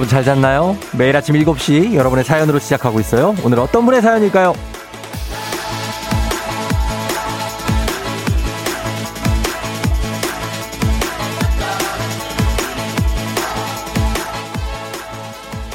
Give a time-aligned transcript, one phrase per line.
[0.00, 0.78] 여러분 잘 잤나요?
[0.96, 3.34] 매일 아침 7시 여러분의 사연으로 시작하고 있어요.
[3.44, 4.54] 오늘 어떤 분의 사연일까요?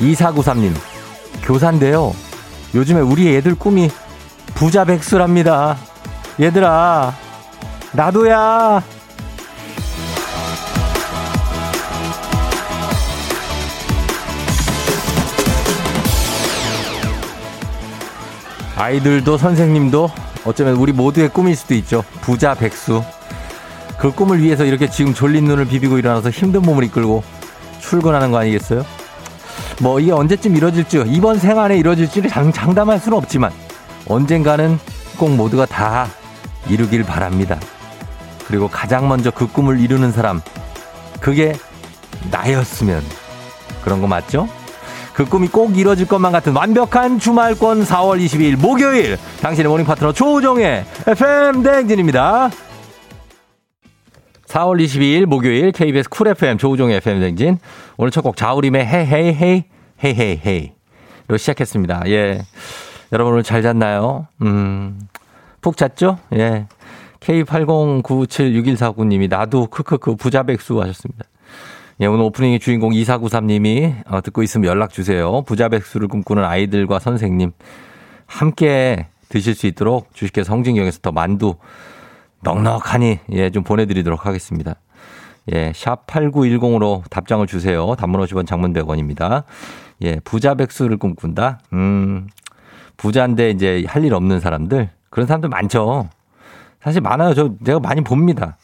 [0.01, 0.73] 이사구삼님
[1.43, 2.11] 교사인데요.
[2.73, 3.91] 요즘에 우리 애들 꿈이
[4.55, 5.77] 부자 백수랍니다.
[6.41, 7.13] 얘들아,
[7.93, 8.94] 나도야.
[18.85, 20.11] 아이들도 선생님도
[20.45, 22.03] 어쩌면 우리 모두의 꿈일 수도 있죠.
[22.21, 23.03] 부자 백수.
[23.97, 27.23] 그 꿈을 위해서 이렇게 지금 졸린 눈을 비비고 일어나서 힘든 몸을 이끌고
[27.79, 28.85] 출근하는 거 아니겠어요?
[29.81, 33.51] 뭐 이게 언제쯤 이뤄질지 이번 생안에 이뤄질지를 장, 장담할 수는 없지만
[34.07, 34.77] 언젠가는
[35.17, 36.07] 꼭 모두가 다
[36.69, 37.59] 이루길 바랍니다.
[38.45, 40.41] 그리고 가장 먼저 그 꿈을 이루는 사람
[41.19, 41.55] 그게
[42.29, 43.01] 나였으면
[43.83, 44.47] 그런 거 맞죠?
[45.15, 50.83] 그 꿈이 꼭 이뤄질 것만 같은 완벽한 주말권 4월 22일 목요일 당신의 morning 파트너 조우종의
[51.07, 52.49] FM 대행진입니다.
[54.47, 57.57] 4월 22일 목요일 KBS Cool FM 조우종의 FM 대행진
[57.97, 59.63] 오늘 첫 곡 자우림의 Hey Hey
[60.03, 62.03] Hey Hey Hey Hey로 시작했습니다.
[62.07, 62.41] 예.
[63.13, 64.27] 여러분 오늘 잘 잤나요?
[64.41, 64.99] 음.
[65.61, 66.17] 푹 잤죠?
[66.33, 66.65] 예.
[67.21, 71.23] K80976149님이 나도 크크크 부자백수 하셨습니다.
[72.01, 75.43] 예, 오늘 오프닝의 주인공 2493님이 어, 듣고 있으면 연락 주세요.
[75.43, 77.51] 부자 백수를 꿈꾸는 아이들과 선생님
[78.25, 81.55] 함께 드실 수 있도록 주식회사 성진경에서 더 만두
[82.43, 84.75] 넉넉하니 예, 좀 보내드리도록 하겠습니다.
[85.53, 87.95] 예, 샵 8910으로 답장을 주세요.
[87.95, 89.43] 단문 50원 장문 100원입니다.
[90.01, 91.59] 예, 부자 백수를 꿈꾼다?
[91.73, 92.27] 음,
[92.97, 94.89] 부자인데 이제 할 일 없는 사람들?
[95.09, 96.09] 그런 사람들 많죠.
[96.81, 97.33] 사실 많아요.
[97.33, 98.57] 저 내가 많이 봅니다.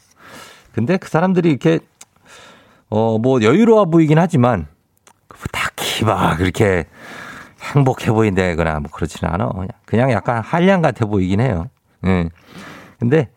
[0.74, 1.80] 근데 그 사람들이 이렇게
[2.92, 4.68] 어, 뭐 여유로워 보이긴 하지만
[5.52, 6.86] 딱히 막 그렇게
[7.74, 9.50] 행복해 보인다거나 뭐 그렇지는 않아.
[9.50, 11.66] 그냥, 그냥 약간 한량 같아 보이긴 해요.
[12.06, 12.30] 예.
[13.00, 13.30] 근데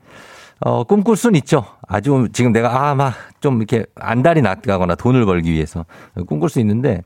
[0.60, 1.64] 어, 꿈꿀 수는 있죠.
[1.88, 5.84] 아주 지금 내가 아, 막 좀 이렇게 안달이 났거나 돈을 벌기 위해서
[6.26, 7.02] 꿈꿀 수 있는데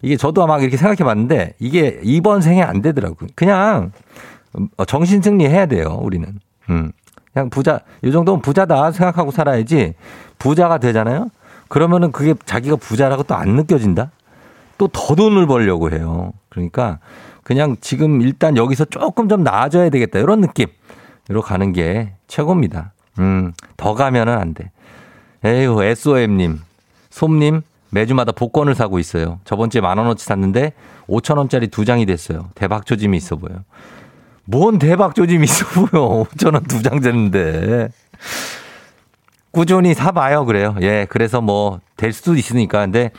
[0.00, 3.28] 이게 저도 막 이렇게 생각해 봤는데 이게 이번 생에 안 되더라고요.
[3.34, 3.90] 그냥
[4.76, 6.38] 어, 정신 승리 해야 돼요, 우리는.
[6.70, 6.92] 음.
[7.32, 9.94] 그냥 부자, 이 정도면 부자다 생각하고 살아야지
[10.38, 11.28] 부자가 되잖아요?
[11.72, 14.10] 그러면은 그게 자기가 부자라고 또 안 느껴진다?
[14.76, 16.32] 또 더 돈을 벌려고 해요.
[16.50, 16.98] 그러니까
[17.42, 20.18] 그냥 지금 일단 여기서 조금 좀 나아져야 되겠다.
[20.18, 22.92] 이런 느낌으로 가는 게 최고입니다.
[23.20, 24.70] 음, 더 가면은 안 돼.
[25.44, 26.60] 에휴, SOM님,
[27.10, 29.40] 솜님, 매주마다 복권을 사고 있어요.
[29.44, 30.72] 저번 주에 만 원어치 샀는데
[31.08, 32.50] 5천 원짜리 두 장이 됐어요.
[32.54, 33.54] 대박 조짐이 있어 보여.
[34.44, 36.24] 뭔 대박 조짐이 있어 보여.
[36.36, 37.88] 5천 원 두 장 됐는데.
[39.52, 40.44] 꾸준히 사봐요.
[40.46, 40.74] 그래요.
[40.80, 41.06] 예.
[41.08, 42.80] 그래서 뭐 될 수도 있으니까.
[42.80, 43.10] 근데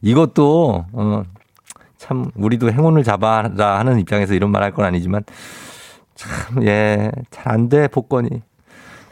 [0.00, 1.22] 이것도, 어,
[1.96, 5.22] 참, 우리도 행운을 잡아라 하는 입장에서 이런 말 할 건 아니지만
[6.16, 7.12] 참, 예.
[7.30, 8.28] 잘 안 돼, 복권이.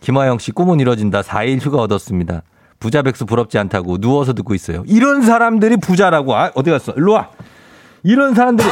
[0.00, 1.20] 김화영 씨, 꿈은 이뤄진다.
[1.22, 2.42] 4일 휴가 얻었습니다.
[2.80, 4.82] 부자 백수 부럽지 않다고 누워서 듣고 있어요.
[4.86, 6.34] 이런 사람들이 부자라고.
[6.34, 6.92] 아, 어디 갔어?
[6.96, 7.28] 일로 와.
[8.02, 8.68] 이런 사람들이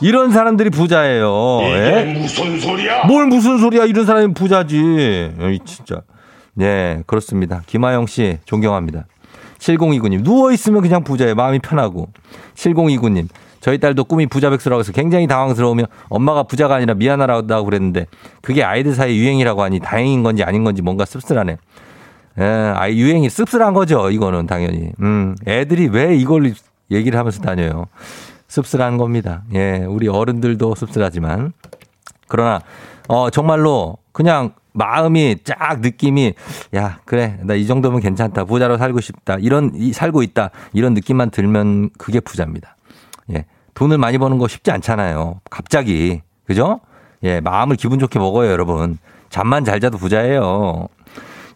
[0.00, 1.60] 이런 사람들이 부자예요.
[1.62, 2.18] 이게 예?
[2.18, 3.04] 무슨 소리야?
[3.06, 3.84] 뭘 무슨 소리야?
[3.84, 4.76] 이런 사람이 부자지.
[5.40, 6.02] 에이, 진짜.
[6.54, 7.62] 네, 그렇습니다.
[7.66, 9.06] 김하영 씨 존경합니다.
[9.58, 11.34] 7029님 누워 있으면 그냥 부자예요.
[11.34, 12.08] 마음이 편하고.
[12.54, 13.28] 7029님
[13.60, 18.06] 저희 딸도 꿈이 부자 백수라고 해서 굉장히 당황스러우며 엄마가 부자가 아니라 미안하다고 그랬는데
[18.42, 21.56] 그게 아이들 사이 유행이라고 하니 다행인 건지 아닌 건지 뭔가 씁쓸하네.
[22.40, 22.44] 예,
[22.74, 24.10] 아이 유행이 씁쓸한 거죠.
[24.10, 24.90] 이거는 당연히.
[25.00, 26.52] 음, 애들이 왜 이걸
[26.92, 27.86] 얘기를 하면서 다녀요.
[28.48, 29.42] 씁쓸한 겁니다.
[29.54, 31.52] 예, 우리 어른들도 씁쓸하지만.
[32.28, 32.60] 그러나,
[33.08, 36.34] 어, 정말로 그냥 마음이 쫙 느낌이,
[36.74, 37.38] 야, 그래.
[37.42, 38.44] 나 이 정도면 괜찮다.
[38.44, 39.36] 부자로 살고 싶다.
[39.40, 40.50] 이런, 이, 살고 있다.
[40.72, 42.76] 이런 느낌만 들면 그게 부자입니다.
[43.34, 43.44] 예.
[43.74, 45.40] 돈을 많이 버는 거 쉽지 않잖아요.
[45.50, 46.22] 갑자기.
[46.46, 46.80] 그죠?
[47.22, 48.98] 예, 마음을 기분 좋게 먹어요, 여러분.
[49.30, 50.88] 잠만 잘 자도 부자예요.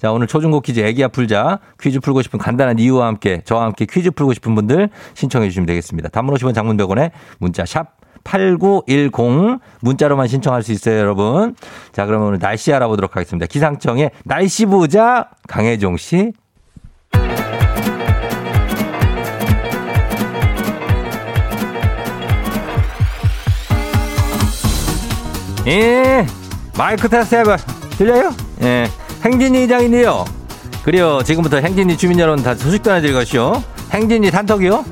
[0.06, 4.12] 자, 오늘 초중고 퀴즈 애기야 풀자 퀴즈 풀고 싶은 간단한 이유와 함께 저와 함께 퀴즈
[4.12, 6.10] 풀고 싶은 분들 신청해 주시면 되겠습니다.
[6.10, 7.10] 단문 50원 장문 100원에
[7.40, 11.56] 문자 샵 8910 문자로만 신청할 수 있어요, 여러분.
[11.90, 13.46] 자, 그러면 오늘 날씨 알아보도록 하겠습니다.
[13.46, 16.32] 기상청의 날씨 부자 강혜종 씨.
[25.66, 26.24] 예,
[26.78, 27.56] 마이크 테스트 해봐.
[27.98, 28.30] 들려요?
[28.62, 28.86] 예.
[29.26, 30.24] 행진이 이장인데요.
[30.84, 31.20] 그래요.
[31.24, 33.60] 지금부터 행진이 주민 여러분 다 소식 전해드릴 것이요.
[33.90, 34.84] 행진이 단톡이요.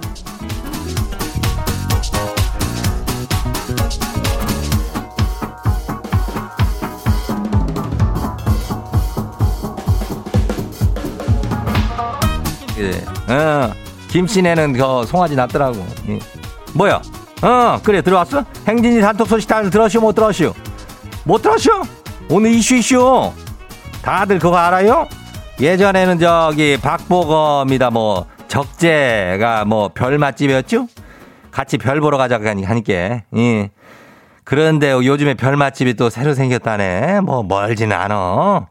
[12.81, 13.33] 예.
[13.33, 13.73] 어,
[14.11, 15.87] 김씨네는 그 송아지 났더라고.
[16.09, 16.19] 예.
[16.73, 17.01] 뭐야?
[17.41, 18.45] 어, 그래, 들어왔어?
[18.67, 20.53] 행진이 단톡 소식 다들 들었슈, 못 들었슈?
[21.23, 21.71] 못 들었슈?
[22.29, 23.33] 오늘 이슈 이슈.
[24.05, 25.09] 다들 그거 알아요?
[25.61, 30.89] 예전에는 저기 박보검이다 뭐 적재가 뭐 별 맛집이었죠?
[31.51, 32.93] 같이 별 보러 가자고 하니까.
[33.37, 33.71] 예.
[34.43, 37.21] 그런데 요즘에 별 맛집이 또 새로 생겼다네.
[37.21, 38.67] 뭐 멀지는 않어.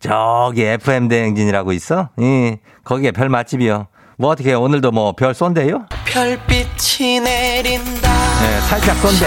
[0.00, 2.10] 저기 FM 대행진이라고 있어.
[2.20, 2.58] 예.
[2.84, 3.86] 거기에 별 맛집이요.
[4.18, 5.86] 뭐 어떻게 오늘도 뭐 별 쏜대요?
[6.04, 8.08] 별빛이 내린다.
[8.42, 9.26] 네, 살짝 쏜대.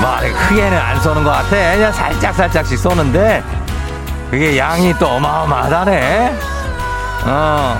[0.00, 0.16] 뭐
[0.48, 1.50] 크게는 안 쏘는 것 같아.
[1.50, 3.42] 그냥 살짝 살짝씩 쏘는데
[4.30, 6.32] 그게 양이 또 어마어마하다네.
[7.26, 7.78] 어.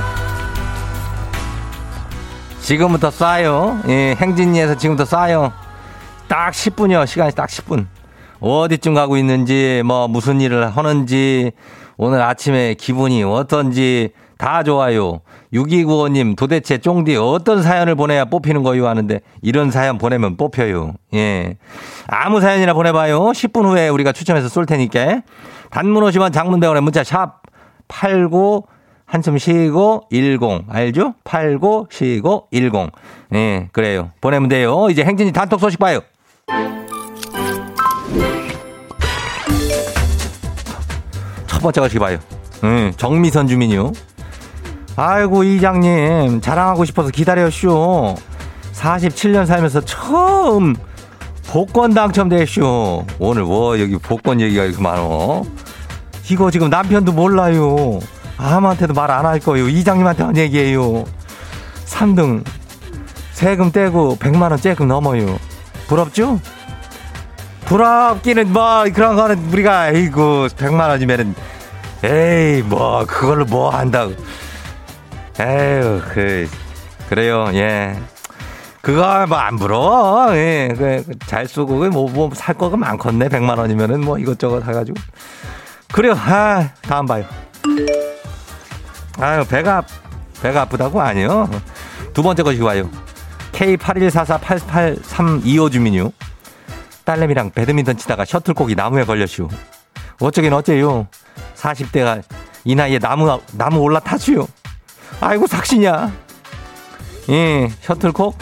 [2.61, 3.89] 지금부터 쏴요.
[3.89, 5.53] 예, 행진리에서 지금부터 쏴요.
[6.27, 7.07] 딱 10분이요.
[7.07, 7.87] 시간이 딱 10분.
[8.41, 11.53] 어디쯤 가고 있는지, 뭐, 무슨 일을 하는지,
[11.97, 15.21] 오늘 아침에 기분이 어떤지 다 좋아요.
[15.53, 18.87] 6295님, 도대체 쫑디 어떤 사연을 보내야 뽑히는 거요?
[18.87, 20.95] 하는데, 이런 사연 보내면 뽑혀요.
[21.15, 21.57] 예.
[22.07, 23.21] 아무 사연이나 보내봐요.
[23.33, 25.23] 10분 후에 우리가 추첨해서 쏠 테니까.
[25.71, 27.43] 단문 50원 장문 대원의 문자 샵
[27.89, 28.63] 89,
[29.07, 30.39] 한숨 쉬고 10
[30.69, 31.15] 알죠?
[31.25, 32.73] 89 쉬고 10.
[33.35, 34.11] 예, 그래요.
[34.21, 34.89] 보내면 돼요.
[34.91, 36.01] 이제 행진이 단톡 소식 봐요.
[41.47, 42.19] 첫 번째 거시 봐요.
[42.65, 43.93] 음, 정미선 주민요.
[44.97, 48.17] 아이고 이장님 자랑하고 싶어서 기다렸쇼.
[48.73, 50.77] 47년 살면서 처음
[51.49, 53.07] 복권 당첨됐쇼.
[53.19, 55.45] 오늘 뭐 여기 복권 얘기가 이렇게 많어.
[56.31, 58.01] 이거 지금 남편도 몰라요.
[58.37, 59.69] 아무한테도 말 안 할 거예요.
[59.69, 61.05] 이장님한테만 얘기해요.
[61.87, 62.45] 3등
[63.33, 65.39] 세금 떼고 100만 원 째금 넘어요.
[65.89, 66.39] 부럽죠?
[67.65, 71.35] 부럽기는 뭐 그런 거는 우리가 에이구 100만 원이면은
[72.05, 74.13] 에이 뭐 그걸로 뭐 한다고.
[75.41, 76.49] 에휴 그
[77.09, 77.97] 그래요 예.
[78.83, 80.37] 그거 뭐 안 부러워.
[80.37, 80.69] 예.
[80.77, 83.29] 그 잘 쓰고 뭐 뭐 살 거가 많겠네.
[83.29, 84.99] 100만 원이면은 뭐 이것저것 사가지고.
[85.93, 86.15] 그래요.
[86.17, 87.25] 아 다음 봐요.
[89.21, 89.83] 아유, 배가,
[90.43, 91.01] 배가 아프다고?
[91.01, 91.51] 아니요.
[92.15, 92.89] 두 번째 것이 와요.
[93.53, 96.13] K81448832호 주민요.
[97.05, 99.49] 딸내미랑 배드민턴 치다가 셔틀콕이 나무에 걸렸슈.
[100.21, 101.09] 어쩌긴 어째요.
[101.57, 102.23] 40대가
[102.65, 104.47] 이 나이에 나무, 나무 올라타슈.
[105.21, 106.13] 아이고, 삭신이야.
[107.31, 108.37] 예, 셔틀콕?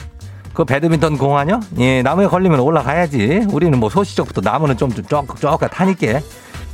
[0.56, 1.60] 그 배드민턴 공 아냐?
[1.78, 3.46] 예, 나무에 걸리면 올라가야지.
[3.50, 6.18] 우리는 뭐 소시적부터 나무는 좀, 좀 쪼끔, 쪼끔 타니까.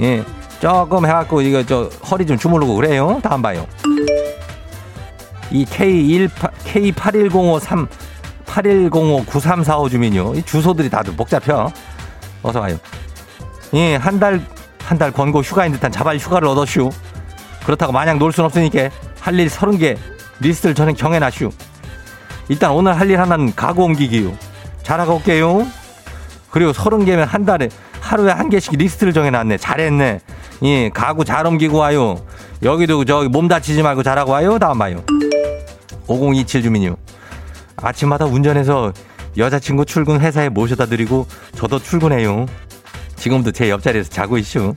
[0.00, 0.24] 예,
[0.60, 3.18] 조금 해갖고 이거 저 허리 좀 주물르고 그래요.
[3.24, 3.66] 다음 봐요.
[5.50, 6.28] 이 K1
[6.64, 7.88] K8105
[8.46, 10.34] 8105 9345 주민요.
[10.36, 11.68] 이 주소들이 다들 복잡혀.
[12.44, 12.78] 어서 와요.
[13.74, 14.40] 예, 한 달
[14.84, 16.90] 한 달 권고 휴가인 듯한 자발 휴가를 얻었슈.
[17.64, 18.90] 그렇다고 마냥 놀 순 없으니까
[19.20, 19.96] 할 일 서른 개
[20.38, 21.50] 리스트를 저는 정해놨슈.
[22.52, 24.30] 일단 오늘 할 일 하나는 가구 옮기기요.
[24.82, 25.66] 잘하고 올게요.
[26.50, 29.56] 그리고 서른 개면 한 달에 하루에 한 개씩 리스트를 정해놨네.
[29.56, 30.20] 잘했네.
[30.64, 32.22] 예, 가구 잘 옮기고 와요.
[32.62, 34.58] 여기도 저기 몸 다치지 말고 잘하고 와요.
[34.58, 35.02] 다음 봐요.
[36.06, 36.94] 5027 주민요.
[37.76, 38.92] 아침마다 운전해서
[39.38, 42.44] 여자친구 출근 회사에 모셔다 드리고 저도 출근해요.
[43.16, 44.74] 지금도 제 옆자리에서 자고 있슈.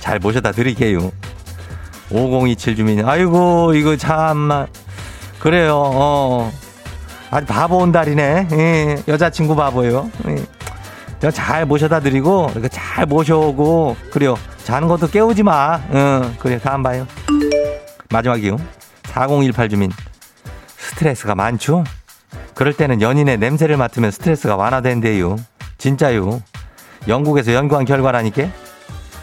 [0.00, 1.12] 잘 모셔다 드릴게요.
[2.10, 3.08] 5027 주민.
[3.08, 4.66] 아이고, 이거 참만.
[5.38, 6.52] 그래요, 어.
[7.30, 8.48] 아주 바보 온달이네.
[8.52, 10.10] 예, 여자친구 바보예요.
[10.28, 11.30] 예.
[11.30, 14.36] 잘 모셔다 드리고, 이렇게 잘 모셔오고, 그래요.
[14.64, 15.80] 자는 것도 깨우지 마.
[15.92, 17.06] 응, 그래, 다음 봐요.
[18.10, 18.56] 마지막이요.
[19.04, 19.90] 4018 주민.
[20.76, 21.84] 스트레스가 많죠?
[22.54, 25.36] 그럴 때는 연인의 냄새를 맡으면 스트레스가 완화된대요.
[25.78, 26.42] 진짜요.
[27.08, 28.48] 영국에서 연구한 결과라니까?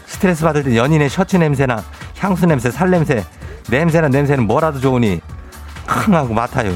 [0.06, 1.82] 스트레스 받을 때 연인의 셔츠 냄새나
[2.18, 3.24] 향수 냄새, 살 냄새,
[3.68, 5.20] 냄새나 냄새는 뭐라도 좋으니
[5.86, 6.72] 킁 하고 맡아요.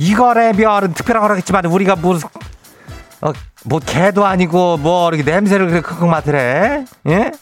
[0.00, 2.26] 이거래 별은 특별한 거라겠지만 우리가 무슨
[3.20, 3.32] 어,
[3.66, 6.86] 뭐 개도 아니고 뭐 이렇게 냄새를 그렇게 크크 맡으래?
[7.06, 7.32] 예?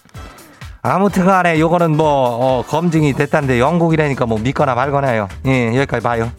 [0.82, 5.28] 아무튼 간에 요거는 뭐 어, 검증이 됐다는데 영국이라니까 뭐 믿거나 말거나요.
[5.46, 6.32] 예, 여기까지 봐요.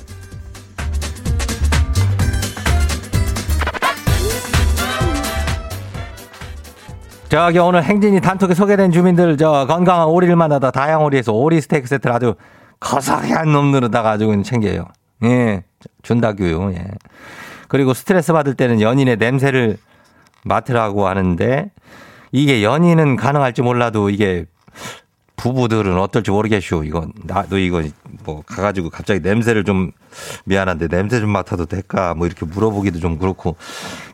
[7.30, 12.36] 저기 오늘 행진이 단톡에 소개된 주민들 저 건강한 오리를 만나다 다양오리에서 오리 스테이크 세트를 아주
[12.82, 14.86] 거사한 놈들에다가 가지고 챙겨요.
[15.24, 15.64] 예,
[16.04, 16.74] 준다교요.
[16.74, 16.86] 예.
[17.68, 19.78] 그리고 스트레스 받을 때는 연인의 냄새를
[20.44, 21.72] 맡으라고 하는데
[22.32, 24.46] 이게 연인은 가능할지 몰라도 이게
[25.36, 26.84] 부부들은 어떨지 모르겠쇼.
[26.84, 27.84] 이거 나도 이거
[28.26, 29.92] 뭐 가가지고 갑자기 냄새를 좀
[30.46, 32.14] 미안한데 냄새 좀 맡아도 될까?
[32.14, 33.56] 뭐 이렇게 물어보기도 좀 그렇고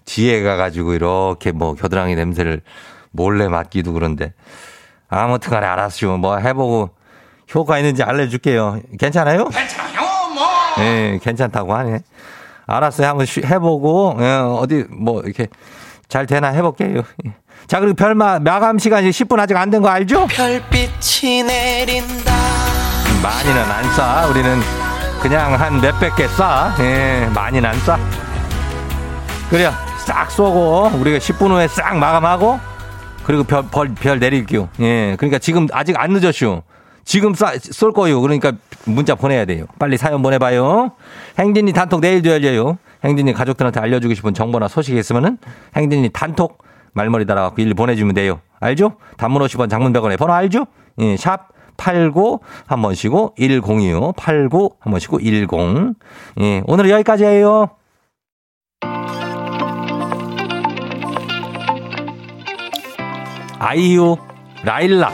[0.05, 2.61] 뒤에 가가지고 이렇게 뭐 겨드랑이 냄새를
[3.11, 4.33] 몰래 맡기도 그런데
[5.07, 6.17] 아무튼간에 알았쇼.
[6.17, 6.91] 뭐 해보고
[7.53, 8.81] 효과 있는지 알려줄게요.
[8.99, 9.43] 괜찮아요?
[9.43, 9.51] 뭐
[10.79, 11.99] 예, 괜찮다고 하네.
[12.67, 13.07] 알았어요.
[13.07, 14.25] 한번 쉬, 해보고, 예,
[14.59, 15.47] 어디, 뭐, 이렇게
[16.07, 17.03] 잘 되나 해볼게요.
[17.67, 20.27] 자, 그리고 별 마, 마감 시간이 10분 아직 안 된 거 알죠?
[20.27, 22.33] 별빛이 내린다.
[23.23, 24.29] 많이는 안 쏴.
[24.31, 24.59] 우리는
[25.21, 26.79] 그냥 한 몇백 개 쏴.
[26.79, 27.97] 예, 많이는 안 쏴.
[29.49, 29.71] 그래요.
[30.05, 32.59] 싹 쏘고, 우리가 10분 후에 싹 마감하고,
[33.23, 34.69] 그리고 별, 별, 별 내릴게요.
[34.79, 36.61] 예, 그러니까 지금 아직 안 늦었슈.
[37.05, 38.21] 지금 쏴, 쏠 거요.
[38.21, 38.51] 그러니까
[38.85, 39.65] 문자 보내야 돼요.
[39.79, 40.91] 빨리 사연 보내봐요.
[41.39, 42.77] 행진이 단톡 내일도 열려요.
[43.03, 45.37] 행진이 가족들한테 알려주고 싶은 정보나 소식이 있으면은
[45.75, 46.63] 행진이 단톡
[46.93, 48.39] 말머리 달아갖고 일 보내주면 돼요.
[48.59, 48.97] 알죠?
[49.17, 50.65] 단문 50원 장문 100원에 번호 알죠?
[50.99, 55.47] 예, 샵 89 한 번 쉬고 1025 89 한 번 쉬고 10.
[56.39, 57.69] 예, 오늘은 여기까지예요.
[63.59, 64.15] 아이유
[64.63, 65.13] 라일락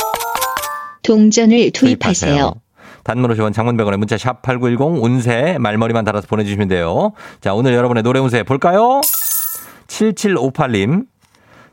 [1.15, 1.97] 동전을 투입하세요.
[1.97, 2.53] 투입하세요.
[3.03, 7.11] 단문 50원 장문 100원에 문자 샵 8910 운세 말머리만 달아서 보내주시면 돼요.
[7.41, 9.01] 자 오늘 여러분의 노래 운세 볼까요?
[9.87, 11.05] 7758님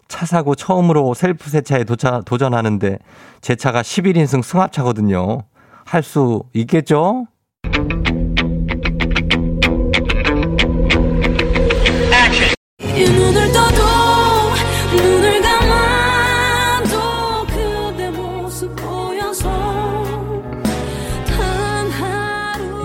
[0.09, 2.99] 차 사고 처음으로 셀프 세차에 도차, 도전하는데
[3.41, 5.43] 제 차가 11인승 승합차거든요.
[5.85, 7.27] 할 수 있겠죠?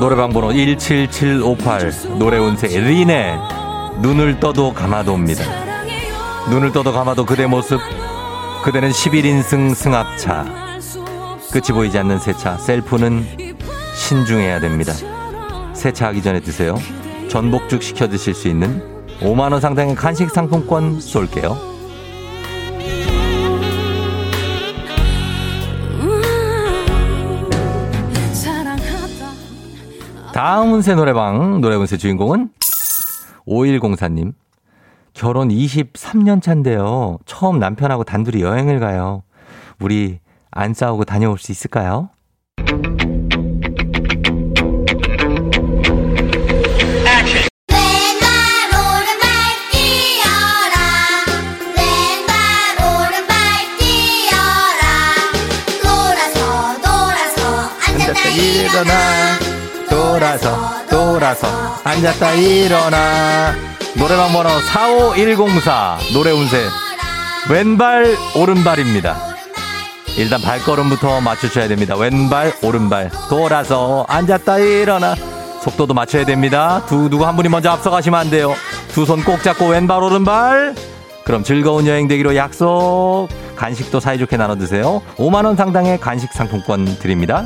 [0.03, 3.38] 노래방 번호 17758 노래 운세 리네
[4.01, 5.45] 눈을 떠도 감아도입니다.
[6.50, 7.79] 눈을 떠도 감아도 그대 모습
[8.65, 10.43] 그대는 11인승 승합차
[11.53, 13.25] 끝이 보이지 않는 세차 셀프는
[13.95, 14.91] 신중해야 됩니다.
[15.74, 16.75] 세차하기 전에 드세요.
[17.29, 18.83] 전복죽 시켜 드실 수 있는
[19.22, 21.73] 5만원 상당의 간식 상품권 쏠게요.
[30.33, 32.49] 다음 운세 노래방 노래 운세 주인공은
[33.47, 34.33] 5104님.
[35.13, 37.19] 결혼 23년 차인데요.
[37.27, 39.21] 처음 남편하고 단둘이 여행을 가요.
[39.79, 42.09] 우리 안 싸우고 다녀올 수 있을까요?
[60.24, 61.48] 돌아서 돌아서.
[61.84, 63.51] 앉았다 일어나.
[63.98, 66.63] 노래방 번호 45104 노래 운세.
[67.50, 69.18] 왼발 오른발입니다.
[70.18, 71.98] 일단 발걸음부터 맞추셔야 됩니다.
[71.98, 73.12] 왼발 오른발.
[73.30, 75.13] 돌아서 앉았다 일어나.
[75.62, 76.82] 속도도 맞춰야 됩니다.
[76.88, 78.56] 두 누구 한 분이 먼저 앞서가시면 안 돼요.
[78.94, 80.74] 두 손 꼭 잡고 왼발 오른발.
[81.25, 83.27] 그럼 즐거운 여행 되기로 약속.
[83.58, 85.01] 간식도 사이좋게 나눠 드세요.
[85.18, 87.44] 5만원 상당의 간식 상품권 드립니다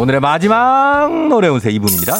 [0.00, 2.14] 오늘의 마지막 노래 운세 이분입니다.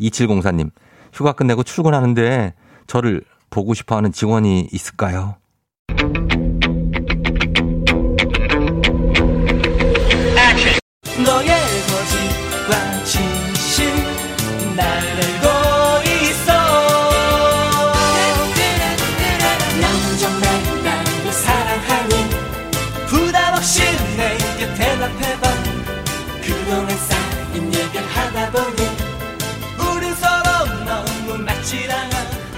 [0.00, 0.72] 2704님,
[1.12, 2.54] 휴가 끝내고 출근하는데
[2.88, 5.36] 저를 보고 싶어 하는 직원이 있을까요?
[11.24, 11.57] 너의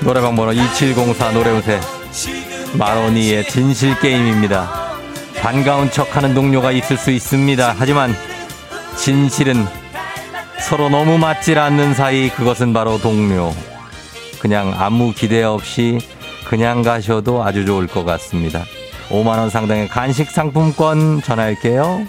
[0.03, 1.79] 노래방 번호 2704 노래운세
[2.79, 4.71] 마로니의 진실 게임입니다.
[5.41, 7.75] 반가운 척하는 동료가 있을 수 있습니다.
[7.79, 8.15] 하지만
[8.97, 9.67] 진실은
[10.59, 13.53] 서로 너무 맞질 않는 사이 그것은 바로 동료.
[14.39, 15.99] 그냥 아무 기대 없이
[16.47, 18.65] 그냥 가셔도 아주 좋을 것 같습니다.
[19.11, 22.07] 5만원 상당의 간식 상품권 전화할게요.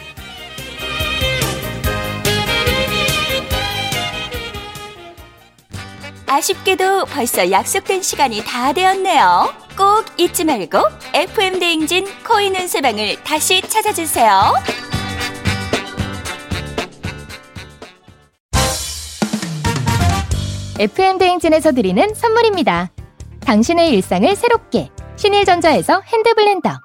[6.32, 9.54] 아쉽게도 벌써 약속된 시간이 다 되었네요.
[9.78, 10.78] 꼭 잊지 말고
[11.14, 14.54] FM 대행진 코인 은 세방을 다시 찾아주세요.
[20.80, 22.92] FM 대행진에서 드리는 선물입니다.
[23.42, 26.80] 당신의 일상을 새롭게 신일전자에서 핸드블렌더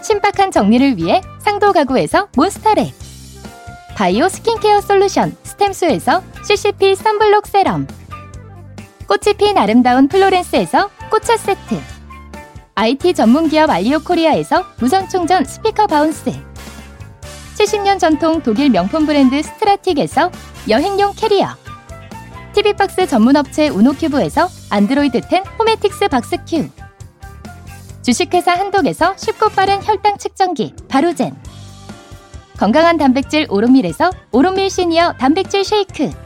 [0.00, 2.92] 신박한 정리를 위해 상도 가구에서 몬스터랩
[3.96, 7.88] 바이오 스킨케어 솔루션 스템수에서 CCP 선블록 세럼
[9.06, 11.80] 꽃이 핀 아름다운 플로렌스에서 꽃차 세트.
[12.74, 16.32] IT 전문기업 알리오 코리아에서 무선충전 스피커 바운스.
[17.56, 20.30] 70년 전통 독일 명품 브랜드 스트라틱에서
[20.68, 21.48] 여행용 캐리어.
[22.52, 26.68] TV박스 전문업체 우노큐브에서 안드로이드 10 호메틱스 박스큐.
[28.02, 31.36] 주식회사 한독에서 쉽고 빠른 혈당 측정기 바로젠.
[32.58, 36.25] 건강한 단백질 오롯밀에서 오롯밀 시니어 단백질 쉐이크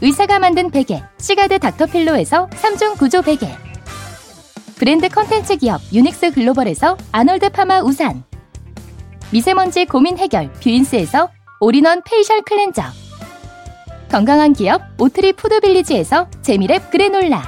[0.00, 3.48] 의사가 만든 베개 시가드 닥터필로에서 3중 구조 베개.
[4.76, 8.24] 브랜드 컨텐츠 기업 유닉스 글로벌에서 아놀드 파마 우산.
[9.30, 11.30] 미세먼지 고민 해결 뷰인스에서
[11.60, 12.82] all-in-one facial 클렌저.
[14.10, 17.42] 건강한 기업 오트리 푸드빌리지에서 재미랩 그래놀라.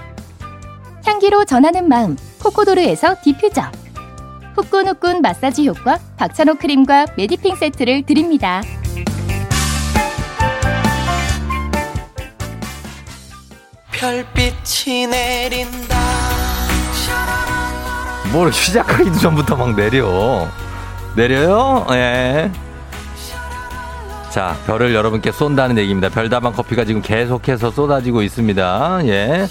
[1.04, 3.62] 향기로 전하는 마음 코코도르에서 디퓨저.
[4.56, 8.62] 후끈후끈 마사지 효과 박찬호 크림과 메디핑 세트를 드립니다.
[13.96, 15.96] 별빛이 내린다
[18.30, 20.46] 뭘 시작하기도 전부터 막 내려.
[21.14, 21.86] 내려요?
[21.90, 22.50] 예.
[24.28, 26.10] 자, 별을 여러분께 쏜다는 얘기입니다.
[26.10, 29.00] 별다방 커피가 지금 계속해서 쏟아지고 있습니다.
[29.04, 29.48] 예.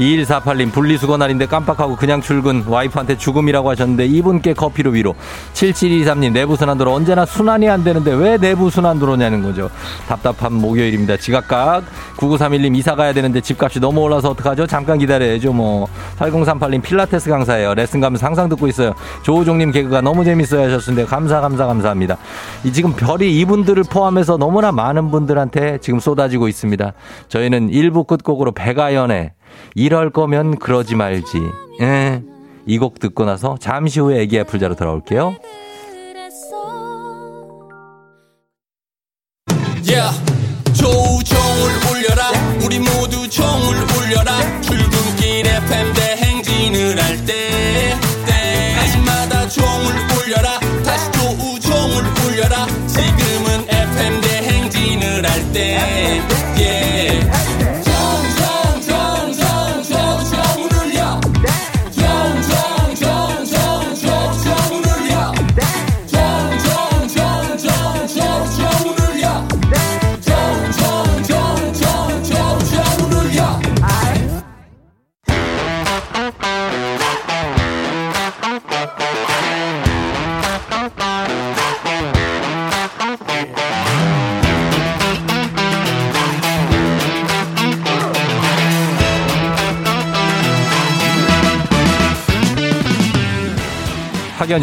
[0.00, 5.14] 2148님 분리수거 날인데 깜빡하고 그냥 출근 와이프한테 죽음이라고 하셨는데 이분께 커피로 위로.
[5.52, 6.92] 7723님 내부 순환도로.
[6.92, 9.70] 언제나 순환이 안 되는데 왜 내부 순환도로냐는 거죠.
[10.08, 11.18] 답답한 목요일입니다.
[11.18, 11.84] 지각각.
[12.16, 14.66] 9931님 이사 가야 되는데 집값이 너무 올라서 어떡하죠?
[14.66, 15.86] 잠깐 기다려야죠 뭐.
[16.18, 17.74] 8038님 필라테스 강사예요.
[17.74, 18.94] 레슨 가면서 항상 듣고 있어요.
[19.22, 22.16] 조우종님 개그가 너무 재밌어요 하셨는데 감사 감사 감사합니다.
[22.64, 26.92] 이 지금 별이 이분들을 포함해서 너무나 많은 분들한테 지금 쏟아지고 있습니다.
[27.28, 29.32] 저희는 1부 끝곡으로 배가연의
[29.74, 31.38] 이럴 거면 그러지 말지.
[31.80, 32.22] 예.
[32.66, 35.34] 이 곡 듣고 나서 잠시 후에 애기 애플자로 돌아올게요.
[39.82, 40.10] yeah.
[40.74, 42.30] 조우 종을 울려라
[42.64, 44.59] 우리 모두 종을 울려라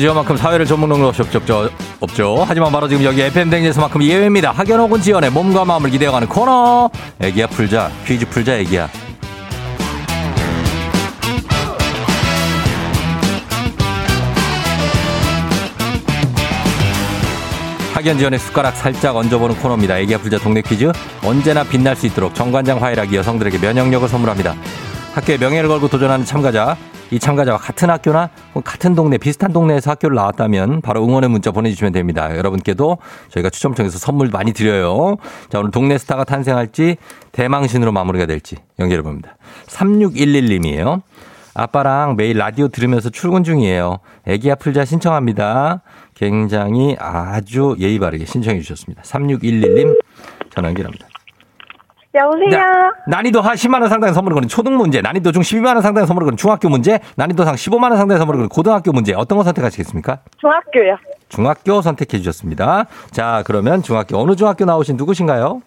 [0.07, 0.65] 지연만큼 사회를
[1.01, 2.45] 것이 없죠, 없죠.
[2.47, 4.51] 하지만 바로 지금 여기 FM댕에서만큼 예외입니다.
[4.51, 6.89] 학연 혹은 지연의 몸과 마음을 기대어가는 코너.
[7.19, 7.91] 애기야 풀자.
[8.05, 8.87] 퀴즈 풀자 애기야.
[17.93, 19.97] 학연 지연의 숟가락 살짝 얹어보는 코너입니다.
[19.99, 20.89] 애기야 풀자 동네 퀴즈.
[21.21, 24.55] 언제나 빛날 수 있도록 정관장 화이락이 여성들에게 면역력을 선물합니다.
[25.15, 26.77] 학교에 명예를 걸고 도전하는 참가자.
[27.11, 28.29] 이 참가자와 같은 학교나
[28.63, 32.35] 같은 동네, 비슷한 동네에서 학교를 나왔다면 바로 응원의 문자 보내주시면 됩니다.
[32.35, 32.97] 여러분께도
[33.29, 35.17] 저희가 추첨 통해서 선물 많이 드려요.
[35.49, 36.97] 자, 오늘 동네 스타가 탄생할지
[37.31, 39.37] 대망신으로 마무리가 될지 연결해 봅니다.
[39.67, 41.01] 3611님이에요.
[41.53, 43.97] 아빠랑 매일 라디오 들으면서 출근 중이에요.
[44.27, 45.81] 애기야 풀자 신청합니다.
[46.13, 49.01] 굉장히 아주 예의 바르게 신청해 주셨습니다.
[49.01, 49.99] 3611님
[50.51, 51.07] 전화 연결합니다.
[52.13, 52.49] 여보세요.
[52.51, 56.07] 자, 난이도 하 10만 원 상당의 선물을 거는 초등 문제, 난이도 중 12만 원 상당의
[56.07, 59.13] 선물을 거는 중학교 문제, 난이도 상 15만 원 상당의 선물을 거는 고등학교 문제.
[59.13, 60.19] 어떤 거 선택하시겠습니까?
[60.37, 60.97] 중학교요.
[61.29, 62.85] 중학교 선택해 주셨습니다.
[63.11, 65.61] 자, 그러면 중학교 어느 중학교 나오신 누구신가요?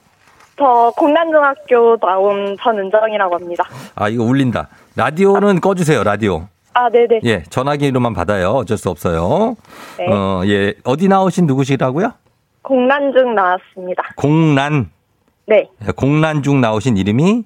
[0.59, 3.65] 저 공단중학교 나온 전은정이라고 합니다.
[3.95, 4.69] 아, 이거 울린다.
[4.97, 6.49] 라디오는 꺼주세요, 라디오.
[6.75, 7.21] 아, 네네.
[7.25, 8.51] 예, 전화기로만 받아요.
[8.51, 9.57] 어쩔 수 없어요.
[9.99, 10.07] 네.
[10.13, 10.75] 어, 예.
[10.85, 12.13] 어디 나오신 누구시라고요?
[12.63, 14.03] 공단중 나왔습니다.
[14.17, 14.91] 공란.
[15.51, 15.69] 네.
[15.97, 17.43] 공란 중 나오신 이름이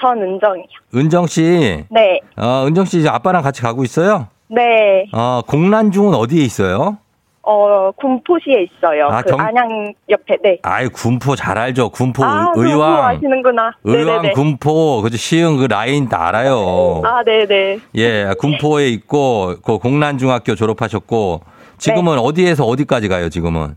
[0.00, 0.64] 전은정이요.
[0.94, 1.84] 은정 씨.
[1.90, 2.20] 네.
[2.36, 4.28] 어, 은정 씨 아빠랑 같이 가고 있어요?
[4.48, 5.06] 네.
[5.12, 6.98] 어, 공란 중은 어디에 있어요?
[7.42, 9.08] 어, 군포시에 있어요.
[9.08, 10.58] 아, 그 경- 안양 옆에, 네.
[10.62, 11.88] 아이, 군포 잘 알죠.
[11.90, 13.04] 군포 아, 그거 의왕.
[13.06, 13.72] 아시는구나.
[13.82, 14.34] 의왕 네네네.
[14.34, 17.02] 군포 그죠 시흥 그 라인 다 알아요.
[17.04, 17.78] 아, 네네.
[17.96, 21.40] 예, 군포에 있고 그 공란중학교 졸업하셨고
[21.78, 22.22] 지금은 네.
[22.22, 23.28] 어디에서 어디까지 가요?
[23.28, 23.74] 지금은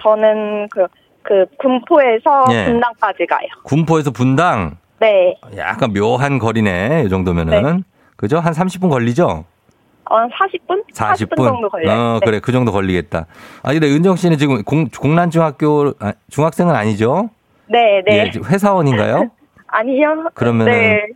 [0.00, 0.86] 저는 그,
[1.22, 2.66] 그 군포에서 예.
[2.66, 3.48] 분당까지 가요.
[3.64, 5.34] 군포에서 분당 네.
[5.56, 7.04] 약간 묘한 거리네.
[7.06, 7.84] 이 정도면은
[8.16, 8.38] 그죠?
[8.38, 9.44] 한 30분 걸리죠?
[10.10, 10.82] 어, 40분?
[10.92, 11.36] 40분.
[11.36, 11.98] 정도 걸려요.
[11.98, 12.26] 어, 네.
[12.26, 12.40] 그래.
[12.40, 13.26] 그 정도 걸리겠다.
[13.62, 17.30] 아, 근데 은정 씨는 지금 공, 공란중학교 아, 중학생은 아니죠?
[17.68, 18.30] 네, 네.
[18.34, 19.30] 예, 회사원인가요?
[19.68, 20.30] 아니요.
[20.34, 21.06] 그러면은- 네.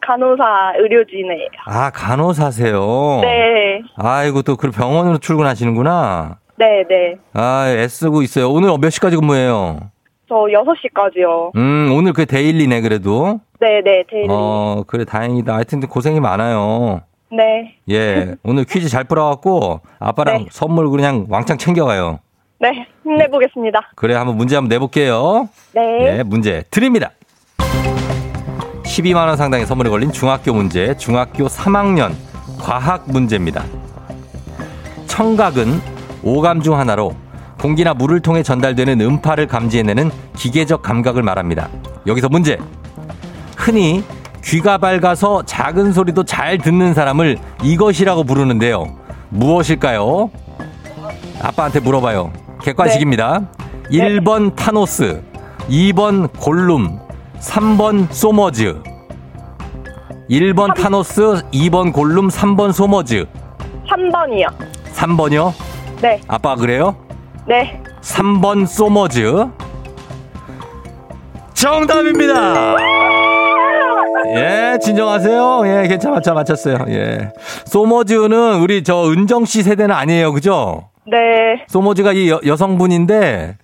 [0.00, 1.48] 간호사 의료진이에요.
[1.66, 3.20] 아, 간호사세요.
[3.22, 3.80] 네.
[3.96, 6.36] 아이고 또 그 병원으로 출근하시는구나.
[6.56, 7.16] 네, 네.
[7.32, 8.50] 아, 애쓰고 있어요.
[8.50, 9.90] 오늘 몇 시까지 근무해요?
[10.28, 11.54] 저 6시까지요.
[11.56, 13.40] 음, 오늘 그 데일리네, 그래도.
[13.60, 14.28] 네, 네, 데일리.
[14.30, 15.54] 어, 그래, 다행이다.
[15.54, 17.02] 하여튼 고생이 많아요.
[17.30, 17.76] 네.
[17.90, 18.36] 예.
[18.44, 20.46] 오늘 퀴즈 잘 풀어갖고, 아빠랑 네.
[20.50, 22.20] 선물 그냥 왕창 챙겨가요.
[22.60, 23.90] 네, 힘내보겠습니다.
[23.96, 25.48] 그래, 한번 문제 한번 내볼게요.
[25.74, 26.18] 네.
[26.18, 27.10] 예, 문제 드립니다.
[28.84, 32.12] 12만 원 상당의 선물이 걸린 중학교 문제, 중학교 3학년
[32.60, 33.64] 과학 문제입니다.
[35.06, 35.93] 청각은
[36.24, 37.14] 오감 중 하나로
[37.60, 41.68] 공기나 물을 통해 전달되는 음파를 감지해내는 기계적 감각을 말합니다.
[42.06, 42.58] 여기서 문제.
[43.56, 44.02] 흔히
[44.42, 48.96] 귀가 밝아서 작은 소리도 잘 듣는 사람을 이것이라고 부르는데요.
[49.30, 50.30] 무엇일까요?
[51.40, 52.32] 아빠한테 물어봐요.
[52.62, 53.42] 객관식입니다.
[53.90, 55.22] 1번 타노스,
[55.68, 56.98] 2번 골룸,
[57.38, 58.82] 3번 소머즈.
[60.30, 63.26] 1번 타노스, 2번 골룸, 3번 소머즈.
[63.90, 64.46] 3번이요.
[64.94, 65.73] 3번이요?
[66.04, 66.96] 네, 아빠가 그래요?
[67.46, 67.80] 네.
[68.02, 69.46] 3번 소머즈.
[71.54, 72.76] 정답입니다!
[74.36, 75.62] 예, 진정하세요.
[75.64, 76.34] 예, 괜찮았죠.
[76.34, 76.84] 맞췄어요.
[76.88, 77.32] 예.
[77.64, 80.34] 소머즈는 우리 저 은정 씨 세대는 아니에요.
[80.34, 80.90] 그죠?
[81.06, 81.64] 네.
[81.68, 83.56] 소머즈가 이 여, 여성분인데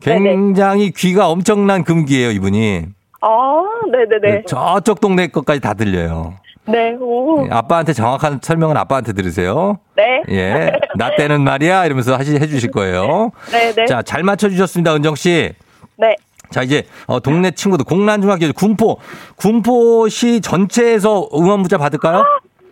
[0.00, 2.86] 굉장히 귀가 엄청난 금귀예요, 이분이.
[3.20, 4.44] 아, 네네네.
[4.46, 6.38] 저쪽 동네 것까지 다 들려요.
[6.66, 7.46] 네, 오.
[7.50, 9.78] 아빠한테 정확한 설명은 아빠한테 들으세요.
[9.96, 10.22] 네.
[10.28, 10.72] 예.
[10.96, 13.30] 나 때는 말이야 이러면서 하시 해 주실 거예요.
[13.50, 13.86] 네 네.
[13.86, 15.52] 자, 잘 맞춰 주셨습니다, 은정 씨.
[15.96, 16.16] 네.
[16.50, 18.98] 자, 이제 어, 동네 친구들 공란중학교 군포
[19.36, 22.24] 군포시 전체에서 응원 문자 받을까요?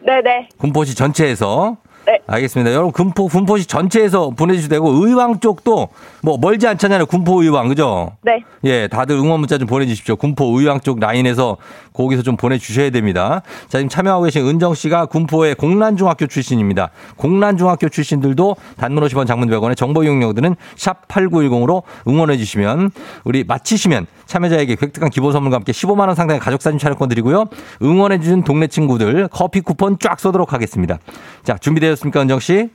[0.04, 0.48] 네 네.
[0.58, 1.76] 군포시 전체에서
[2.10, 2.18] 네.
[2.26, 2.72] 알겠습니다.
[2.72, 5.88] 여러분 군포 군포시 전체에서 보내주셔도 되고 의왕 쪽도
[6.22, 7.06] 뭐 멀지 않잖아요.
[7.06, 8.10] 군포 의왕 그죠?
[8.22, 8.42] 네.
[8.64, 10.16] 예, 다들 응원 문자 좀 보내주십시오.
[10.16, 11.56] 군포 의왕 쪽 라인에서
[11.92, 13.42] 거기서 좀 보내주셔야 됩니다.
[13.68, 16.90] 자, 지금 참여하고 계신 은정 씨가 군포의 공란중학교 출신입니다.
[17.16, 22.90] 공란중학교 출신들도 단문 50원 장문 100원의 정보 이용료들은 샵 8910으로 응원해 주시면
[23.22, 27.46] 우리 마치시면 참여자에게 획득한 기본 선물과 함께 15만 원 상당의 가족 사진 촬영권 드리고요.
[27.82, 30.98] 응원해 주신 동네 친구들 커피 쿠폰 쫙 쏘도록 하겠습니다.
[31.42, 32.70] 자, 준비되었 습니까, 은정 씨?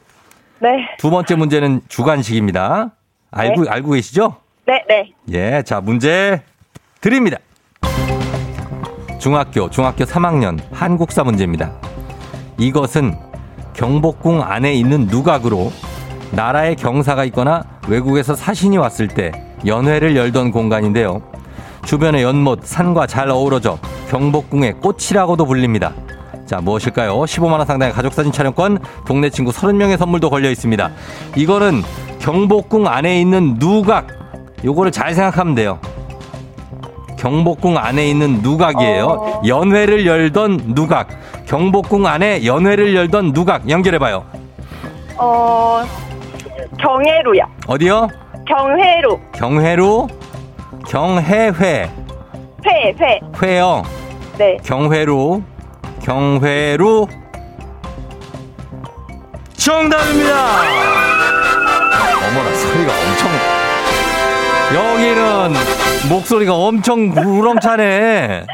[0.59, 0.87] 네.
[0.97, 2.91] 두 번째 문제는 주관식입니다.
[3.31, 4.37] 알고 알고 계시죠?
[4.65, 5.13] 네, 네.
[5.31, 6.41] 예, 자, 문제
[7.01, 7.37] 드립니다.
[9.19, 11.73] 중학교, 중학교 3학년 한국사 문제입니다.
[12.59, 13.15] 이것은
[13.73, 15.71] 경복궁 안에 있는 누각으로
[16.31, 19.31] 나라의 경사가 있거나 외국에서 사신이 왔을 때
[19.65, 21.21] 연회를 열던 공간인데요.
[21.85, 25.93] 주변의 연못, 산과 잘 어우러져 경복궁의 꽃이라고도 불립니다.
[26.45, 27.13] 자, 무엇일까요?
[27.21, 30.91] 15만원 상당의 가족사진 촬영권, 동네 친구 30명의 선물도 걸려 있습니다.
[31.35, 31.81] 이거는
[32.19, 34.07] 경복궁 안에 있는 누각,
[34.63, 35.79] 요거를 잘 생각하면 돼요.
[37.17, 39.05] 경복궁 안에 있는 누각이에요.
[39.05, 39.41] 어.
[39.47, 41.07] 연회를 열던 누각.
[41.45, 43.67] 경복궁 안에 연회를 열던 누각.
[43.67, 44.23] 연결해봐요.
[45.17, 45.83] 어,
[46.77, 47.41] 경회로요.
[47.67, 48.07] 어디요?
[48.47, 49.19] 경회로.
[49.33, 50.07] 경회로,
[50.87, 51.89] 경해회,
[52.67, 53.19] 회, 회.
[53.41, 53.81] 회요.
[54.37, 54.57] 네.
[54.63, 55.41] 경회로,
[56.05, 57.07] 경회로.
[59.53, 60.35] 정답입니다!
[62.27, 63.31] 어머나, 소리가 엄청.
[64.75, 65.53] 여기는
[66.09, 67.83] 목소리가 엄청 우렁차네.
[68.27, 68.45] 네.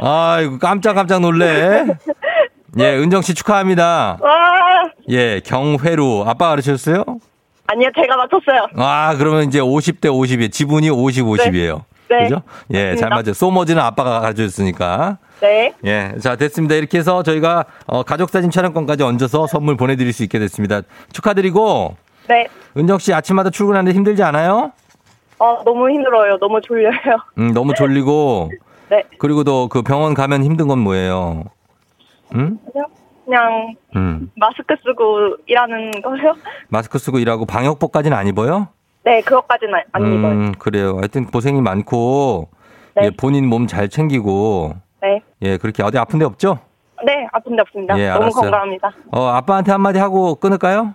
[0.00, 1.86] 아이고, 깜짝깜짝 놀래.
[2.80, 4.18] 예, 은정 씨 축하합니다.
[4.20, 4.30] 와.
[5.08, 6.24] 예, 경회로.
[6.26, 7.04] 아빠 가르쳤어요?
[7.68, 8.66] 아니요, 제가 맞췄어요.
[8.76, 10.50] 아, 그러면 이제 50대 50이에요.
[10.50, 11.82] 지분이 50, 50이에요.
[12.08, 12.24] 네.
[12.24, 12.42] 그죠?
[12.72, 13.14] 예, 잘 맞습니다.
[13.14, 13.34] 맞아요.
[13.34, 15.18] 소머지는 아빠가 가르쳐 줬으니까.
[15.40, 15.72] 네.
[15.84, 16.74] 예, 자, 됐습니다.
[16.74, 20.82] 이렇게 해서 저희가 어, 가족사진 촬영권까지 얹어서 선물 보내드릴 수 있게 됐습니다.
[21.12, 21.96] 축하드리고,
[22.28, 22.46] 네.
[22.76, 24.72] 은정 씨 아침마다 출근하는데 힘들지 않아요?
[25.38, 26.38] 어, 너무 힘들어요.
[26.38, 26.92] 너무 졸려요.
[27.38, 28.50] 음, 너무 졸리고,
[28.90, 29.04] 네.
[29.18, 31.44] 그리고 또 그 병원 가면 힘든 건 뭐예요?
[32.34, 32.58] 음?
[32.72, 32.86] 그냥,
[33.24, 34.30] 그냥 음.
[34.36, 36.34] 마스크 쓰고 일하는 거요?
[36.68, 38.68] 마스크 쓰고 일하고 방역복까지는 안 입어요?
[39.04, 40.32] 네, 그것까지는 안 입어요.
[40.32, 40.96] 음, 그래요.
[40.98, 42.48] 하여튼 고생이 많고,
[42.96, 43.04] 네.
[43.06, 45.20] 예, 본인 몸 잘 챙기고, 네.
[45.42, 46.58] 예, 그렇게 어디 아픈 데 없죠?
[47.04, 47.98] 네, 아픈 데 없습니다.
[47.98, 48.42] 예, 너무 알았어요.
[48.42, 48.92] 건강합니다.
[49.12, 50.94] 어, 아빠한테 한마디 하고 끊을까요?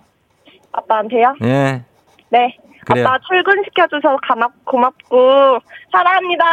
[0.72, 1.34] 아빠한테요?
[1.42, 1.82] 예.
[2.30, 2.56] 네.
[2.84, 3.06] 그래요.
[3.08, 5.58] 아빠 출근시켜줘서 고맙, 고맙고,
[5.90, 6.44] 사랑합니다.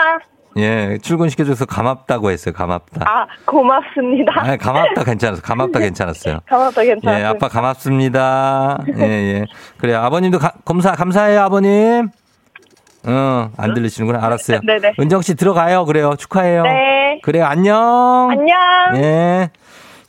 [0.58, 3.02] 예, 출근시켜줘서 감압다고 했어요, 감압다.
[3.08, 4.34] 아, 고맙습니다.
[4.38, 5.42] 아, 감압다 괜찮았어.
[5.42, 6.40] 감압다 괜찮았어요.
[6.50, 7.20] 고맙다, 괜찮아요.
[7.24, 8.80] 예, 아빠 감압습니다.
[8.98, 9.46] 예, 예.
[9.78, 12.10] 그래, 아버님도 가- 감사, 감사해요, 아버님.
[13.06, 14.24] 어, 안 들리시는구나.
[14.26, 14.60] 알았어요.
[14.66, 14.94] 네네.
[15.00, 15.86] 은정 씨 들어가요.
[15.86, 16.16] 그래요.
[16.18, 16.64] 축하해요.
[16.64, 17.20] 네.
[17.24, 17.46] 그래요.
[17.46, 18.30] 안녕.
[18.32, 18.58] 안녕.
[18.96, 19.50] 예.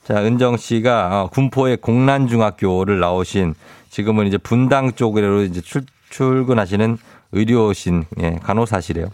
[0.04, 3.54] 자, 은정 씨가 어, 군포의 곡란중학교를 나오신
[3.90, 6.98] 지금은 이제 분당 쪽으로 이제 출, 출근하시는
[7.32, 9.06] 의료신, 예, 간호사시래요.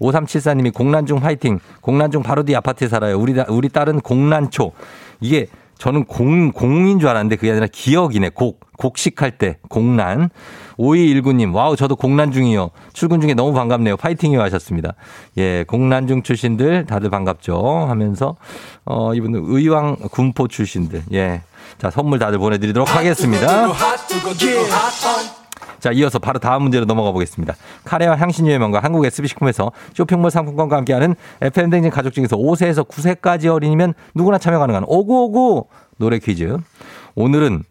[0.00, 1.60] 5374님이 곡란중 화이팅.
[1.80, 3.18] 곡란중 바로 뒤 아파트에 살아요.
[3.18, 4.72] 우리, 다- 우리 딸은 곡란초.
[5.20, 5.46] 이게
[5.78, 8.30] 저는 공, 공인 줄 알았는데 그게 아니라 기역이네.
[8.30, 8.60] 곡.
[8.80, 9.58] 곡식할 때.
[9.68, 10.30] 곡란.
[10.78, 12.70] 5219님, 와우, 저도 곡란 중이요.
[12.94, 13.98] 출근 중에 너무 반갑네요.
[13.98, 14.94] 파이팅이요 하셨습니다.
[15.36, 17.86] 예, 곡란 중 출신들 다들 반갑죠.
[17.88, 18.36] 하면서,
[18.86, 21.02] 어, 이분은 의왕 군포 출신들.
[21.12, 21.42] 예.
[21.78, 23.68] 자, 선물 다들 보내드리도록 하겠습니다.
[25.80, 27.54] 자, 이어서 바로 다음 문제로 넘어가 보겠습니다.
[27.84, 34.38] 카레와 향신료의 명가 한국 SB식품에서 쇼핑몰 상품권과 함께하는 FM댕진 가족 중에서 5세에서 9세까지 어린이면 누구나
[34.38, 35.66] 참여 가능한 오구오구
[35.98, 36.56] 노래 퀴즈.
[37.14, 37.64] 오늘은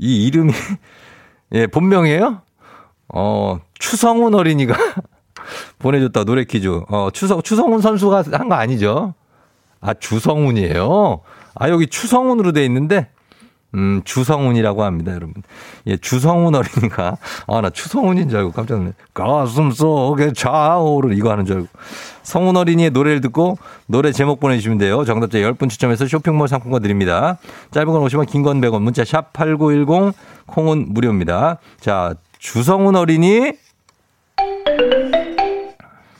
[0.00, 0.52] 이 이름이
[1.52, 2.40] 예, 본명이에요?
[3.12, 4.74] 어, 추성훈 어린이가
[5.78, 6.68] 보내줬다 노래 퀴즈.
[6.88, 9.14] 어, 추성, 추성훈 선수가 한 거 아니죠?
[9.80, 11.20] 아, 주성훈이에요?
[11.54, 13.10] 아, 여기 추성훈으로 돼 있는데
[13.74, 15.34] 음, 주성훈이라고 합니다, 여러분.
[15.86, 18.94] 예, 주성훈 어린이가, 아, 나 추성훈인 줄 알고 깜짝 놀랐네.
[19.14, 21.68] 가슴 속에 차오를 이거 하는 줄 알고.
[22.22, 25.04] 성훈 어린이의 노래를 듣고 노래 제목 보내주시면 돼요.
[25.04, 27.38] 정답자 10분 추첨해서 쇼핑몰 상품권 드립니다.
[27.70, 30.14] 짧은 건 50원, 긴 건 100원, 문자 샵 8910,
[30.46, 31.58] 콩은 무료입니다.
[31.80, 33.52] 자, 주성훈 어린이,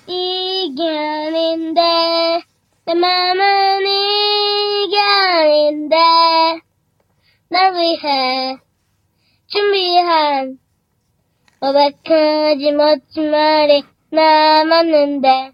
[0.06, 1.80] 이견인데
[2.86, 3.80] 내 맘은
[4.86, 6.09] 이견인데 날
[7.74, 8.56] 위해
[9.46, 10.58] 준비한
[11.60, 15.52] 어백하지 멋진 말이 남았는데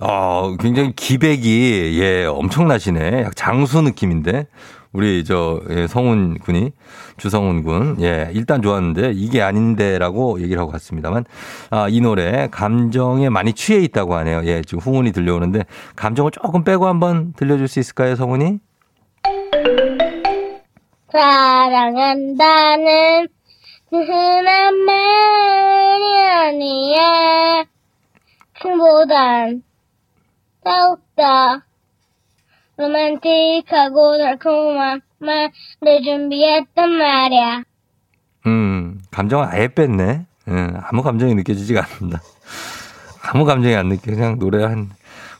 [0.00, 3.22] 어, 굉장히 기백이, 예, 엄청나시네.
[3.22, 4.46] 약 장수 느낌인데.
[4.92, 6.72] 우리, 저, 예, 성훈 군이,
[7.18, 7.96] 주성훈 군.
[8.00, 11.24] 예, 일단 좋았는데, 이게 아닌데라고 얘기를 하고 갔습니다만,
[11.70, 14.42] 아, 이 노래, 감정에 많이 취해 있다고 하네요.
[14.44, 15.64] 예, 지금 후문이 들려오는데,
[15.96, 18.58] 감정을 조금 빼고 한번 들려줄 수 있을까요, 성훈이?
[21.96, 23.28] 사랑한다는
[23.88, 27.64] 그 흔한 말이 아니야
[28.60, 29.62] 그보단
[30.62, 31.62] 더욱더
[32.76, 37.62] 로맨틱하고 달콤한 말을 준비했단 말이야
[38.46, 40.26] 음, 감정을 아예 뺐네.
[40.48, 42.20] 예, 아무 감정이 느껴지지가 않는다.
[43.32, 44.12] 아무 감정이 안 느껴.
[44.12, 44.90] 그냥 노래 한,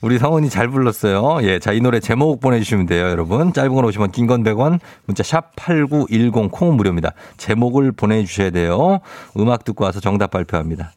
[0.03, 1.39] 우리 성훈이 잘 불렀어요.
[1.43, 1.59] 예.
[1.59, 3.53] 자, 이 노래 제목 보내주시면 돼요, 여러분.
[3.53, 7.13] 짧은 건 50원, 긴 건 100원, 문자 샵 8910, 콩은 무료입니다.
[7.39, 8.99] 제목을 보내주셔야 돼요.
[9.39, 10.93] 음악 듣고 와서 정답 발표합니다.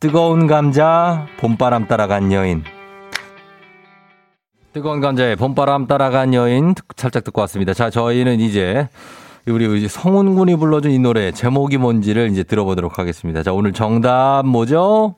[0.00, 2.64] 뜨거운 감자, 봄바람 따라간 여인.
[4.72, 7.72] 뜨거운 감자의 봄바람 따라간 여인 듣- 살짝 듣고 왔습니다.
[7.74, 8.88] 자, 저희는 이제
[9.46, 13.42] 우리 성훈 군이 불러준 이 노래 제목이 뭔지를 이제 들어보도록 하겠습니다.
[13.44, 15.14] 자, 오늘 정답 뭐죠?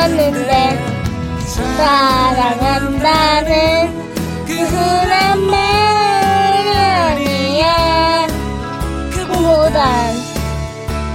[0.00, 0.78] 남았는데
[1.76, 3.00] 사랑한다는
[4.46, 8.26] 그 흔한 말이 아니야
[9.10, 10.14] 그보단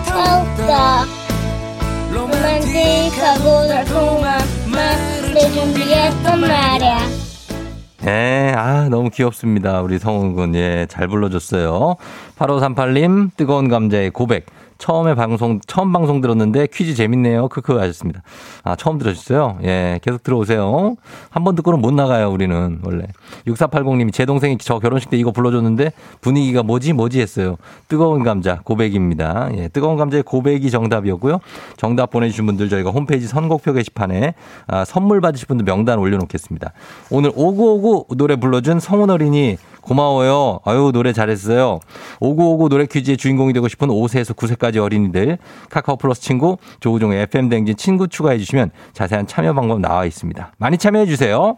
[0.05, 1.05] 더욱더
[2.13, 4.39] 로맨틱하고 달콤한
[4.71, 6.99] 말을 준비했단 말이야
[8.07, 9.81] 예, 아, 너무 귀엽습니다.
[9.81, 10.53] 우리 성훈 군.
[10.53, 11.95] 예, 잘 불러줬어요.
[12.37, 14.45] 8538님, 뜨거운 감자의 고백.
[14.77, 17.47] 처음에 방송, 처음 방송 들었는데 퀴즈 재밌네요.
[17.47, 18.21] 크크 하셨습니다.
[18.63, 19.59] 아, 처음 들으셨어요?
[19.63, 20.95] 예, 계속 들어오세요.
[21.29, 23.05] 한 번 듣고는 못 나가요, 우리는, 원래.
[23.47, 27.57] 6480님이 제 동생이 저 결혼식 때 이거 불러줬는데 분위기가 뭐지, 뭐지 했어요.
[27.87, 29.49] 뜨거운 감자, 고백입니다.
[29.57, 31.39] 예, 뜨거운 감자의 고백이 정답이었고요.
[31.77, 34.33] 정답 보내주신 분들 저희가 홈페이지 선곡표 게시판에
[34.67, 36.73] 아, 선물 받으실 분들 명단 올려놓겠습니다.
[37.11, 40.59] 오늘 오구오구 노래 불러준 성훈 어린이 고마워요.
[40.65, 41.79] 아유, 노래 잘했어요.
[42.19, 45.37] 오구오구 노래 퀴즈의 주인공이 되고 싶은 5세에서 9세까지 어린이들
[45.69, 50.53] 카카오 플러스 친구 조우종의 FM 댕진 친구 추가해 주시면 자세한 참여 방법 나와 있습니다.
[50.57, 51.57] 많이 참여해 주세요.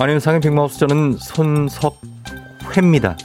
[0.00, 3.16] 안윤상의 빅마우스 저는 손석회입니다.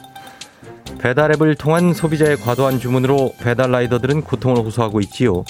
[0.98, 5.44] 배달앱을 통한 소비자의 과도한 주문으로 배달 라이더들은 고통을 호소하고 있지요.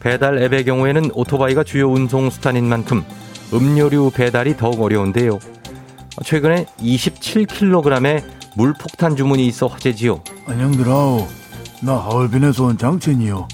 [0.00, 3.02] 배달 앱의 경우에는 오토바이가 주요 운송 수단인 만큼
[3.54, 5.38] 음료류 배달이 더욱 어려운데요.
[6.22, 8.22] 최근에 27kg의
[8.56, 10.20] 물폭탄 주문이 있어 화제지요.
[10.46, 11.26] 안녕들아오
[11.80, 13.48] 나 하얼빈에서 온 장첸이요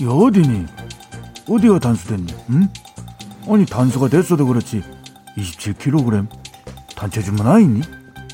[0.00, 0.64] 이 어디니?
[1.46, 2.34] 어디가 단수됐니?
[2.52, 2.68] 응?
[3.50, 4.82] 아니 단수가 됐어도 그렇지
[5.40, 6.26] 27kg
[6.96, 7.82] 단체 주문 아니니?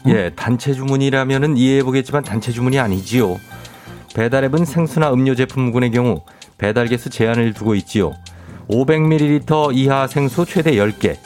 [0.06, 3.38] 예, 단체 주문이라면은 이해해 보겠지만 단체 주문이 아니지요.
[4.14, 6.22] 배달앱은 생수나 음료 제품군의 경우
[6.58, 8.12] 배달 개수 제한을 두고 있지요.
[8.68, 11.16] 500ml 이하 생수 최대 10개,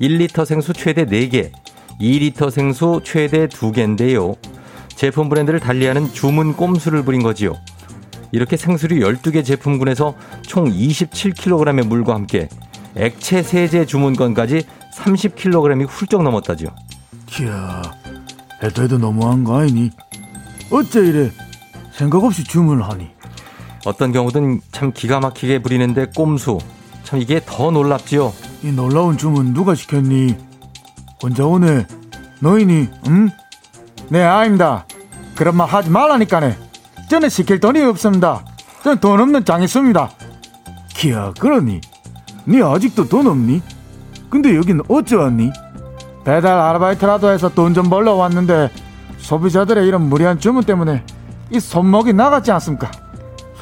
[0.00, 1.52] 1리터 생수 최대 4개,
[2.00, 4.36] 2리터 생수 최대 2개인데요.
[4.88, 7.54] 제품 브랜드를 달리하는 주문 꼼수를 부린 거지요.
[8.32, 12.48] 이렇게 생수류 12개 제품군에서 총 27kg의 물과 함께
[12.96, 14.62] 액체 세제 주문건까지
[14.96, 16.68] 30kg이 훌쩍 넘었다지요.
[17.40, 17.82] 이야
[18.62, 19.90] 해도 해도 너무한 거 아니니?
[20.70, 21.30] 어째 이래
[21.92, 23.08] 생각 없이 주문을 하니?
[23.86, 26.58] 어떤 경우든 참 기가 막히게 부리는데 꼼수.
[27.04, 28.32] 참 이게 더 놀랍지요.
[28.62, 30.36] 이 놀라운 주문 누가 시켰니?
[31.22, 31.86] 혼자 오네
[32.40, 32.88] 너희니?
[33.08, 33.30] 응?
[34.08, 34.86] 네 아닙니다
[35.34, 36.56] 그런 말 하지 말라니까네
[37.10, 38.44] 저는 시킬 돈이 없습니다
[38.82, 40.10] 저는 돈 없는 장이습니다
[40.94, 41.80] 기야 그러니?
[42.44, 43.62] 네 아직도 돈 없니?
[44.28, 45.50] 근데 여긴 어째 왔니?
[46.24, 48.70] 배달 아르바이트라도 해서 돈 좀 벌러 왔는데
[49.18, 51.04] 소비자들의 이런 무리한 주문 때문에
[51.50, 52.90] 이 손목이 나갔지 않습니까?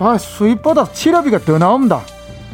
[0.01, 2.01] 아, 수입보다 치료비가 더 나옵니다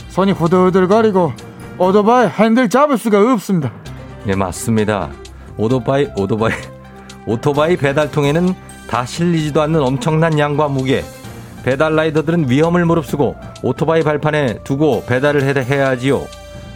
[0.08, 1.32] 손이 후들후들거리고
[1.78, 3.70] 오토바이 핸들 잡을 수가 없습니다
[4.24, 5.10] 네, 맞습니다.
[5.58, 6.52] 오토바이, 오토바이,
[7.26, 8.54] 오토바이 배달통에는
[8.88, 11.04] 다 실리지도 않는 엄청난 양과 무게.
[11.64, 16.26] 배달 라이더들은 위험을 무릅쓰고 오토바이 발판에 두고 배달을 해- 해야지요.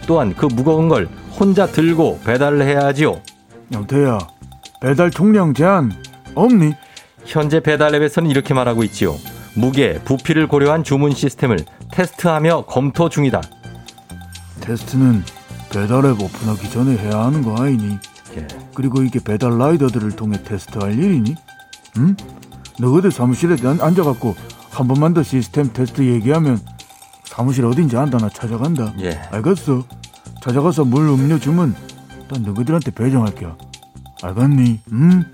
[0.07, 1.07] 또한 그 무거운 걸
[1.39, 3.21] 혼자 들고 배달을 해야지요.
[3.71, 4.17] 영태야
[4.81, 5.91] 배달 총량 제한
[6.33, 6.73] 없니?
[7.25, 9.15] 현재 배달 앱에서는 이렇게 말하고 있지요.
[9.53, 11.59] 무게, 부피를 고려한 주문 시스템을
[11.91, 13.41] 테스트하며 검토 중이다.
[14.61, 15.23] 테스트는
[15.71, 17.99] 배달 앱 오픈하기 전에 해야 하는 거 아니니?
[18.37, 18.47] 예.
[18.73, 21.35] 그리고 이게 배달 라이더들을 통해 테스트할 일이니?
[21.97, 22.15] 응?
[22.79, 24.35] 너희들 사무실에 앉- 앉아갖고
[24.71, 26.59] 한 번만 더 시스템 테스트 얘기하면
[27.25, 28.93] 사무실 어딘지 안다 나 찾아간다.
[29.01, 29.19] 예.
[29.31, 29.83] 알겠어.
[30.41, 31.75] 찾아가서 물 음료 주문.
[32.29, 33.47] 난 너희들한테 배정할게.
[34.23, 34.79] 알겠니?
[34.91, 35.25] 응?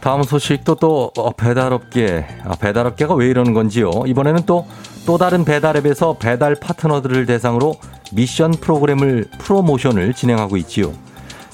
[0.00, 2.26] 다음 소식도 또 어, 배달업계.
[2.44, 3.90] 아, 배달업계가 왜 이러는 건지요?
[4.06, 7.74] 이번에는 또또 다른 배달앱에서 배달 파트너들을 대상으로
[8.12, 10.92] 미션 프로그램을 프로모션을 진행하고 있지요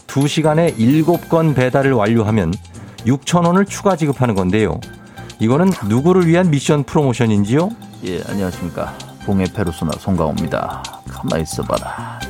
[0.07, 2.55] 2시간에 7건 배달을 완료하면
[3.01, 4.81] 6천원을 추가 지급하는 건데요
[5.39, 7.71] 이거는 누구를 위한 미션 프로모션인지요
[8.05, 8.93] 예, 안녕하십니까.
[9.25, 10.83] 봉해 페르소나 송강호입니다.
[11.09, 12.21] 가만히 있어봐라.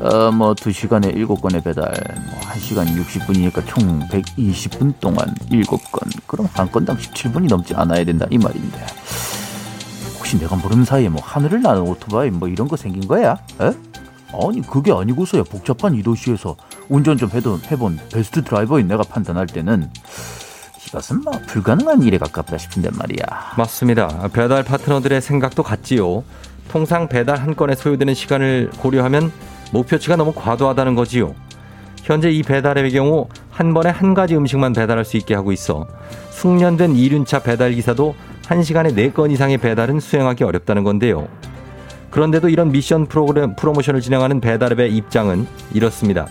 [0.00, 1.92] 어, 뭐, 두 시간에 일곱 건의 배달,
[2.30, 6.08] 뭐, 한 시간 60분이니까 총 120분 동안 일곱 건.
[6.26, 8.86] 그럼 한 건당 17분이 넘지 않아야 된다, 이 말인데.
[10.18, 13.36] 혹시 내가 모르는 사이에 뭐, 하늘을 나는 오토바이 뭐 이런 거 생긴 거야?
[13.60, 13.72] 에?
[14.46, 16.54] 아니, 그게 아니고서야 복잡한 이 도시에서
[16.88, 19.88] 운전 좀 해도, 해본 베스트 드라이버인 내가 판단할 때는
[20.88, 23.54] 이것은 뭐, 불가능한 일에 가깝다 싶은데 말이야.
[23.56, 24.28] 맞습니다.
[24.32, 26.22] 배달 파트너들의 생각도 같지요.
[26.70, 29.32] 통상 배달 한 건에 소요되는 시간을 고려하면
[29.72, 31.34] 목표치가 너무 과도하다는 거지요.
[32.02, 35.86] 현재 이 배달앱의 경우 한 번에 한 가지 음식만 배달할 수 있게 하고 있어
[36.30, 38.16] 숙련된 이륜차 배달 기사도
[38.48, 41.28] 한 시간에 네 건 이상의 배달은 수행하기 어렵다는 건데요.
[42.10, 46.26] 그런데도 이런 미션 프로그램 프로모션을 진행하는 배달앱의 입장은 이렇습니다.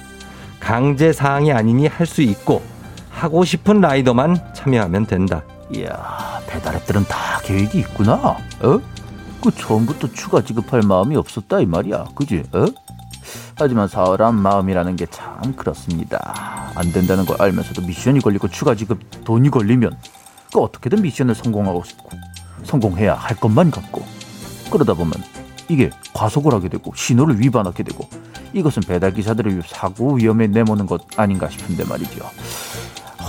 [0.72, 2.62] 강제 사항이 아니니 할 수 있고
[3.10, 5.44] 하고 싶은 라이더만 참여하면 된다.
[5.70, 8.16] 이야, 배달앱들은 다 계획이 있구나.
[8.62, 8.80] 어?
[9.44, 12.06] 그 처음부터 추가 지급할 마음이 없었다 이 말이야.
[12.16, 12.44] 그지?
[12.54, 12.66] 어?
[13.56, 16.72] 하지만 사람 마음이라는 게 참 그렇습니다.
[16.76, 19.92] 안 된다는 걸 알면서도 미션이 걸리고 추가 지급 돈이 걸리면
[20.54, 22.12] 그 어떻게든 미션을 성공하고 싶고
[22.64, 24.06] 성공해야 할 것만 같고
[24.72, 25.16] 그러다 보면
[25.70, 28.07] 이게 과속을 하게 되고 신호를 위반하게 되고
[28.53, 32.26] 이것은 배달 기사들을 사고 위험에 내모는 것 아닌가 싶은데 말이죠.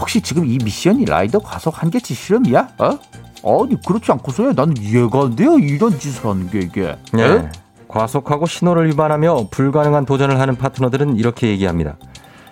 [0.01, 2.69] 혹시 지금 이 미션이 라이더 과속 한계치 실험이야?
[2.79, 2.99] 어?
[3.45, 6.97] 아니 그렇지 않고서야 나는 이해가 안 돼요 이런 짓을 하는 게 이게.
[7.13, 7.23] 네.
[7.23, 7.49] 에?
[7.89, 11.97] 과속하고 신호를 위반하며 불가능한 도전을 하는 파트너들은 이렇게 얘기합니다.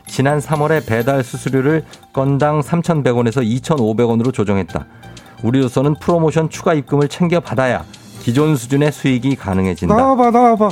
[0.06, 4.84] 지난 3월에 배달 수수료를 건당 3,100원에서 2,500원으로 조정했다.
[5.42, 7.84] 우리로서는 프로모션 추가 입금을 챙겨 받아야
[8.20, 9.94] 기존 수준의 수익이 가능해진다.
[9.94, 10.68] 나와봐 나와봐.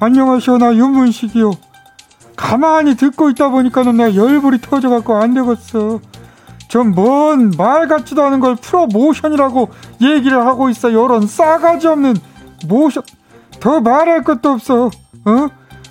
[0.00, 1.52] 안녕하시오 나 윤문식이요.
[2.36, 6.00] 가만히 듣고 있다 보니까는 내 열불이 터져갖고 안 되겠어.
[6.68, 9.68] 좀뭔말 같지도 않은 걸 프로모션이라고
[10.00, 10.92] 얘기를 하고 있어.
[10.92, 12.16] 요런 싸가지 없는
[12.66, 13.02] 모션.
[13.60, 14.86] 더 말할 것도 없어.
[14.86, 15.48] 어?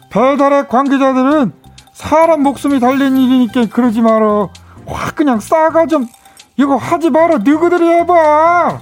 [0.09, 1.53] 배달의 관계자들은
[1.93, 4.49] 사람 목숨이 달린 일이니까 그러지 말어.
[4.88, 6.01] 확 그냥 싸가지 없.
[6.57, 7.38] 이거 하지 말어.
[7.38, 8.82] 너희들이 해봐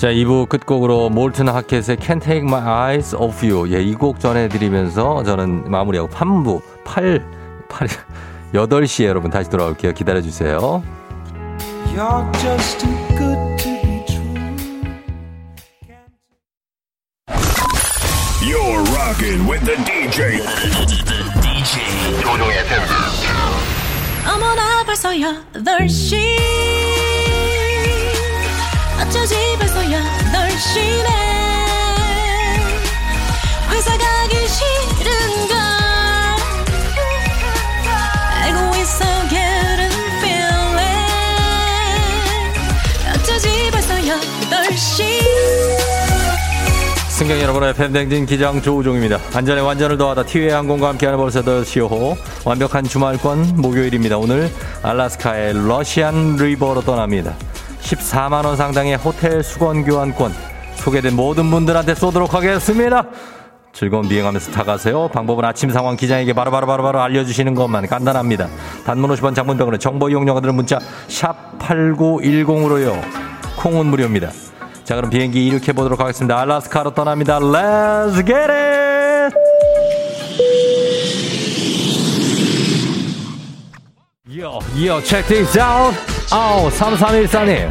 [0.00, 3.70] 자, 2부 끝곡으로 몰튼 하켓의 Can't Take My Eyes Off You.
[3.70, 7.22] 예, 이 곡 전해드리면서 저는 마무리하고 3부 8,
[7.68, 7.88] 8,
[8.54, 9.92] 8시에 여러분 다시 돌아올게요.
[9.92, 10.82] 기다려주세요.
[11.94, 14.24] You're just too good to be true.
[18.40, 20.40] You're rocking with the DJ.
[21.42, 22.80] DJ 조종의 팬.
[24.34, 26.16] 어머나 벌써 8시
[29.02, 29.34] 어쩌지
[47.08, 49.18] 승경 여러분의 팬댕진 기장 조우종입니다.
[49.34, 54.16] 안전에 완전을 더하다 티웨이 항공과 함께하는 벌써 더 시호 완벽한 주말권 목요일입니다.
[54.16, 54.50] 오늘
[54.82, 57.34] 알라스카의 러시안 리버로 떠납니다.
[57.90, 60.32] 14만 원 상당의 호텔 수건 교환권
[60.76, 63.04] 소개된 모든 분들한테 쏘도록 하겠습니다.
[63.72, 65.08] 즐거운 비행하면서 타가세요.
[65.08, 68.48] 방법은 아침 상황 기장에게 바로바로바로바로 알려주시는 것만 간단합니다.
[68.84, 70.78] 단문 50원 장문병원의 정보 이용료가 드는 문자
[71.08, 73.00] 샵 8910으로요.
[73.58, 74.30] 콩은 무료입니다.
[74.84, 76.40] 자 그럼 비행기 이륙해 보도록 하겠습니다.
[76.40, 77.38] 알라스카로 떠납니다.
[77.38, 78.69] Let's get it!
[84.40, 85.94] 요, 요, check this out.
[86.32, 87.70] 아우, 3314님.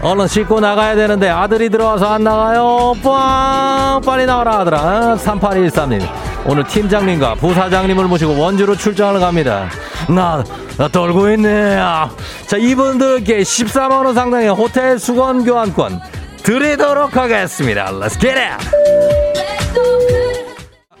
[0.00, 2.94] 얼른 씻고 나가야 되는데 아들이 들어와서 안 나가요.
[3.02, 4.00] 빵!
[4.00, 5.16] 빨리 나와라, 아들아.
[5.16, 6.08] 3813님.
[6.46, 9.68] 오늘 팀장님과 부사장님을 모시고 원주로 출장을 갑니다.
[10.08, 10.42] 나,
[10.78, 11.76] 나 떨고 있네.
[11.76, 12.08] 아.
[12.46, 16.00] 자, 이분들께 14만원 상당의 호텔 수건 교환권
[16.42, 17.90] 드리도록 하겠습니다.
[17.92, 18.66] Let's get it!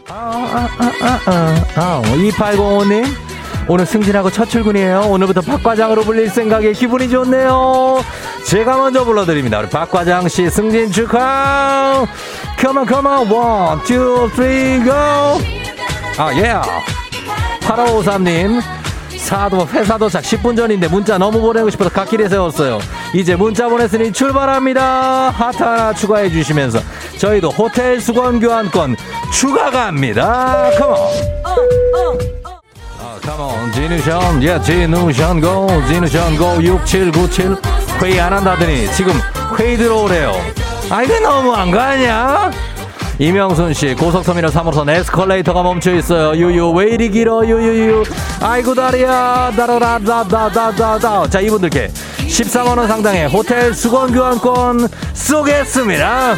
[0.08, 2.02] 아, 아, 아, 아, 아.
[2.02, 3.25] 2805님.
[3.68, 5.06] 오늘 승진하고 첫 출근이에요.
[5.08, 7.98] 오늘부터 박과장으로 불릴 생각에 기분이 좋네요.
[8.46, 9.58] 제가 먼저 불러드립니다.
[9.58, 12.06] 우리 박과장 씨 승진 축하!
[12.60, 13.32] Come on, come on.
[13.32, 14.92] One, two, three, go!
[16.16, 16.42] 아, 예.
[16.42, 16.62] Yeah.
[17.62, 18.62] 8553님.
[19.18, 22.78] 사도 회사 도착 10분 전인데 문자 너무 보내고 싶어서 갓길에 세웠어요.
[23.12, 25.30] 이제 문자 보냈으니 출발합니다.
[25.30, 26.78] 하트 하나 추가해 주시면서
[27.18, 28.94] 저희도 호텔 수건 교환권
[29.32, 30.70] 추가 갑니다.
[30.78, 32.35] 컴온.
[33.16, 33.72] 아, 컴온.
[33.72, 34.42] 진우션.
[34.42, 35.66] 예, 진우션 고.
[35.88, 36.62] 진우션 고.
[36.62, 37.56] 6797.
[38.02, 39.14] 회의 안 한다더니 지금
[39.58, 40.34] 회의 들어오래요.
[40.90, 42.50] 아, 이거 너무 안 가냐?
[43.18, 46.36] 이명순 씨 고속터미널 3호선 에스컬레이터가 멈춰 있어요.
[46.36, 48.04] 유유 왜 이리 길어 유유유.
[48.42, 51.30] 아이고 다리야 다라라다다다다다.
[51.30, 51.88] 자 이분들께
[52.28, 56.36] 14만 원 상당의 호텔 수건 교환권 쏘겠습니다.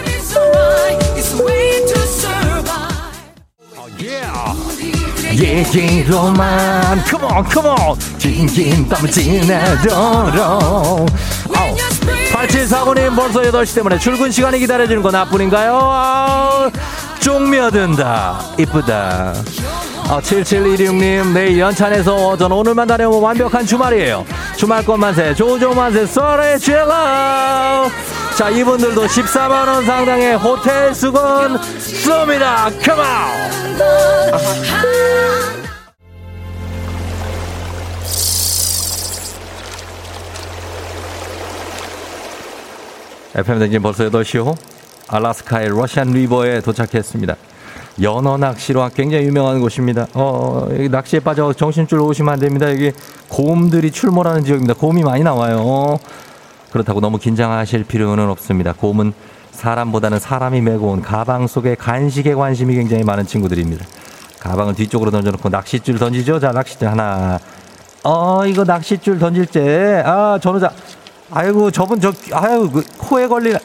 [5.39, 7.03] 얘기로만.
[7.05, 11.07] 컴온 컴온 진진 땀을 지내도록.
[12.33, 15.79] 8749님 벌써 8시 때문에 출근 시간이 기다려지는 건 나뿐인가요?
[15.81, 16.71] 아,
[17.21, 18.41] 쪽며든다.
[18.59, 19.35] 이쁘다.
[20.09, 24.25] 아, 7716님 내일 연찬에서 전 오늘만 다녀오면 완벽한 주말이에요.
[24.57, 27.91] 주말권 만세 조조 만세 썰의 죄가
[28.39, 32.71] 자, 이분들도 14만원 상당의 호텔 수건 쏩니다.
[32.87, 33.05] 컴온!
[43.35, 44.57] FM 댕진 벌써 8시호
[45.09, 47.35] 알라스카의 러시안 리버에 도착했습니다.
[48.01, 50.07] 연어 낚시로 굉장히 유명한 곳입니다.
[50.15, 52.71] 어, 여기 낚시에 빠져 정신줄 오시면 안 됩니다.
[52.71, 52.93] 여기
[53.29, 54.75] 곰들이 출몰하는 지역입니다.
[54.75, 55.99] 곰이 많이 나와요.
[56.71, 58.73] 그렇다고 너무 긴장하실 필요는 없습니다.
[58.73, 59.13] 곰은
[59.53, 63.85] 사람보다는 사람이 메고 온 가방 속에 간식에 관심이 굉장히 많은 친구들입니다.
[64.39, 66.39] 가방을 뒤쪽으로 던져놓고 낚싯줄 던지죠.
[66.39, 67.39] 자, 낚싯줄 하나.
[68.05, 70.71] 어, 이거 낚싯줄 던질 때, 아, 전우자.
[71.31, 73.59] 아이고, 저분 저, 아유, 그 코에 걸리나.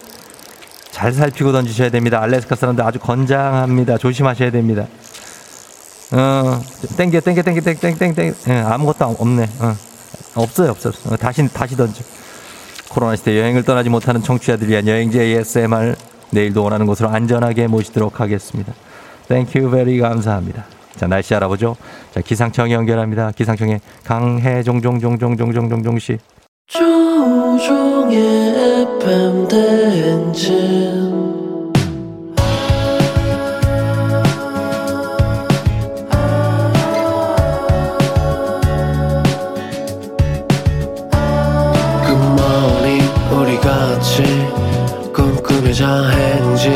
[0.91, 2.21] 잘 살피고 던지셔야 됩니다.
[2.21, 3.97] 알래스카 사람들 아주 건장합니다.
[3.97, 4.87] 조심하셔야 됩니다.
[6.11, 6.59] 어,
[6.97, 8.33] 땡겨, 땡겨, 땡겨, 땡겨, 땡겨, 땡겨.
[8.49, 9.49] 예, 아무것도 없네.
[9.59, 9.75] 어.
[10.35, 10.93] 없어요, 없어요.
[11.09, 12.03] 어, 다시, 다시 던져.
[12.93, 15.95] 코로나 시대 여행을 떠나지 못하는 청취자들 위한 여행지 ASMR
[16.29, 18.71] 내일도 원하는 곳으로 안전하게 모시도록 하겠습니다.
[19.27, 20.65] Thank you very 감사합니다.
[20.95, 21.75] 자 날씨 알아보죠.
[22.13, 23.31] 자 기상청 연결합니다.
[23.31, 26.19] 기상청에 강혜종 종종종종종종종 씨.
[26.67, 28.19] 조종의
[29.01, 31.22] FM 대행진
[45.73, 46.71] 꿈꾸며자 행진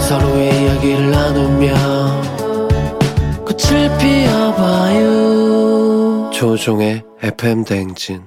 [0.00, 1.74] 서로의 이야기를 나누며
[3.44, 5.10] 꽃을 피워봐요.
[6.32, 8.22] 조종의 FM 대행진.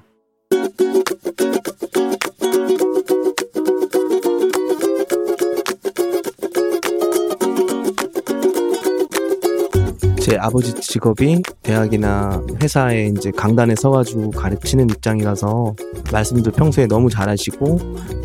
[10.21, 15.75] 제 아버지 직업이 대학이나 회사에 이제 강단에 서가지고 가르치는 입장이라서
[16.11, 17.65] 말씀도 평소에 너무 잘하시고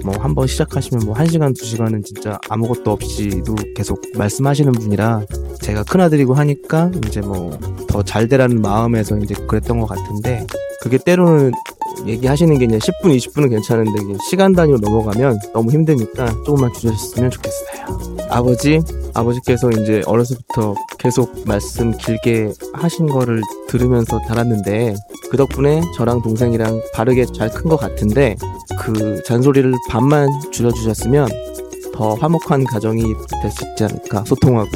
[0.04, 5.22] 뭐 한번 시작하시면 뭐한 시간 두 시간은 진짜 아무것도 없이도 계속 말씀하시는 분이라
[5.62, 7.50] 제가 큰아들이고 하니까 이제 뭐
[7.88, 10.46] 더 잘 되라는 마음에서 이제 그랬던 것 같은데
[10.80, 11.52] 그게 때로는
[12.06, 13.92] 얘기하시는 게 이제 10분, 20분은 괜찮은데
[14.28, 18.12] 시간 단위로 넘어가면 너무 힘드니까 조금만 주셨으면 좋겠어요.
[18.30, 18.80] 아버지,
[19.14, 24.94] 아버지께서 이제 어려서부터 계속 말씀 길게 하신 거를 들으면서 자랐는데
[25.30, 28.36] 그 덕분에 저랑 동생이랑 바르게 잘 큰 것 같은데
[28.78, 31.28] 그 잔소리를 반만 줄여주셨으면
[31.92, 33.02] 더 화목한 가정이
[33.40, 34.70] 될 수 있지 않을까 소통하고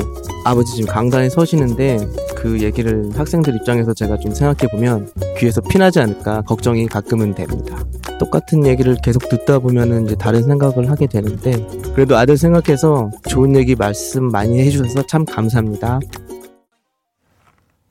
[0.45, 1.99] 아버지 지금 강단에 서시는데
[2.37, 7.77] 그 얘기를 학생들 입장에서 제가 좀 생각해 보면 귀에서 피나지 않을까 걱정이 가끔은 됩니다.
[8.19, 11.53] 똑같은 얘기를 계속 듣다 보면은 이제 다른 생각을 하게 되는데
[11.95, 16.01] 그래도 아들 생각해서 좋은 얘기 말씀 많이 해주셔서 참 감사합니다.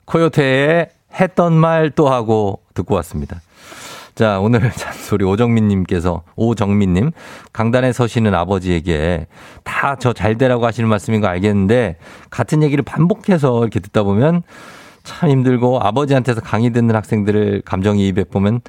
[0.06, 3.42] 코요태의 했던 말 또 하고 듣고 왔습니다.
[4.16, 7.12] 자, 오늘 잔소리 오정민님께서, 오정민님,
[7.52, 9.28] 강단에 서시는 아버지에게
[9.64, 11.98] 다 저 잘 되라고 하시는 말씀인 거 알겠는데,
[12.30, 14.44] 같은 얘기를 반복해서 이렇게 듣다 보면
[15.04, 18.62] 참 힘들고, 아버지한테서 강의 듣는 학생들을 감정이입해 보면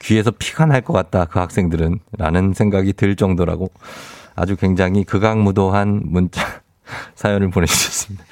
[0.00, 2.00] 귀에서 피가 날 것 같다, 그 학생들은.
[2.18, 3.70] 라는 생각이 들 정도라고
[4.34, 6.42] 아주 굉장히 극악무도한 문자,
[7.14, 8.24] 사연을 보내주셨습니다.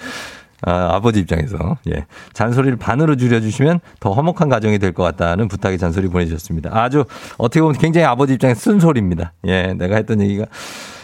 [0.62, 6.08] 아, 아버지 입장에서 예 잔소리를 반으로 줄여주시면 더 화목한 가정이 될 것 같다는 부탁의 잔소리
[6.08, 6.70] 보내주셨습니다.
[6.72, 7.04] 아주
[7.38, 9.32] 어떻게 보면 굉장히 아버지 입장에서 쓴 소리입니다.
[9.46, 10.46] 예, 내가 했던 얘기가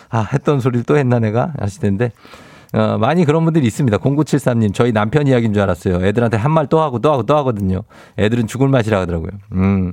[0.09, 2.13] 아 했던 소리를 또 했나 내가 하실 텐데
[2.73, 3.99] 어, 많이 그런 분들이 있습니다.
[3.99, 6.07] 0973님, 저희 남편 이야기인 줄 알았어요.
[6.07, 7.83] 애들한테 한 말 또 하고 또 하고 또 하거든요.
[8.19, 9.31] 애들은 죽을 맛이라 하더라고요.
[9.53, 9.93] 음.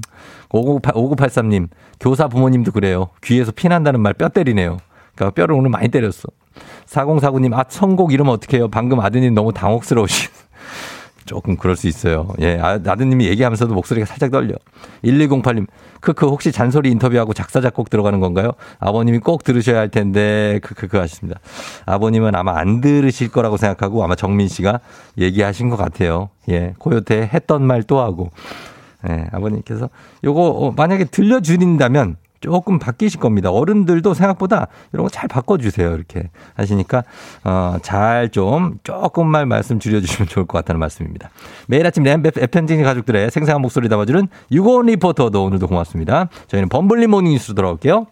[0.51, 1.68] 5983, 5983님,
[1.99, 3.10] 교사 부모님도 그래요.
[3.22, 4.78] 귀에서 피난다는 말 뼈 때리네요.
[5.16, 6.30] 그러니까 뼈를 오늘 많이 때렸어.
[6.87, 8.69] 4049님, 아, 선곡 이러면 어떡해요?
[8.69, 10.29] 방금 아드님 너무 당혹스러우시.
[11.25, 12.27] 조금 그럴 수 있어요.
[12.39, 14.55] 예, 아, 아드님이 얘기하면서도 목소리가 살짝 떨려.
[15.03, 15.67] 1208님,
[16.01, 18.53] 크크, 혹시 잔소리 인터뷰하고 작사, 작곡 들어가는 건가요?
[18.79, 21.39] 아버님이 꼭 들으셔야 할 텐데, 크크크 하십니다.
[21.85, 24.79] 아버님은 아마 안 들으실 거라고 생각하고 아마 정민 씨가
[25.19, 26.29] 얘기하신 것 같아요.
[26.49, 28.31] 예, 코요태 했던 말 또 하고.
[29.07, 29.89] 예, 아버님께서
[30.23, 33.51] 요거 어, 만약에 들려주린다면 조금 바뀌실 겁니다.
[33.51, 35.93] 어른들도 생각보다 이런 거 잘 바꿔주세요.
[35.93, 37.03] 이렇게 하시니까,
[37.43, 41.29] 어, 잘 좀 조금만 말씀 줄여주시면 좋을 것 같다는 말씀입니다.
[41.67, 46.29] 매일 아침 램프 FM진 가족들의 생생한 목소리 담아주는 유고원 리포터도 오늘도 고맙습니다.
[46.47, 48.05] 저희는 범블리 morning 뉴스로 돌아올게요.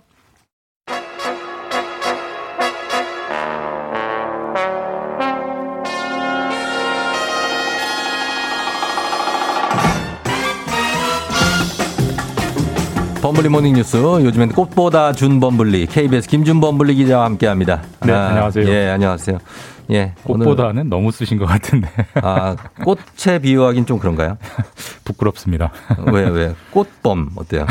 [13.21, 13.97] 범블리 morning 뉴스.
[13.97, 17.81] 요즘엔 꽃보다 준 범블리 KBS 김준 범블리 기자와 함께합니다.
[18.05, 18.67] 네, 안녕하세요.
[18.69, 19.39] 예, 안녕하세요.
[19.89, 21.89] 예, 꽃보다는 너무 쓰신 것 같은데.
[22.21, 24.37] 아, 꽃에 비유하긴 좀 그런가요?
[25.05, 25.71] 부끄럽습니다.
[26.11, 26.53] 왜, 왜?
[26.71, 27.65] 꽃범, 어때요?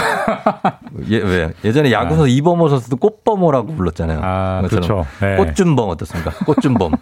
[1.11, 1.53] 예, 왜?
[1.64, 4.20] 예전에 야구에서 이범호 선수도 꽃범호라고 불렀잖아요.
[4.22, 4.62] 아.
[4.68, 5.07] 그렇죠.
[5.20, 5.36] 네.
[5.36, 6.30] 꽃준범 어떻습니까?
[6.44, 6.92] 꽃준범.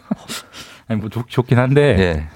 [0.89, 1.97] 아니, 뭐 좋, 좋긴 한데.
[1.99, 2.27] 예.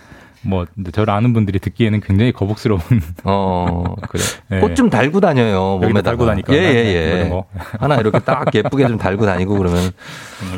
[0.43, 2.81] 뭐 저를 아는 분들이 듣기에는 굉장히 거북스러운.
[3.25, 4.23] 어 그래.
[4.49, 4.61] 네.
[4.61, 6.53] 꽃좀 달고 다녀요 몸에다 달고 다니까.
[6.53, 7.11] 네, 예예예.
[7.11, 7.45] 그런 거.
[7.81, 9.91] 하나 이렇게 딱 예쁘게 좀 달고 다니고 그러면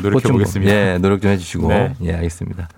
[0.01, 0.71] 노력해 꽃 좀- 보겠습니다.
[0.73, 1.93] 예 노력 좀 해주시고 네.
[2.03, 2.69] 예 알겠습니다.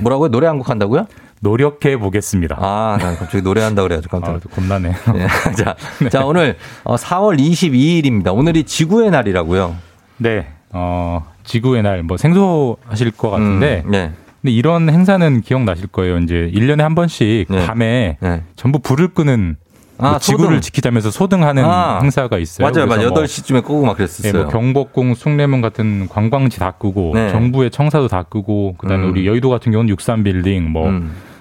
[0.00, 0.30] 뭐라고요?
[0.30, 1.06] 노래 한 곡 한다고요?
[1.40, 2.56] 노력해 보겠습니다.
[2.58, 4.88] 아, 난 갑자기 노래한다 그래가지고 깜짝 아, 겁나네.
[5.16, 5.52] 예.
[5.52, 5.76] 자,
[6.10, 8.34] 자 오늘 어, 4월 22일입니다.
[8.34, 9.76] 오늘이 지구의 날이라고요.
[10.16, 10.46] 네.
[10.70, 13.82] 어, 지구의 날, 뭐 생소하실 것 같은데.
[13.84, 14.12] 음, 네.
[14.46, 16.18] 근데 이런 행사는 기억나실 거예요.
[16.18, 18.16] 이제 1년에 한 번씩 밤에
[18.54, 19.56] 전부 불을 끄는
[19.98, 20.60] 아, 뭐 지구를 소등.
[20.60, 22.70] 지키자면서 소등하는 아, 행사가 있어요.
[22.70, 23.08] 맞아요, 맞아요.
[23.10, 24.32] 뭐 8시쯤에 끄고 막 그랬었어요.
[24.32, 27.28] 네, 뭐 경복궁, 숭례문 같은 관광지 다 끄고 네.
[27.30, 29.10] 정부의 청사도 다 끄고 그다음에 음.
[29.10, 30.92] 우리 여의도 같은 경우는 63 빌딩, 뭐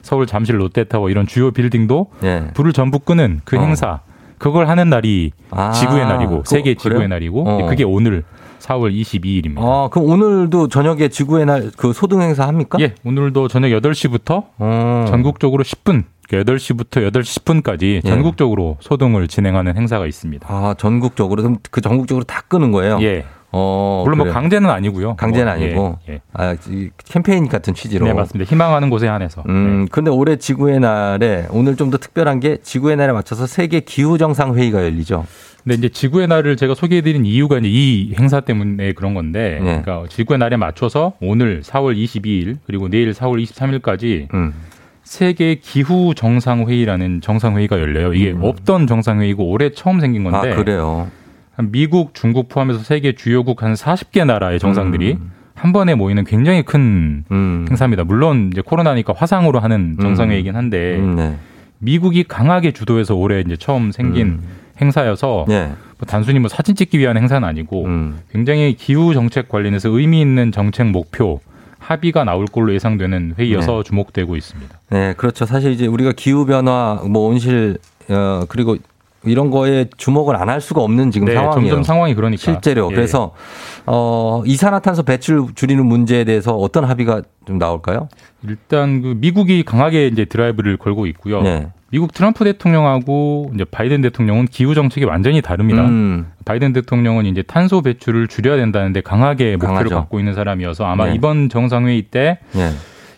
[0.01, 2.47] 서울 잠실 롯데타워 이런 주요 빌딩도 예.
[2.55, 3.61] 불을 전부 끄는 그 어.
[3.61, 3.99] 행사
[4.39, 6.73] 그걸 하는 날이 아, 지구의 날이고 그- 세계?
[6.73, 7.65] 지구의 날이고 어.
[7.69, 8.23] 그게 오늘
[8.65, 9.59] 4월 22일입니다.
[9.59, 12.77] 아, 그럼 오늘도 저녁에 지구의 날 그 소등 행사 합니까?
[12.81, 15.05] 예, 오늘도 저녁 8시부터 어.
[15.07, 18.01] 전국적으로 10분, 8시부터 8시 10분까지 예.
[18.01, 20.47] 전국적으로 소등을 진행하는 행사가 있습니다.
[20.49, 22.97] 아, 전국적으로 그럼 그 전국적으로 다 끄는 거예요?
[23.01, 23.25] 예.
[23.57, 24.33] 어, 물론 뭐 그래요.
[24.33, 25.15] 강제는 아니고요.
[25.15, 26.21] 강제는 뭐, 아니고 예, 예.
[26.33, 28.05] 아, 이 캠페인 같은 취지로.
[28.05, 28.49] 네, 맞습니다.
[28.49, 29.43] 희망하는 곳에 한해서.
[29.47, 34.17] 음, 근데 올해 지구의 날에 오늘 좀 더 특별한 게 지구의 날에 맞춰서 세계 기후
[34.17, 35.25] 정상 회의가 열리죠.
[35.63, 39.81] 근데 이제 지구의 날을 제가 소개해드린 이유가 이제 이 행사 때문에 그런 건데, 네.
[39.83, 44.53] 그러니까 지구의 날에 맞춰서 오늘 4월 22일 그리고 내일 4월 23일까지 음.
[45.03, 48.13] 세계 기후 정상 회의라는 정상 회의가 열려요.
[48.13, 50.53] 이게 없던 정상 회의고 올해 처음 생긴 건데, 음.
[50.53, 51.07] 아, 그래요.
[51.55, 55.31] 한 미국, 중국 포함해서 세계 주요국 한 40개 나라의 정상들이 음.
[55.53, 58.03] 한 번에 모이는 굉장히 큰 행사입니다.
[58.03, 61.35] 물론 이제 코로나니까 화상으로 하는 정상회의긴 한데 음, 네.
[61.79, 64.41] 미국이 강하게 주도해서 올해 이제 처음 생긴
[64.81, 65.67] 행사여서 네.
[65.97, 68.19] 뭐 단순히 뭐 사진 찍기 위한 행사는 아니고 음.
[68.31, 71.39] 굉장히 기후 정책 관련해서 의미 있는 정책 목표
[71.79, 73.83] 합의가 나올 걸로 예상되는 회의여서 네.
[73.83, 74.79] 주목되고 있습니다.
[74.89, 75.45] 네, 그렇죠.
[75.45, 77.77] 사실 이제 우리가 기후 변화, 뭐 온실,
[78.09, 78.75] 어, 그리고
[79.25, 81.69] 이런 거에 주목을 안 할 수가 없는 지금 네, 상황이에요.
[81.71, 82.39] 점점 상황이 그러니까.
[82.39, 82.89] 실제로.
[82.91, 82.95] 예.
[82.95, 83.31] 그래서
[83.85, 88.07] 어, 이산화탄소 배출 줄이는 문제에 대해서 어떤 합의가 좀 나올까요?
[88.47, 91.41] 일단 그 미국이 강하게 이제 드라이브를 걸고 있고요.
[91.41, 91.67] 네.
[91.91, 95.83] 미국 트럼프 대통령하고 이제 바이든 대통령은 기후 정책이 완전히 다릅니다.
[95.85, 96.27] 음.
[96.43, 99.95] 바이든 대통령은 이제 탄소 배출을 줄여야 된다는데 강하게 목표를 강하죠.
[99.95, 101.15] 갖고 있는 사람이어서 아마 네.
[101.15, 102.71] 이번 정상회의 때 네.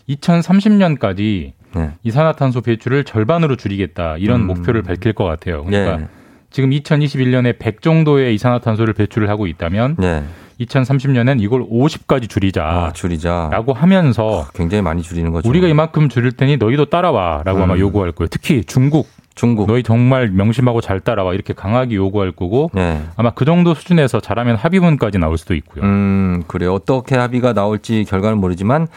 [0.08, 1.90] 2030년까지 네.
[2.02, 4.46] 이산화탄소 배출을 절반으로 줄이겠다 이런 음.
[4.46, 5.64] 목표를 밝힐 것 같아요.
[5.64, 6.06] 그러니까 네.
[6.50, 10.24] 지금 2021년에 100 정도의 이산화탄소를 배출을 하고 있다면 네.
[10.60, 12.64] 2030년엔 이걸 50까지 줄이자.
[12.64, 13.48] 아, 줄이자.
[13.52, 15.48] 라고 하면서 굉장히 많이 줄이는 거죠.
[15.48, 17.62] 우리가 이만큼 줄일 테니 너희도 따라와라고 음.
[17.62, 18.28] 아마 요구할 거예요.
[18.28, 19.08] 특히 중국.
[19.36, 19.68] 중국.
[19.68, 23.00] 너희 정말 명심하고 잘 따라와 이렇게 강하게 요구할 거고 네.
[23.14, 25.84] 아마 그 정도 수준에서 잘하면 합의문까지 나올 수도 있고요.
[25.84, 26.74] 음, 그래요.
[26.74, 28.88] 어떻게 합의가 나올지 결과는 모르지만,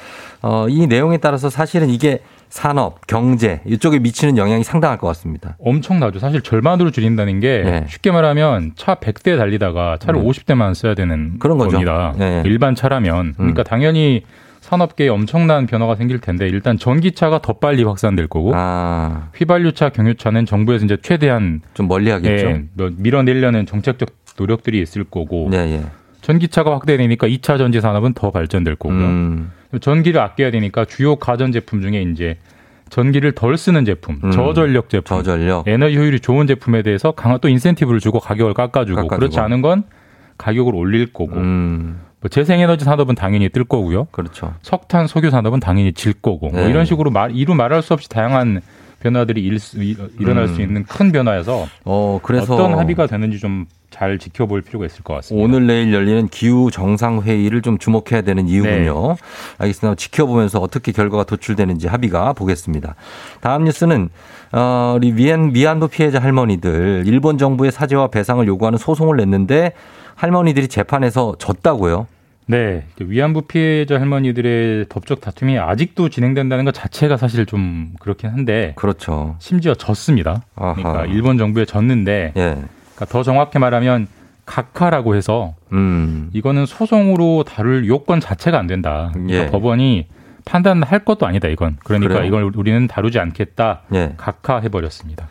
[0.42, 2.22] 어, 이 내용에 따라서 사실은 이게
[2.52, 5.56] 산업, 경제, 이쪽에 미치는 영향이 상당할 것 같습니다.
[5.60, 6.20] 엄청나죠.
[6.20, 7.86] 사실 절반으로 줄인다는 게 네.
[7.88, 10.28] 쉽게 말하면 차 100대 달리다가 차를 네.
[10.28, 11.72] 50대만 써야 되는 그런 거죠.
[11.72, 12.14] 겁니다.
[12.18, 12.44] 네.
[12.46, 13.36] 일반 차라면.
[13.38, 13.64] 그러니까 음.
[13.64, 14.24] 당연히
[14.60, 20.86] 산업계에 엄청난 변화가 생길 텐데 일단 전기차가 더 빨리 확산될 거고 아, 휘발유차, 경유차는 정부에서
[20.86, 22.48] 이제 최대한 좀 멀리 하겠죠.
[22.48, 25.82] 예, 뭐 밀어내려는 정책적 노력들이 있을 거고 네, 예.
[26.22, 29.00] 전기차가 확대되니까 2차 전지 산업은 더 발전될 거고요.
[29.00, 32.38] 음, 전기를 아껴야 되니까 주요 가전 제품 중에 이제
[32.90, 34.32] 전기를 덜 쓰는 제품, 음.
[34.32, 35.68] 저전력 제품, 저전력.
[35.68, 39.16] 에너지 효율이 좋은 제품에 대해서 강한 또 인센티브를 주고 가격을 깎아주고, 깎아주고.
[39.18, 39.84] 그렇지 않은 건
[40.38, 44.06] 가격을 올릴 거고 음, 뭐 재생에너지 산업은 당연히 뜰 거고요.
[44.12, 44.54] 그렇죠.
[44.62, 46.70] 석탄, 석유 산업은 당연히 질 거고 뭐 네.
[46.70, 48.60] 이런 식으로 말, 이루 말할 수 없이 다양한
[49.00, 49.58] 변화들이 일-
[50.20, 50.48] 일어날 음.
[50.54, 55.14] 수 있는 큰 변화여서 어, 그래서 어떤 합의가 되는지 좀 잘 지켜볼 필요가 있을 것
[55.16, 55.46] 같습니다.
[55.46, 59.10] 오늘 내일 열리는 기후 정상 회의를 좀 주목해야 되는 이유군요.
[59.10, 59.16] 네.
[59.60, 59.96] 알겠습니다.
[59.96, 62.96] 지켜보면서 어떻게 결과가 도출되는지 합의가 보겠습니다.
[63.42, 64.10] 다음 뉴스는
[64.54, 69.74] 어, 우리 위안 위안부 피해자 할머니들 일본 정부의 사죄와 배상을 요구하는 소송을 냈는데
[70.16, 72.08] 할머니들이 재판에서 졌다고요.
[72.48, 79.36] 네, 위안부 피해자 할머니들의 법적 다툼이 아직도 진행된다는 것 자체가 사실 좀 그렇긴 한데 그렇죠.
[79.40, 80.44] 심지어 졌습니다.
[80.56, 80.74] 아하.
[80.74, 82.58] 그러니까 일본 정부에 졌는데 예.
[83.02, 84.08] 그러니까 더 정확히 말하면
[84.46, 86.30] 각하라고 해서 음.
[86.34, 89.10] 이거는 소송으로 다룰 요건 자체가 안 된다.
[89.14, 89.46] 그러니까 예.
[89.48, 90.08] 법원이
[90.46, 91.78] 판단할 것도 아니다 이건.
[91.84, 92.28] 그러니까 그래요?
[92.28, 93.82] 이걸 우리는 다루지 않겠다.
[93.94, 94.14] 예.
[94.18, 95.28] 각하해 버렸습니다.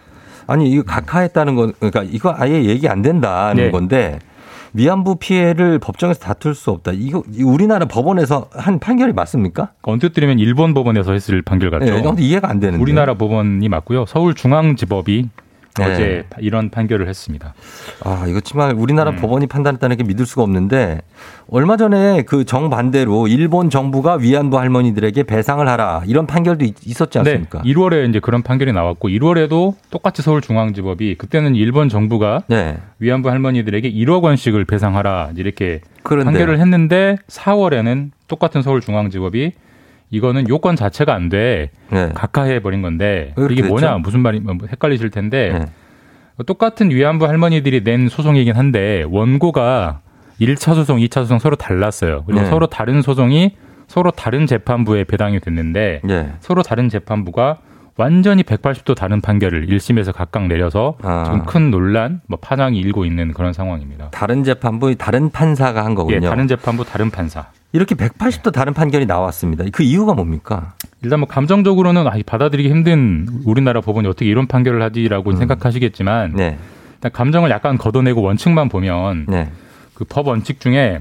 [0.46, 3.70] 아니 이거 각하했다는 건 그러니까 이거 아예 얘기 안 된다는 네.
[3.70, 4.18] 건데
[4.72, 6.92] 위안부 피해를 법정에서 다툴 수 없다.
[6.94, 9.72] 이거 이 우리나라 법원에서 한 판결이 맞습니까?
[9.82, 11.84] 언뜻 드리면 일본 법원에서 했을 판결 같죠.
[11.84, 12.80] 네, 이해가 안 되는데.
[12.80, 14.06] 우리나라 법원이 맞고요.
[14.06, 15.28] 서울 중앙지법이
[15.78, 15.84] 네.
[15.84, 17.54] 어제 이런 판결을 했습니다.
[18.04, 19.16] 아, 이거 정말 우리나라 음.
[19.16, 21.00] 법원이 판단했다는 게 믿을 수가 없는데
[21.48, 27.62] 얼마 전에 그 정반대로 일본 정부가 위안부 할머니들에게 배상을 하라 이런 판결도 있- 있었지 않습니까?
[27.62, 32.76] 네, 1월에 이제 그런 판결이 나왔고 1월에도 똑같이 서울중앙지법이 그때는 일본 정부가 네.
[32.98, 36.32] 위안부 할머니들에게 1억 원씩을 배상하라 이렇게 그런데.
[36.32, 39.52] 판결을 했는데 4월에는 똑같은 서울중앙지법이
[40.10, 41.70] 이거는 요건 자체가 안 돼.
[41.90, 42.10] 네.
[42.14, 43.98] 각하해 버린 건데 이게 뭐냐 됐죠?
[44.00, 46.44] 무슨 말이 뭐 헷갈리실 텐데 네.
[46.46, 50.00] 똑같은 위안부 할머니들이 낸 소송이긴 한데 원고가
[50.40, 52.24] 1차 소송, 2차 소송 서로 달랐어요.
[52.26, 52.48] 그리고 네.
[52.48, 53.56] 서로 다른 소송이
[53.86, 56.32] 서로 다른 재판부에 배당이 됐는데 네.
[56.40, 57.58] 서로 다른 재판부가
[57.96, 61.24] 완전히 180도 다른 판결을 1심에서 각각 내려서 아.
[61.24, 64.08] 지금 큰 논란, 뭐 파장이 일고 있는 그런 상황입니다.
[64.10, 66.16] 다른 재판부 다른 판사가 한 거군요.
[66.16, 67.48] 예, 다른 재판부 다른 판사.
[67.72, 69.64] 이렇게 180도 다른 판결이 나왔습니다.
[69.72, 70.74] 그 이유가 뭡니까?
[71.02, 76.36] 일단 뭐 감정적으로는 아, 받아들이기 힘든 우리나라 법원이 어떻게 이런 판결을 하지라고 생각하시겠지만 음.
[76.36, 76.58] 네.
[76.94, 79.50] 일단 감정을 약간 걷어내고 원칙만 보면 네.
[79.94, 81.00] 그법 원칙 중에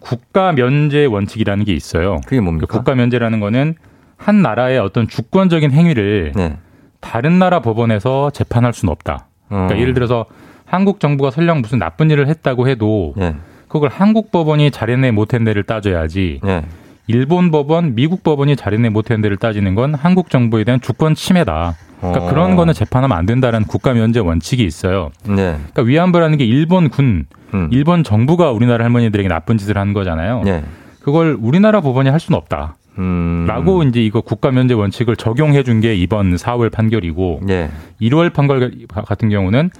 [0.00, 2.20] 국가 면제 원칙이라는 게 있어요.
[2.26, 2.66] 그게 뭡니까?
[2.66, 3.74] 그 국가 면제라는 거는
[4.16, 6.56] 한 나라의 어떤 주권적인 행위를 네.
[7.00, 9.26] 다른 나라 법원에서 재판할 수는 없다.
[9.48, 9.78] 그러니까 어.
[9.78, 10.26] 예를 들어서
[10.64, 13.34] 한국 정부가 설령 무슨 나쁜 일을 했다고 해도 네.
[13.72, 16.62] 그걸 한국 법원이 잘했네 못했네를 따져야지 네.
[17.06, 21.74] 일본 법원, 미국 법원이 잘했네 못했네를 따지는 건 한국 정부에 대한 주권 침해다.
[22.00, 22.28] 그러니까 어.
[22.28, 25.10] 그런 거는 재판하면 안 된다는 국가 면제 원칙이 있어요.
[25.26, 25.56] 네.
[25.72, 27.68] 그러니까 위안부라는 게 일본 군, 음.
[27.72, 30.42] 일본 정부가 우리나라 할머니들에게 나쁜 짓을 한 거잖아요.
[30.44, 30.62] 네.
[31.00, 32.76] 그걸 우리나라 법원이 할 수는 없다.
[32.98, 33.46] 음.
[33.48, 37.70] 라고 이제 이거 국가 면제 원칙을 적용해 준 게 이번 4월 판결이고 네.
[38.02, 38.70] 1월 판결
[39.06, 39.70] 같은 경우는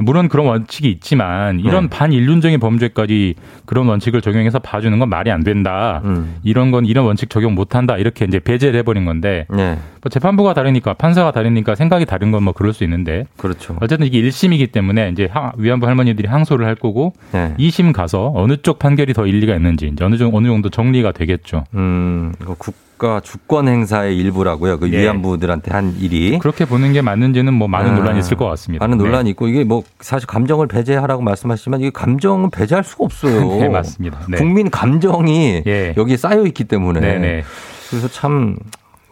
[0.00, 1.90] 물론 그런 원칙이 있지만 이런 네.
[1.90, 3.34] 반인륜적인 범죄까지
[3.66, 6.00] 그런 원칙을 적용해서 봐주는 건 말이 안 된다.
[6.04, 6.36] 음.
[6.42, 7.96] 이런 건 이런 원칙 적용 못 한다.
[7.96, 9.78] 이렇게 이제 배제를 해버린 건데 네.
[10.02, 13.76] 뭐 재판부가 다르니까 판사가 다르니까 생각이 다른 건 뭐 그럴 수 있는데 그렇죠.
[13.82, 17.54] 어쨌든 이게 1심이기 때문에 이제 하- 위안부 할머니들이 항소를 할 거고 네.
[17.58, 21.64] 2심 가서 어느 쪽 판결이 더 일리가 있는지 이제 어느 정도 정리가 되겠죠.
[21.74, 22.56] 음, 이거
[23.00, 24.78] 국가 주권 행사의 일부라고요.
[24.78, 24.98] 그 예.
[24.98, 26.38] 위안부들한테 한 일이.
[26.38, 28.84] 그렇게 보는 게 맞는지는 뭐 많은 아, 논란이 있을 것 같습니다.
[28.84, 29.04] 많은 네.
[29.04, 33.48] 논란이 있고 이게 뭐 사실 감정을 배제하라고 말씀하시지만 이게 감정은 배제할 수가 없어요.
[33.58, 34.20] 네, 맞습니다.
[34.28, 34.36] 네.
[34.36, 35.94] 국민 감정이 예.
[35.96, 37.42] 여기에 쌓여 있기 때문에 네, 네.
[37.88, 38.56] 그래서 참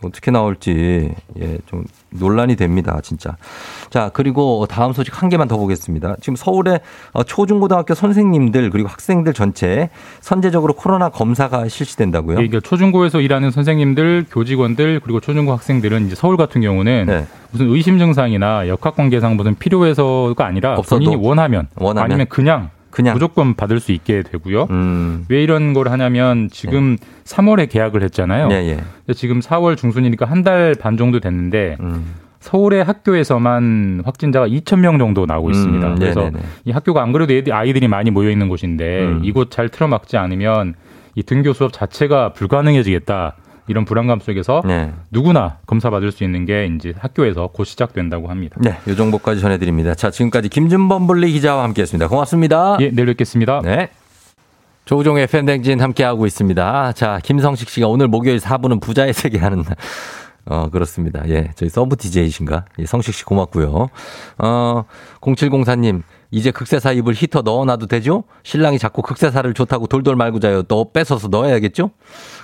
[0.02, 3.36] 어떻게 나올지 예, 좀 논란이 됩니다, 진짜.
[3.90, 6.16] 자, 그리고 다음 소식 한 개만 더 보겠습니다.
[6.20, 6.80] 지금 서울의
[7.12, 9.90] 어, 초중고등학교 선생님들 그리고 학생들 전체
[10.20, 12.34] 선제적으로 코로나 검사가 실시된다고요?
[12.34, 17.26] 예, 그러니까 초중고에서 일하는 선생님들, 교직원들 그리고 초중고 학생들은 이제 서울 같은 경우는 네.
[17.50, 21.04] 무슨 의심 증상이나 역학관계상 무슨 필요해서가 아니라 없어도?
[21.04, 22.04] 본인이 원하면, 원하면?
[22.10, 24.66] 아니면 그냥 그냥 무조건 받을 수 있게 되고요.
[24.70, 25.24] 음.
[25.28, 28.48] 왜 이런 걸 하냐면 지금 3월에 계약을 했잖아요.
[28.50, 28.74] 예, 예.
[28.76, 32.14] 근데 지금 4월 중순이니까 한 달 반 정도 됐는데 음.
[32.40, 35.86] 서울의 학교에서만 확진자가 2천 명 정도 나오고 있습니다.
[35.88, 36.40] 음, 그래서 네네네.
[36.66, 39.20] 이 학교가 안 그래도 애들- 아이들이 많이 모여 있는 곳인데 음.
[39.24, 40.74] 이곳 잘 틀어막지 않으면
[41.14, 43.34] 이 등교 수업 자체가 불가능해지겠다.
[43.68, 44.92] 이런 불안감 속에서 네.
[45.10, 48.56] 누구나 검사 받을 수 있는 게 이제 학교에서 곧 시작된다고 합니다.
[48.60, 49.94] 네, 요 정보까지 전해드립니다.
[49.94, 52.08] 자, 지금까지 김준범 블리 기자와 함께했습니다.
[52.08, 52.78] 고맙습니다.
[52.80, 53.60] 예, 내일 뵙겠습니다.
[53.62, 53.90] 네.
[54.86, 56.92] 조우종의 팬댕진 함께하고 있습니다.
[56.92, 59.76] 자, 김성식 씨가 오늘 목요일 4부는 부자의 세계 하는 날.
[60.46, 61.28] 어, 그렇습니다.
[61.28, 62.64] 예, 저희 서브 DJ이신가?
[62.78, 63.90] 예, 성식 씨 고맙고요.
[64.38, 64.84] 어,
[65.20, 68.24] 0704님, 이제 극세사 입을 히터 넣어놔도 되죠?
[68.42, 70.62] 신랑이 자꾸 극세사를 좋다고 돌돌 말고 자요.
[70.64, 71.90] 너 뺏어서 넣어야겠죠?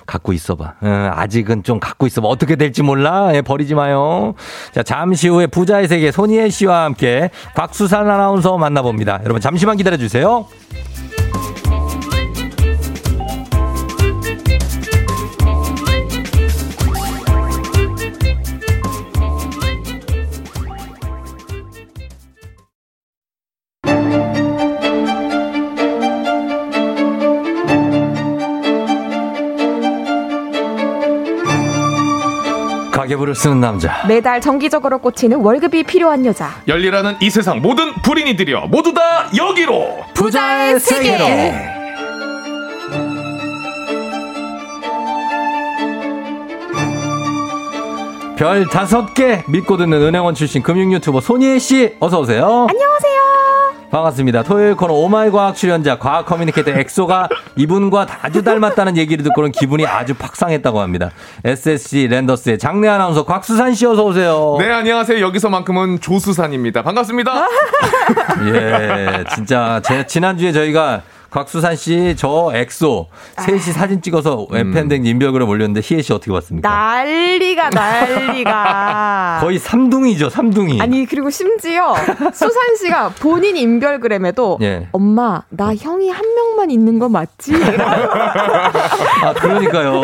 [0.07, 0.73] 갖고 있어봐.
[0.81, 2.27] 어, 아직은 좀 갖고 있어봐.
[2.27, 3.29] 어떻게 될지 몰라.
[3.35, 4.33] 예, 버리지 마요.
[4.73, 9.19] 자, 잠시 후에 부자의 세계 손희애 씨와 함께 곽수산 아나운서 만나봅니다.
[9.23, 10.47] 여러분, 잠시만 기다려주세요.
[33.05, 34.05] 가계부를 쓰는 남자.
[34.07, 36.49] 매달 정기적으로 꽂히는 월급이 필요한 여자.
[36.67, 41.25] 열려라 이 세상 모든 부린이들이여 모두 다 여기로 부자의 세계로.
[48.37, 52.67] 별 다섯 개 믿고 듣는 은행원 출신 금융 유튜버 손희애 씨 어서 오세요.
[52.69, 53.54] 안녕하세요.
[53.91, 54.43] 반갑습니다.
[54.43, 59.85] 토요일 코너 oh my 과학 출연자 과학 communicator 엑소가 이분과 아주 닮았다는 얘기를 듣고는 기분이
[59.85, 61.11] 아주 팍상했다고 합니다.
[61.43, 64.57] SSG 랜더스의 장내 아나운서 곽수산 씨 어서 오세요.
[64.59, 65.19] 네, 안녕하세요.
[65.21, 66.81] 여기서만큼은 조수산입니다.
[66.81, 67.47] 반갑습니다.
[68.53, 73.07] 예, 진짜 제 지난주에 저희가 곽수산 씨, 저 엑소
[73.39, 76.69] 셋이 사진 찍어서 웹팬댕 인별그램 올렸는데 희애 씨 어떻게 봤습니까?
[76.69, 79.37] 난리가 난리가.
[79.41, 80.81] 거의 삼둥이죠, 삼둥이.
[80.81, 81.93] 아니 그리고 심지어
[82.33, 84.87] 수산 씨가 본인 인별그램에도 예.
[84.91, 87.53] 엄마 나 형이 한 명만 있는 거 맞지?
[89.23, 90.01] 아, 그러니까요.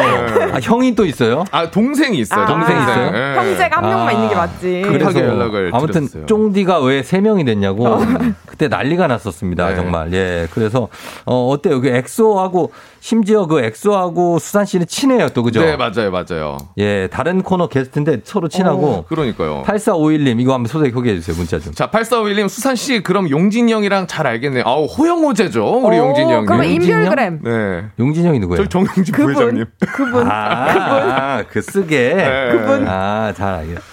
[0.54, 1.44] 아, 형이 또 있어요?
[1.52, 2.42] 아, 동생이 있어요.
[2.44, 3.12] 아, 동생 있어요?
[3.14, 3.36] 예.
[3.38, 4.82] 형제가 한 명만 아, 있는 게 맞지.
[4.86, 6.26] 급하게 연락을 아무튼 드렸어요.
[6.26, 8.00] 쫑디가 왜 세 명이 됐냐고 어.
[8.46, 9.76] 그때 난리가 났었습니다 네.
[9.76, 10.88] 정말 예 그래서
[11.26, 16.58] 어 어때요 그 엑소하고 심지어 그 엑소하고 수산 씨는 친해요 또 그죠 네, 맞아요, 맞아요.
[16.78, 19.64] 예 다른 코너 게스트인데 서로 친하고 어, 그러니까요.
[19.66, 24.08] 8451님 이거 한번 소개 소개해 주세요 문자 좀 자, 8451님, 수산 씨, 그럼 용진이 형이랑
[24.08, 24.64] 잘 알겠네요.
[24.66, 26.46] 아우, 호영호제죠, 우리 오, 용진이 형님.
[26.46, 27.40] 그럼 인별그램.
[27.44, 27.86] 네.
[28.00, 28.58] 용진 형이 누구예요?
[28.58, 29.34] 저희 정용진 그분.
[29.34, 29.66] 부회장님.
[29.80, 30.28] 그분.
[30.30, 32.50] 아, 그 쓰게 네.
[32.52, 32.88] 그분.
[32.88, 33.84] 아 잘 알겠 잘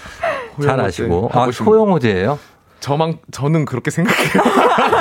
[0.58, 2.38] 호영호제 아시고 하고 아 싶- 소영호제예요
[2.80, 4.42] 저만, 저는 그렇게 생각해요.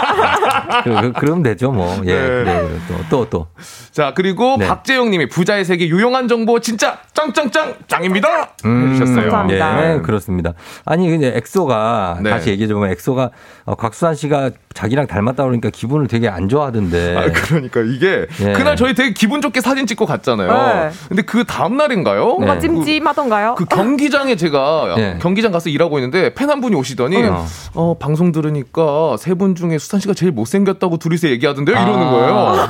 [0.83, 2.27] 그, 그, 럼 되죠 뭐 예 네.
[2.27, 2.67] 그래
[3.09, 3.47] 또또 또.
[3.91, 4.67] 자, 그리고 네.
[4.67, 8.49] 박재영 님이 부자의 세계 유용한 정보 진짜 짱짱짱 짱입니다!
[8.63, 9.21] 해주셨어요.
[9.21, 9.81] 감사합니다.
[9.81, 10.53] 네, 그렇습니다.
[10.85, 12.29] 아니, 근데 엑소가, 네.
[12.29, 13.31] 다시 얘기해보면 엑소가,
[13.65, 17.17] 어, 곽수환 씨가 자기랑 닮았다 그러니까 기분을 되게 안 좋아하던데.
[17.17, 18.53] 아, 그러니까 이게 예.
[18.53, 20.51] 그날 저희 되게 기분 좋게 사진 찍고 갔잖아요.
[20.91, 20.91] 네.
[21.07, 22.25] 근데 그 다음 날인가요?
[22.25, 22.59] 뭔가 네.
[22.59, 23.55] 찜찜하던가요?
[23.55, 25.17] 그 경기장에 제가 네.
[25.19, 27.45] 경기장 가서 일하고 있는데 팬 한 분이 오시더니 어.
[27.73, 32.11] 어, 방송 들으니까 세 분 중에 수산 씨가 제일 못생겼다고 둘이서 얘기하던데요 이러는 아.
[32.11, 32.69] 거예요.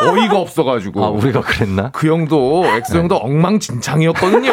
[0.00, 1.04] 어이가 없어가지고.
[1.04, 1.90] 아, 우리가 그랬나?
[1.92, 4.52] 그 형도 엑소 형도 엉망진창이었거든요.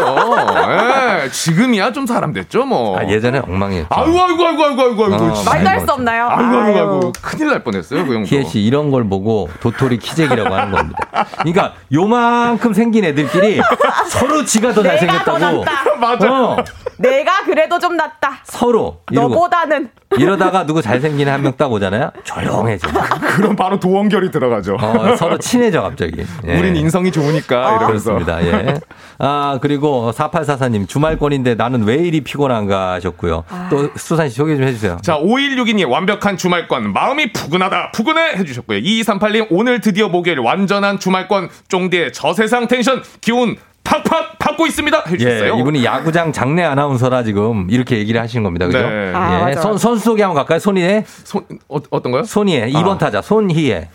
[1.23, 2.97] 예, 지금이야 좀 사람 됐죠 뭐.
[2.97, 3.87] 아, 예전에 엉망이었죠.
[3.91, 5.15] 아이고 아이고 아이고 아이고 아이고 아이고.
[5.15, 5.43] 어.
[5.45, 6.27] 말도 할 수 없나요?
[6.29, 6.89] 아이고 아이고 아유.
[6.93, 8.27] 아이고 큰일 날 뻔했어요 그 형도.
[8.27, 10.97] 희애 씨 이런 걸 보고 도토리 키재기라고 하는 겁니다.
[11.37, 13.61] 그러니까 요만큼 생긴 애들끼리
[14.09, 15.63] 서로 지가 더 잘생겼다고.
[16.01, 16.27] 맞아.
[16.31, 16.57] 어,
[16.97, 18.39] 내가 그래도 좀 낫다.
[18.45, 19.89] 서로 이러고 너보다는.
[20.17, 22.11] 이러다가 누구 잘생긴 한 명 딱 오잖아요.
[22.23, 22.87] 조용해져.
[23.37, 24.75] 그럼 바로 도원결이 들어가죠.
[24.81, 26.25] 어, 서로 친해져 갑자기.
[26.47, 26.57] 예.
[26.57, 28.13] 우린 인성이 좋으니까 이러면서.
[28.15, 28.43] 그렇습니다.
[28.45, 28.73] 예.
[29.19, 33.43] 아, 그리고 4844님, 주말권인데 나는 왜 이리 피곤한가 하셨고요.
[33.69, 34.97] 또 수산 씨 소개 좀 해주세요.
[35.01, 38.79] 자, 5162님 완벽한 주말권 마음이 푸근하다 푸근해 해주셨고요.
[38.79, 43.55] 2238님 오늘 드디어 목요일 완전한 주말권 쫑디의 저세상 텐션 기운
[43.85, 45.55] 팍팍 받고 있습니다 해주셨어요.
[45.55, 48.65] 예, 이분이 야구장 장내 아나운서라 지금 이렇게 얘기를 하시는 겁니다.
[48.65, 48.79] 그죠?
[48.81, 49.13] 네.
[49.15, 49.53] 아, 예.
[49.53, 50.59] 선, 선수 소개 한번 갈까요?
[50.59, 51.05] 손희애?
[51.05, 52.23] 손, 어, 어떤 거요?
[52.23, 52.67] 손희애.
[52.71, 52.97] 2번 아.
[52.97, 53.87] 타자, 손희애.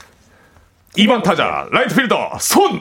[0.96, 2.80] 2번 타자 right fielder 손희애.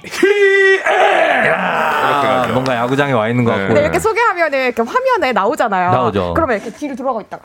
[2.54, 3.58] 뭔가 야구장에 와 있는 것 네.
[3.58, 3.68] 같고.
[3.70, 5.92] 근데 이렇게 소개하면은 이렇게 화면에 나오잖아요.
[5.92, 6.34] 나오죠.
[6.36, 7.44] 그러면 이렇게 뒤로 돌아가 있다가.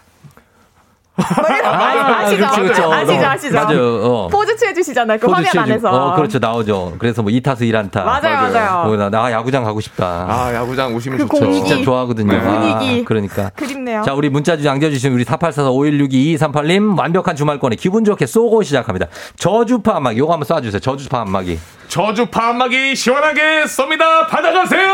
[1.16, 1.24] 뭐
[1.64, 2.36] 아, 아시죠?
[2.38, 2.92] 그렇죠, 그렇죠.
[2.92, 3.54] 아시죠, 아시죠?
[3.54, 4.00] 맞아요.
[4.04, 4.28] 어.
[4.28, 5.18] 포즈 취해주시잖아요.
[5.20, 5.90] 그 포즈 화면 취해주고- 안에서.
[5.90, 6.38] 어, 그렇죠.
[6.40, 6.94] 나오죠.
[6.98, 8.04] 그래서 뭐 2타수 1안타.
[8.04, 8.96] 맞아요, 맞아요.
[8.96, 10.26] 나, 나 야구장 가고 싶다.
[10.28, 11.44] 아 야구장 오시면 그 좋죠.
[11.44, 11.64] 공기.
[11.64, 12.28] 진짜 좋아하거든요.
[12.28, 13.00] 그 분위기.
[13.02, 13.50] 아, 그러니까.
[13.54, 14.02] 그립네요.
[14.04, 19.06] 자, 우리 문자 주제 남겨주신 우리 4844-5162-2238님 완벽한 주말권에 기분 좋게 쏘고 시작합니다.
[19.36, 20.82] 저주파 안마기 요거 한번 쏴주세요.
[20.82, 21.58] 저주파 안마기.
[21.88, 24.88] 저주 파마기 시원하게 쏩니다 받아가세요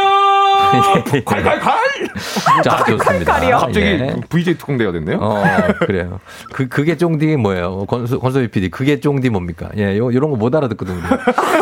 [1.24, 3.32] 콸콸콸 자, 좋습니다.
[3.32, 3.58] 칼칼이요?
[3.58, 4.16] 갑자기 예.
[4.28, 5.18] VJ 특공대가 됐네요.
[5.20, 5.42] 어,
[5.80, 6.20] 그래요.
[6.52, 7.86] 그, 그게 쫑디 뭐예요?
[7.86, 8.70] 권수, 권소희 PD.
[8.70, 9.68] 그게 쫑디 뭡니까?
[9.76, 11.02] 예, 요, 요런 거 못 알아듣거든요.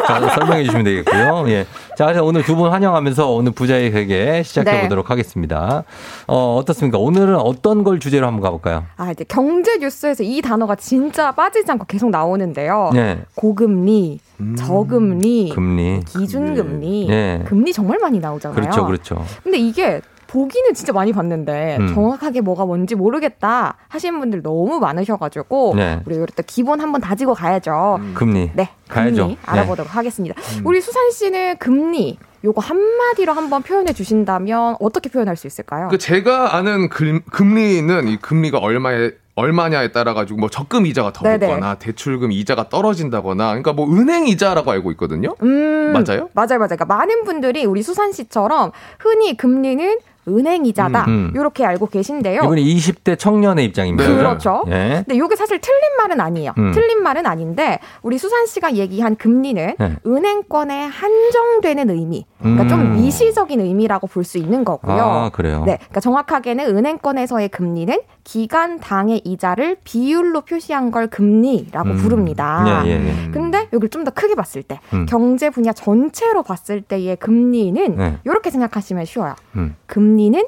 [0.06, 1.44] 자, 설명해 주시면 되겠고요.
[1.48, 1.66] 예.
[1.98, 4.82] 자, 그래서 오늘 두 분 환영하면서 오늘 부자의 세계 시작해 네.
[4.82, 5.82] 보도록 하겠습니다.
[6.28, 6.96] 어, 어떻습니까?
[6.96, 8.84] 오늘은 어떤 걸 주제로 한번 가볼까요?
[8.96, 12.90] 아, 이제 경제 뉴스에서 이 단어가 진짜 빠지지 않고 계속 나오는데요.
[12.94, 13.18] 네.
[13.34, 14.20] 고금리,
[14.56, 16.00] 저금리, 금리.
[16.06, 17.42] 기준금리, 네.
[17.44, 18.54] 금리 정말 많이 나오잖아요.
[18.60, 19.24] 그렇죠, 그렇죠.
[19.42, 21.94] 근데 이게 보기는 진짜 많이 봤는데 음.
[21.94, 26.00] 정확하게 뭐가 뭔지 모르겠다 하시는 분들 너무 많으셔가지고 네.
[26.06, 27.98] 우리 이럴 때 기본 한번 다지고 가야죠.
[28.14, 28.50] 금리.
[28.54, 29.26] 네, 금리 가야죠.
[29.26, 29.38] 네.
[29.44, 30.40] 알아보도록 하겠습니다.
[30.64, 35.88] 우리 수산 씨는 금리 요거 한마디로 한번 표현해 주신다면 어떻게 표현할 수 있을까요?
[35.88, 41.22] 그 제가 아는 금, 금리는 이 금리가 얼마에 얼마냐에 따라 가지고 뭐 적금 이자가 더
[41.22, 41.46] 네네.
[41.46, 45.36] 붙거나 대출금 이자가 떨어진다거나 그러니까 뭐 은행 이자라고 알고 있거든요.
[45.42, 46.28] 음, 맞아요?
[46.34, 46.76] 맞아요, 맞아요.
[46.76, 49.98] 그러니까 많은 분들이 우리 수산 씨처럼 흔히 금리는
[50.28, 51.32] 은행 이자다 음, 음.
[51.34, 52.42] 이렇게 알고 계신데요.
[52.44, 54.08] 이분이 20대 청년의 입장입니다.
[54.08, 54.16] 네.
[54.16, 54.64] 그렇죠.
[54.68, 55.02] 예.
[55.06, 56.52] 근데 이게 사실 틀린 말은 아니에요.
[56.58, 56.72] 음.
[56.72, 59.96] 틀린 말은 아닌데 우리 수산 씨가 얘기한 금리는 네.
[60.06, 62.68] 은행권에 한정되는 의미, 그러니까 음.
[62.68, 65.02] 좀 미시적인 의미라고 볼 수 있는 거고요.
[65.02, 65.62] 아, 그래요?
[65.64, 71.96] 네, 그러니까 정확하게는 은행권에서의 금리는 기간 당의 이자를 비율로 표시한 걸 금리라고 음.
[71.96, 72.82] 부릅니다.
[72.84, 73.30] 예, 예, 예.
[73.30, 75.06] 근데 여기를 좀더 크게 봤을 때 음.
[75.06, 78.18] 경제 분야 전체로 봤을 때의 금리는 네.
[78.24, 79.34] 이렇게 생각하시면 쉬워요.
[79.56, 79.74] 음.
[80.18, 80.44] 금리는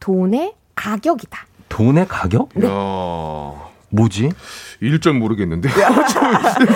[0.00, 1.46] 돈의 가격이다.
[1.68, 2.48] 돈의 가격?
[2.54, 2.66] 네.
[2.66, 3.72] 야.
[3.94, 4.30] 뭐지?
[4.80, 5.68] 일절 모르겠는데.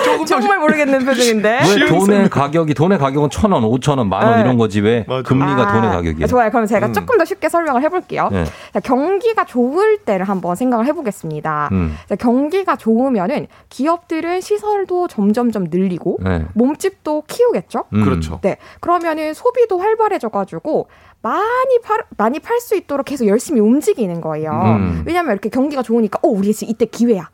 [0.05, 1.59] 조금 정말 모르겠는 표정인데.
[1.67, 4.41] 왜 돈의 가격이 돈의 가격은 천 원, 오천 원, 만원 네.
[4.41, 6.27] 이런 거지 왜 금리가 아, 돈의 가격이에요?
[6.27, 6.51] 좋아요.
[6.51, 6.93] 그럼 제가 음.
[6.93, 8.29] 조금 더 쉽게 설명을 해볼게요.
[8.31, 8.45] 네.
[8.71, 11.69] 자, 경기가 좋을 때를 한번 생각을 해보겠습니다.
[11.71, 11.97] 음.
[12.07, 16.45] 자, 경기가 좋으면은 기업들은 시설도 점점점 늘리고 네.
[16.53, 17.85] 몸집도 키우겠죠.
[17.93, 18.03] 음.
[18.05, 18.39] 그렇죠.
[18.41, 18.57] 네.
[18.79, 20.87] 그러면은 소비도 활발해져가지고
[21.21, 24.51] 많이 팔 많이 팔 수 있도록 계속 열심히 움직이는 거예요.
[24.51, 25.03] 음.
[25.05, 27.29] 왜냐하면 이렇게 경기가 좋으니까 어 우리 지금 이때 기회야.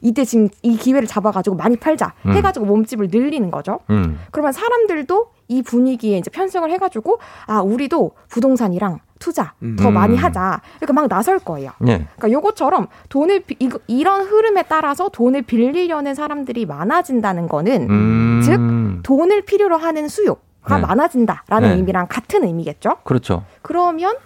[0.00, 2.32] 이때 지금 이 기회를 잡아가지고 많이 팔자 음.
[2.32, 3.80] 해가지고 몸집을 늘리는 거죠.
[3.90, 4.18] 음.
[4.30, 9.94] 그러면 사람들도 이 분위기에 이제 편승을 해가지고 아 우리도 부동산이랑 투자 더 음.
[9.94, 11.70] 많이 하자 이렇게 막 나설 거예요.
[11.86, 12.06] 예.
[12.16, 18.40] 그러니까 요것처럼 돈을 비- 이거- 이런 흐름에 따라서 돈을 빌리려는 사람들이 많아진다는 거는 음.
[18.44, 20.82] 즉 돈을 필요로 하는 수요 가 네.
[20.86, 21.74] 많아진다라는 네.
[21.76, 22.96] 의미랑 같은 의미겠죠.
[23.04, 23.44] 그렇죠.
[23.62, 24.16] 그러면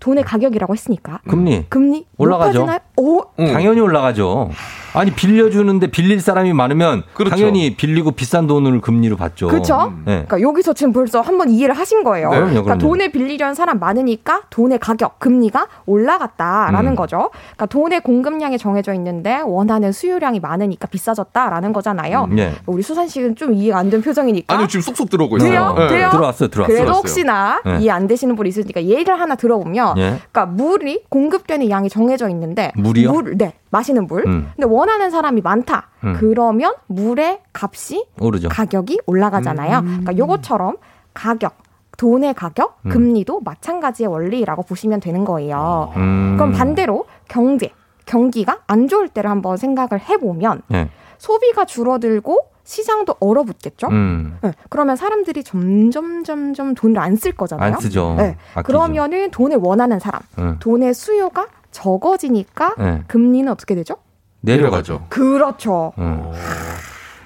[0.00, 2.66] 돈의 가격이라고 했으니까 금리 금리 올라가죠.
[2.96, 4.50] 오, 당연히 올라가죠.
[4.98, 7.36] 아니 빌려주는데 빌릴 사람이 많으면 그렇죠.
[7.36, 9.48] 당연히 빌리고 비싼 돈을 금리로 받죠.
[9.48, 9.92] 그렇죠.
[10.04, 10.24] 네.
[10.26, 12.30] 그러니까 여기서 지금 벌써 한번 이해를 하신 거예요.
[12.30, 12.80] 네, 그럼요, 그러니까 그럼요.
[12.80, 16.96] 돈을 빌리려는 사람 많으니까 돈의 가격, 금리가 올라갔다라는 음.
[16.96, 17.30] 거죠.
[17.56, 22.28] 그러니까 돈의 공급량이 정해져 있는데 원하는 수요량이 많으니까 비싸졌다라는 거잖아요.
[22.30, 22.52] 음, 예.
[22.66, 24.54] 우리 수산 씨는 좀 이해가 안 된 표정이니까.
[24.54, 25.50] 아니요, 지금 쏙쏙 들어오고 있어요.
[25.50, 25.74] 돼요?
[25.78, 25.88] 네.
[25.88, 26.08] 돼요?
[26.12, 26.66] 들어왔어요, 들어왔어요.
[26.66, 26.92] 그래도 들어왔어요.
[26.98, 27.78] 혹시나 네.
[27.80, 30.02] 이해 안 되시는 분이 있으니까 예를 하나 들어보면, 예.
[30.30, 33.12] 그러니까 물이 공급되는 양이 정해져 있는데, 물이요?
[33.12, 34.26] 물, 네, 마시는 물.
[34.26, 34.50] 음.
[34.56, 35.88] 근데 원하는 사람이 많다.
[36.04, 36.14] 음.
[36.18, 38.48] 그러면 물의 값이 오르죠.
[38.48, 39.82] 가격이 올라가잖아요.
[39.82, 40.76] 그러니까 요것처럼
[41.14, 41.56] 가격,
[41.96, 42.90] 돈의 가격, 음.
[42.90, 45.92] 금리도 마찬가지의 원리라고 보시면 되는 거예요.
[45.96, 46.36] 음.
[46.36, 47.70] 그럼 반대로 경제,
[48.06, 50.88] 경기가 안 좋을 때를 한번 생각을 해보면 예.
[51.18, 53.88] 소비가 줄어들고 시장도 얼어붙겠죠.
[53.88, 54.36] 음.
[54.42, 57.74] 네, 그러면 사람들이 점점 점점 돈을 안 쓸 거잖아요.
[57.74, 58.14] 안 쓰죠.
[58.18, 58.36] 네.
[58.64, 60.56] 그러면은 돈을 원하는 사람, 음.
[60.60, 61.46] 돈의 수요가
[61.78, 63.02] 적어지니까 네.
[63.06, 63.96] 금리는 어떻게 되죠?
[64.40, 65.06] 내려가죠.
[65.08, 65.92] 그렇죠.
[65.98, 66.32] 음.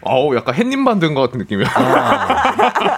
[0.04, 1.68] 아우, 약간 햇님 만든 것 같은 느낌이야.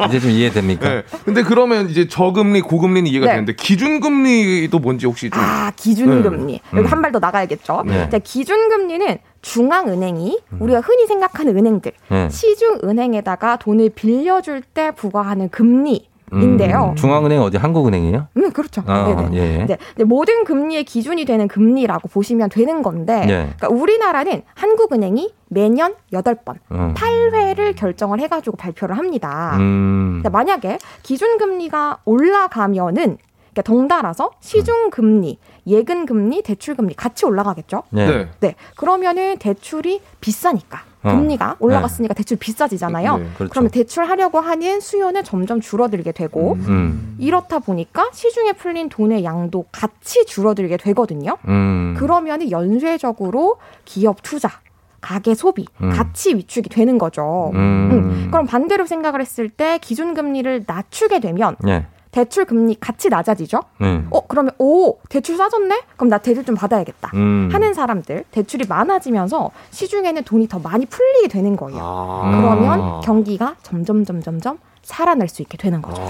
[0.09, 0.89] 이제 좀 이해됩니까?
[0.89, 1.03] 네.
[1.25, 3.33] 근데 그러면 이제 저금리, 고금리는 이해가 네.
[3.33, 5.41] 되는데 기준금리도 뭔지 혹시 좀.
[5.43, 6.53] 아, 기준금리.
[6.53, 6.61] 네.
[6.73, 6.87] 여기 음.
[6.87, 7.83] 한발 더 나가야겠죠.
[7.87, 8.09] 네.
[8.09, 12.31] 자, 기준금리는 중앙은행이 우리가 흔히 생각하는 은행들, 네.
[12.31, 16.09] 시중은행에다가 돈을 빌려줄 때 부과하는 금리
[16.43, 16.91] 인데요.
[16.91, 18.29] 음, 중앙은행 어디 한국은행이에요?
[18.37, 18.83] 음, 그렇죠.
[18.87, 19.37] 아, 네네.
[19.37, 19.67] 예.
[19.67, 20.05] 네.
[20.05, 23.53] 모든 금리의 기준이 되는 금리라고 보시면 되는 건데, 예.
[23.57, 26.95] 그러니까 우리나라는 한국은행이 매년 8번, 음.
[26.95, 29.57] 8회를 결정을 해가지고 발표를 합니다.
[29.59, 30.21] 음.
[30.23, 33.19] 근데 만약에 기준금리가 올라가면은
[33.55, 37.85] 그러니까 덩달아서 시중금리, 예금금리, 대출금리 같이 올라가겠죠?
[37.91, 38.07] 네.
[38.07, 38.29] 네.
[38.41, 38.55] 네.
[38.77, 40.83] 그러면은 대출이 비싸니까.
[41.05, 41.11] 어.
[41.11, 43.19] 금리가 올라갔으니까 대출 비싸지잖아요.
[43.19, 43.51] 네, 그렇죠.
[43.51, 47.17] 그러면 대출하려고 하는 수요는 점점 줄어들게 되고 음.
[47.19, 51.37] 이렇다 보니까 시중에 풀린 돈의 양도 같이 줄어들게 되거든요.
[51.47, 51.95] 음.
[51.99, 54.51] 그러면 연쇄적으로 기업 투자,
[55.01, 55.91] 가계 소비 음.
[55.91, 57.51] 같이 위축이 되는 거죠.
[57.55, 57.59] 음.
[57.93, 58.29] 음.
[58.31, 61.87] 그럼 반대로 생각을 했을 때 기준금리를 낮추게 되면 예.
[62.15, 63.59] 대출 금리 같이 낮아지죠.
[63.81, 64.07] 음.
[64.13, 65.83] 어 그러면 오 대출 싸졌네?
[65.97, 67.11] 그럼 나 대출 좀 받아야겠다.
[67.15, 67.49] 음.
[67.53, 71.77] 하는 사람들 대출이 많아지면서 시중에는 돈이 더 많이 풀리게 되는 거예요.
[71.83, 72.37] 아.
[72.41, 76.01] 그러면 경기가 점점 점점 점 살아날 수 있게 되는 거죠.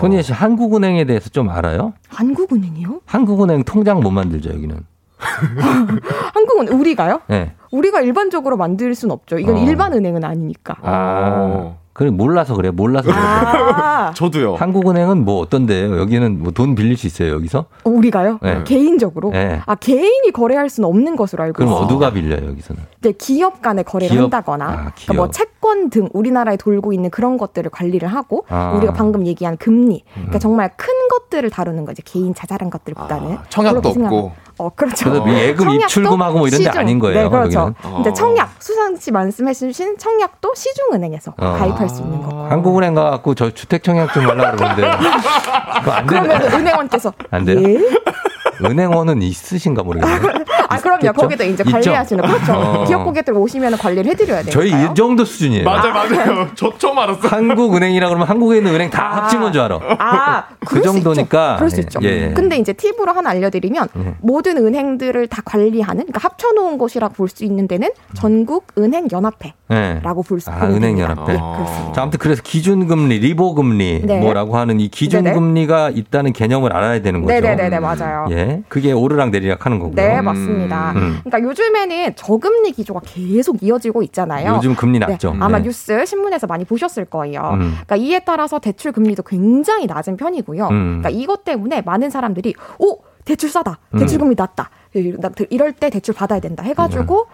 [0.00, 1.92] 손희애 씨 한국은행에 대해서 좀 알아요?
[2.08, 3.02] 한국은행이요?
[3.04, 4.86] 한국은행 통장 못 만들죠 여기는.
[6.32, 7.20] 한국은 우리가요?
[7.28, 7.52] 네.
[7.70, 9.38] 우리가 일반적으로 만들 순 없죠.
[9.38, 9.58] 이건 어.
[9.58, 10.76] 일반 은행은 아니니까.
[10.80, 11.74] 아.
[11.92, 13.16] 그래 몰라서 그래 몰라서 그래.
[13.20, 14.54] 아, 저도요.
[14.56, 15.98] 한국은행은 뭐 어떤데요?
[15.98, 17.66] 여기는 뭐 돈 빌릴 수 있어요 여기서?
[17.84, 18.38] 어, 우리가요?
[18.42, 18.62] 네.
[18.64, 19.30] 개인적으로?
[19.30, 19.60] 네.
[19.66, 21.84] 아 개인이 거래할 수는 없는 것으로 알고 그럼 있어요.
[21.84, 22.82] 어디가 빌려요 여기서는?
[23.00, 24.22] 이제 기업 간에 거래를 기업?
[24.24, 25.16] 한다거나, 아, 그러니까 기업.
[25.16, 28.74] 뭐 채권 등 우리나라에 돌고 있는 그런 것들을 관리를 하고, 아.
[28.76, 30.40] 우리가 방금 얘기한 금리, 그러니까 음.
[30.40, 32.02] 정말 큰 것들을 다루는 거죠.
[32.04, 33.38] 개인 자잘한 것들보다는.
[33.48, 34.32] 청약도 그렇게 생각- 없고.
[34.58, 35.10] 어, 그렇죠.
[35.10, 36.78] 그래도 뭐 예금 청약도 입출금하고 뭐 이런 데 시중.
[36.80, 37.58] 아닌 거예요, 네, 그렇죠.
[37.58, 37.74] 여기는?
[37.96, 38.12] 근데 어.
[38.12, 41.52] 청약, 수상 씨 말씀해 주신 청약도 시중은행에서 어.
[41.58, 42.36] 가입할 수 있는 거고.
[42.42, 44.90] 한국은행 가갖고 저 주택 청약 좀 하려고 그러는데.
[46.06, 47.60] 그러면 은행원께서 안 돼요?
[47.62, 47.78] 예?
[48.64, 50.20] 은행원은 있으신가 모르겠네요.
[50.72, 51.12] 아 그럼요.
[51.12, 51.62] 거기도 이제?
[51.64, 52.52] 관리하시는 그렇죠.
[52.52, 52.84] 어.
[52.84, 54.50] 기업 고객들 오시면 관리를 해드려야 돼요.
[54.52, 55.64] 저희 이 정도 수준이에요.
[55.64, 56.48] 맞아 요, 맞아요.
[56.54, 57.28] 저 처음 알았어.
[57.28, 59.16] 한국은행이라 그러면 한국에 있는 은행 다 아.
[59.22, 59.78] 합친 건 줄 알아.
[59.98, 60.92] 아, 그 있죠.
[60.92, 61.56] 정도니까.
[61.56, 61.98] 그럴 수 있죠.
[62.02, 62.32] 예, 예.
[62.34, 64.14] 근데 이제 팁으로 하나 알려드리면 예.
[64.20, 70.28] 모든 은행들을 다 관리하는 그러니까 합쳐놓은 곳이라고 볼 수 있는 데는 전국 은행 연합회라고 예.
[70.28, 70.66] 볼수 아, 있습니다.
[70.68, 71.32] 은행 연합회.
[71.32, 71.92] 네, 그렇습니다.
[71.92, 74.20] 자, 아무튼 그래서 기준금리, 리보금리 네.
[74.20, 77.32] 뭐라고 하는 이 기준금리가 있다는 개념을 알아야 되는 거죠.
[77.40, 78.26] 네네네네 맞아요.
[78.30, 78.62] 예.
[78.68, 79.94] 그게 오르락 내리락 하는 거고요.
[79.94, 80.61] 네, 맞습니다.
[80.66, 81.20] 음.
[81.24, 84.54] 그러니까 요즘에는 저금리 기조가 계속 이어지고 있잖아요.
[84.56, 85.34] 요즘 금리 네, 낮죠.
[85.40, 85.64] 아마 네.
[85.64, 87.50] 뉴스 신문에서 많이 보셨을 거예요.
[87.54, 87.70] 음.
[87.86, 90.64] 그러니까 이에 따라서 대출 금리도 굉장히 낮은 편이고요.
[90.68, 91.00] 음.
[91.02, 93.98] 그러니까 이것 때문에 많은 사람들이 오 대출 싸다, 음.
[94.00, 94.70] 대출 금리 낮다.
[94.94, 95.14] 이-
[95.50, 97.26] 이럴 때 대출 받아야 된다 해가지고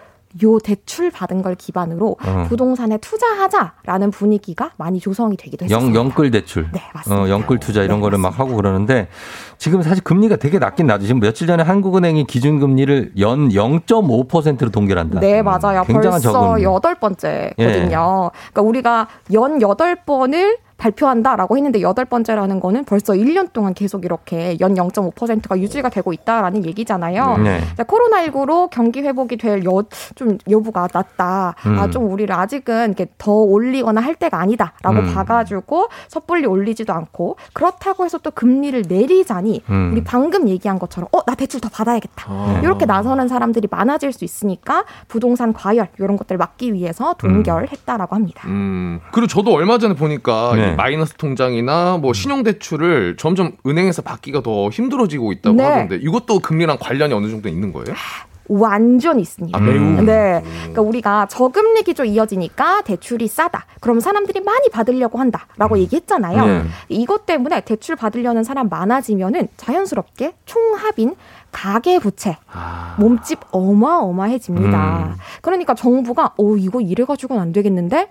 [0.42, 2.46] 요 대출 받은 걸 기반으로 어.
[2.50, 5.66] 부동산에 투자하자라는 분위기가 많이 조성이 되기도.
[5.70, 6.68] 영, 영끌 대출.
[6.72, 7.22] 네, 맞습니다.
[7.22, 9.08] 어, 영끌 투자 이런 거를 막 하고 그러는데
[9.58, 11.06] 지금 사실 금리가 되게 낮긴 낮죠.
[11.06, 15.20] 지금 며칠 전에 한국은행이 기준금리를 연 0.5%로 동결한다.
[15.20, 15.82] 네, 맞아요.
[15.84, 16.62] 굉장한 벌써 저금리.
[16.62, 17.56] 여덟 번째거든요.
[17.58, 17.88] 예.
[17.88, 24.56] 그러니까 우리가 연 여덟 번을 발표한다라고 했는데 여덟 번째라는 거는 벌써 1년 동안 계속 이렇게
[24.60, 27.38] 연 0.5%가 유지가 되고 있다라는 얘기잖아요.
[27.38, 27.60] 네.
[27.76, 29.82] 자, 코로나19로 경기 회복이 될 여,
[30.14, 31.54] 좀 여부가 낮다.
[31.60, 31.90] 아, 음.
[31.90, 35.14] 좀 우리를 아직은 이렇게 더 올리거나 할 때가 아니다라고 음.
[35.14, 39.90] 봐가지고 섣불리 올리지도 않고 그렇다고 해서 또 금리를 내리자니 음.
[39.92, 42.24] 우리 방금 얘기한 것처럼 어, 나 대출 더 받아야겠다.
[42.28, 42.60] 아.
[42.62, 48.42] 이렇게 나서는 사람들이 많아질 수 있으니까 부동산 과열 이런 것들을 막기 위해서 동결했다라고 합니다.
[48.46, 49.00] 음.
[49.12, 50.72] 그리고 저도 얼마 전에 보니까 네.
[50.72, 55.64] 이 마이너스 통장이나 뭐 신용 대출을 점점 은행에서 받기가 더 힘들어지고 있다고 네.
[55.64, 57.94] 하던데 이것도 금리랑 관련이 어느 정도 있는 거예요?
[58.48, 59.56] 완전 있습니다.
[59.56, 60.02] 아, 매우?
[60.02, 60.42] 네.
[60.42, 63.66] 그러니까 우리가 저금리 기조 이어지니까 대출이 싸다.
[63.80, 66.46] 그럼 사람들이 많이 받으려고 한다라고 얘기했잖아요.
[66.46, 66.62] 네.
[66.88, 71.14] 이것 때문에 대출 받으려는 사람 많아지면은 자연스럽게 총합인
[71.52, 72.36] 가계 부채
[72.98, 75.16] 몸집 어마어마해집니다.
[75.42, 78.10] 그러니까 정부가 어 이거 이래 가지고는 안 되겠는데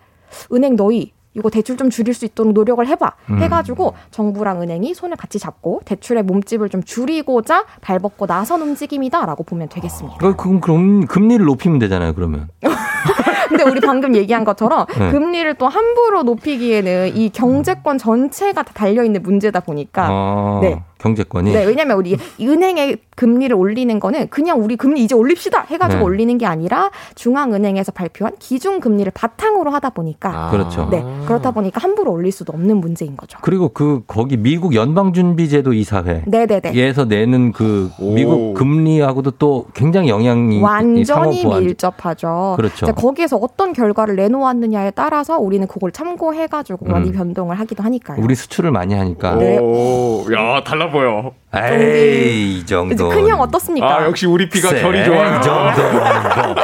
[0.52, 3.40] 은행 너희 이거 대출 좀 줄일 수 있도록 노력을 해봐 음.
[3.40, 10.18] 해가지고 정부랑 은행이 손을 같이 잡고 대출의 몸집을 좀 줄이고자 발벗고 나선 움직임이다라고 보면 되겠습니다.
[10.18, 12.48] 그- 그럼, 그럼 금리를 높이면 되잖아요, 그러면.
[13.48, 15.12] 근데 우리 방금 얘기한 것처럼 네.
[15.12, 20.82] 금리를 또 함부로 높이기에는 이 경제권 전체가 다 달려 있는 문제다 보니까 아, 네.
[21.00, 21.54] 경제권이.
[21.54, 26.06] 네, 왜냐면 우리 은행의 금리를 올리는 거는 그냥 우리 금리 이제 올립시다 해가지고 네.
[26.06, 30.50] 올리는 게 아니라 중앙은행에서 발표한 기준 금리를 바탕으로 하다 보니까 아.
[30.52, 30.88] 그렇죠.
[30.92, 33.38] 네, 그렇다 보니까 함부로 올릴 수도 없는 문제인 거죠.
[33.42, 36.72] 그리고 그 거기 미국 연방준비제도 이사회 네네네.
[36.76, 42.54] 에서 내는 그 미국 금리하고도 또 굉장히 영향이 이 완전히 상호 보완- 밀접하죠.
[42.58, 42.88] 그렇죠.
[42.88, 47.14] 거기에서 어떤 결과를 내놓았느냐에 따라서 우리는 그걸 참고해가지고 많이 음.
[47.14, 48.18] 변동을 하기도 하니까요.
[48.22, 49.36] 우리 수출을 많이 하니까.
[49.36, 49.58] 네.
[49.60, 51.32] 오, 야 달라 보여.
[51.56, 53.10] 에이 이 정도.
[53.10, 53.88] 큰형 어떻습니까?
[54.00, 55.40] 아 역시 우리 피가 글쎄, 결이 좋아요.
[55.40, 56.56] 이 정도는 뭐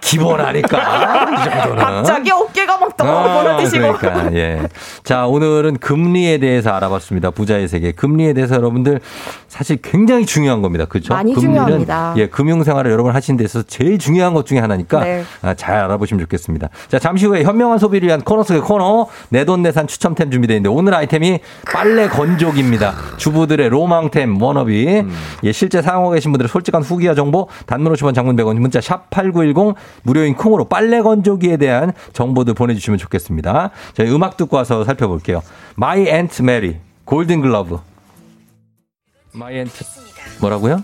[0.00, 1.24] 기본 아닐까.
[1.32, 1.76] 이 정도는.
[1.76, 3.92] 갑자기 어깨가 막 아, 떨어지시고.
[3.96, 4.60] 그러니까, 예.
[5.04, 7.30] 자, 오늘은 금리에 대해서 알아봤습니다.
[7.30, 7.92] 부자의 세계.
[7.92, 9.00] 금리에 대해서 여러분들
[9.46, 10.84] 사실 굉장히 중요한 겁니다.
[10.84, 11.14] 그죠?
[11.14, 12.14] 많이 금리는, 중요합니다.
[12.16, 15.24] 예, 금융 생활을 여러분 하시는 데 있어서 제일 중요한 것 중에 하나니까 네.
[15.42, 16.68] 아, 잘 알아보시면 좋겠습니다.
[16.88, 21.40] 자, 잠시 후에 현명한 소비를 위한 코너 속의 코너 내돈내산 추첨템 준비되어 있는데 오늘 아이템이
[21.72, 22.94] 빨래 건조기입니다.
[23.18, 25.02] 주부들의 로망템 워너비.
[25.44, 29.74] 예, 실제 사용하고 계신 분들의 솔직한 후기와 정보 단문 50원 장문 100원 문자 샵 8910
[30.02, 33.70] 무료인 콩으로 빨래 건조기에 대한 정보들 보내주시면 좋겠습니다.
[33.94, 35.42] 저희 음악 듣고 와서 살펴볼게요.
[35.76, 37.80] My Aunt Mary 골든 글러브.
[39.34, 39.84] My Aunt
[40.40, 40.82] 뭐라고요?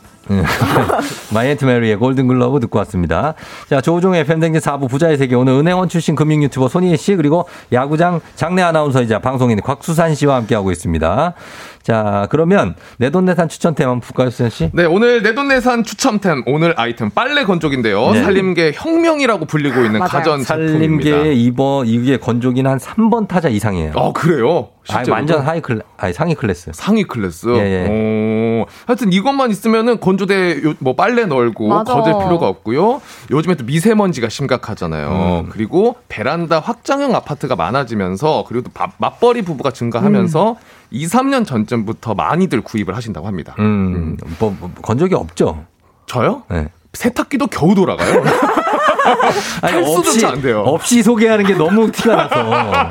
[1.34, 3.34] My Aunt Mary의 골든 글러브 듣고 왔습니다.
[3.68, 8.20] 자, 조우종의 팬댕진 4부 부자의 세계 오늘 은행원 출신 금융 유튜버 손희애 씨 그리고 야구장
[8.34, 11.34] 장내 아나운서이자 방송인 곽수산 씨와 함께하고 있습니다.
[11.82, 14.70] 자, 그러면 내돈내산 추천템 한번 볼까요, 수산 씨?
[14.72, 18.12] 네, 오늘 내돈내산 추천템 오늘 아이템 빨래 건조기인데요.
[18.12, 18.22] 네.
[18.22, 20.00] 살림계 혁명이라고 불리고 있는.
[20.00, 21.10] 가전 제품입니다.
[21.10, 23.92] 살림계의 이번 이게 건조기는 한 3번 타자 이상이에요.
[23.96, 24.68] 아 그래요?
[24.88, 25.02] 아?
[25.08, 26.70] 완전 high cl 아니 상위 클래스.
[26.72, 27.48] 상위 클래스.
[27.56, 27.88] 예, 예.
[27.88, 31.94] 오, 하여튼 이 것만 있으면은 건조대 요- 뭐 빨래 널고 맞아.
[31.94, 33.02] 거질 필요가 없고요.
[33.32, 35.42] 요즘에 또 미세먼지가 심각하잖아요.
[35.46, 35.48] 음.
[35.50, 40.54] 그리고 베란다 확장형 아파트가 많아지면서 그리고 또 밥- 맞벌이 부부가 증가하면서 음.
[40.92, 43.56] 2, 3년 전쯤부터 많이들 구입을 하신다고 합니다.
[43.58, 45.64] 음, 뭐, 뭐 건조기 없죠?
[46.06, 46.44] 저요?
[46.48, 46.68] 네.
[46.92, 48.22] 세탁기도 겨우 돌아가요.
[49.60, 50.60] 탈 수조차 안 돼요.
[50.64, 52.88] 없이 소개하는 게 너무 티가 나서.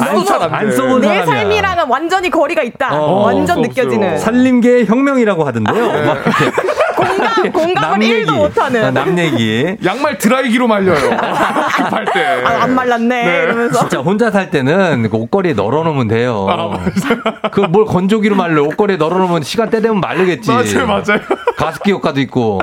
[0.00, 0.76] 안, 안 돼.
[0.76, 1.24] 써본 내 사람이야.
[1.26, 2.98] 삶이랑은 완전히 거리가 있다.
[2.98, 4.18] 어, 완전 없어, 느껴지는.
[4.18, 5.86] 살림계의 혁명이라고 하던데요.
[5.92, 6.14] 네.
[7.06, 8.84] 공감, 공감을 1도 못하는.
[8.84, 9.76] 아, 남 얘기.
[9.84, 11.10] 양말 드라이기로 말려요.
[11.76, 12.42] 급할 때.
[12.44, 13.42] 아, 안 말랐네.
[13.44, 13.80] 이러면서.
[13.80, 16.46] 진짜 혼자 살 때는 그 옷걸이에 널어놓으면 돼요.
[17.52, 20.50] 그뭘 건조기로 말려 옷걸이에 널어놓으면 시간 때 되면 마르겠지.
[20.50, 21.20] 맞아요, 맞아요.
[21.56, 22.60] 가습기 효과도 있고.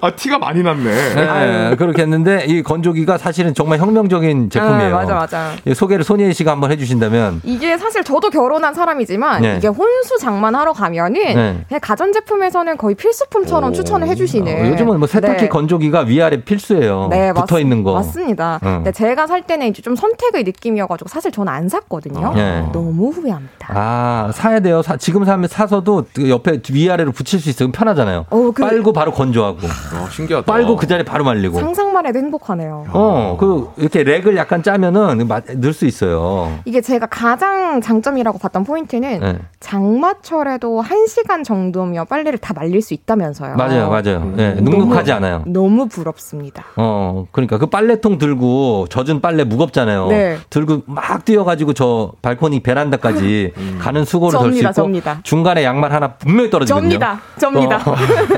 [0.00, 1.14] 아, 티가 많이 났네.
[1.14, 4.94] 네, 그렇게 했는데 이 건조기가 사실은 정말 혁명적인 제품이에요.
[4.96, 5.52] 아, 맞아, 맞아.
[5.64, 7.40] 이 소개를 손예희 씨가 한번 해주신다면.
[7.44, 9.56] 이게 사실 저도 결혼한 사람이지만 네.
[9.58, 11.78] 이게 혼수 장만하러 가면은 네.
[11.80, 14.52] 가전제품에서는 거의 필수품처럼 추천을 해주시는.
[14.66, 15.48] 어, 요즘은 뭐 세탁기 네.
[15.48, 17.08] 건조기가 위아래 필수예요.
[17.10, 17.92] 네, 붙어 맞- 있는 거.
[17.94, 18.58] 맞습니다.
[18.64, 18.68] 응.
[18.76, 22.32] 근데 제가 살 때는 이제 좀 선택의 느낌이어가지고 사실 저는 안 샀거든요.
[22.34, 22.66] 네.
[22.72, 23.68] 너무 후회합니다.
[23.74, 24.82] 아, 사야 돼요.
[24.82, 28.26] 사- 지금 사면 사서도 그 옆에 위아래로 붙일 수 있으면 편하잖아요.
[28.30, 29.58] 어, 그- 빨고 바로 건조하고.
[29.58, 30.46] 어, 신기하다.
[30.46, 31.58] 빨고 그 자리에 바로 말리고.
[31.58, 32.86] 상상만 해도 행복하네요.
[32.92, 36.58] 어, 그, 이렇게 렉을 약간 짜면은 마- 넣을 수 있어요.
[36.64, 39.38] 이게 제가 가장 장점이라고 봤던 포인트는 네.
[39.60, 43.51] 장마철에도 1 시간 정도면 빨래를 다 말릴 수 있다면서요.
[43.54, 43.88] 있잖아요.
[43.90, 44.34] 맞아요, 맞아요.
[44.38, 45.42] 예, 눅눅하지 않아요.
[45.46, 46.64] 너무 부럽습니다.
[46.76, 50.06] 어, 그러니까 그 빨래통 들고 젖은 빨래 무겁잖아요.
[50.08, 50.38] 네.
[50.50, 55.20] 들고 막 뛰어가지고 저 발코니 베란다까지 가는 수고를 덜 수 있고 접니다.
[55.22, 56.90] 중간에 양말 하나 분명히 떨어지거든요.
[56.90, 57.76] 접니다, 접니다.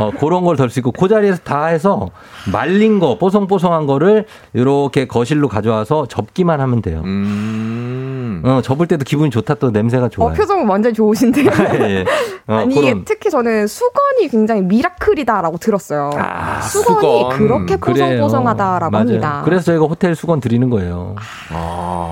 [0.00, 2.10] 어, 어, 그런 걸 덜 수 있고 그 자리에서 다 해서
[2.52, 7.02] 말린 거 뽀송뽀송한 거를 이렇게 거실로 가져와서 접기만 하면 돼요.
[8.44, 10.34] 어, 접을 때도 기분이 좋다 또 냄새가 어, 좋아요.
[10.34, 11.50] 표정 완전 좋으신데요.
[11.80, 12.04] 예, 예.
[12.46, 16.10] 어, 아니 그런- 특히 저는 수건이 굉장히 미라클이다라고 들었어요.
[16.62, 17.28] 수건이 수건.
[17.30, 17.76] 그렇게.
[17.76, 19.06] 뽀송뽀송하다라고 맞아요.
[19.08, 19.42] 합니다.
[19.44, 21.14] 그래서 저희가 호텔 수건 드리는 거예요.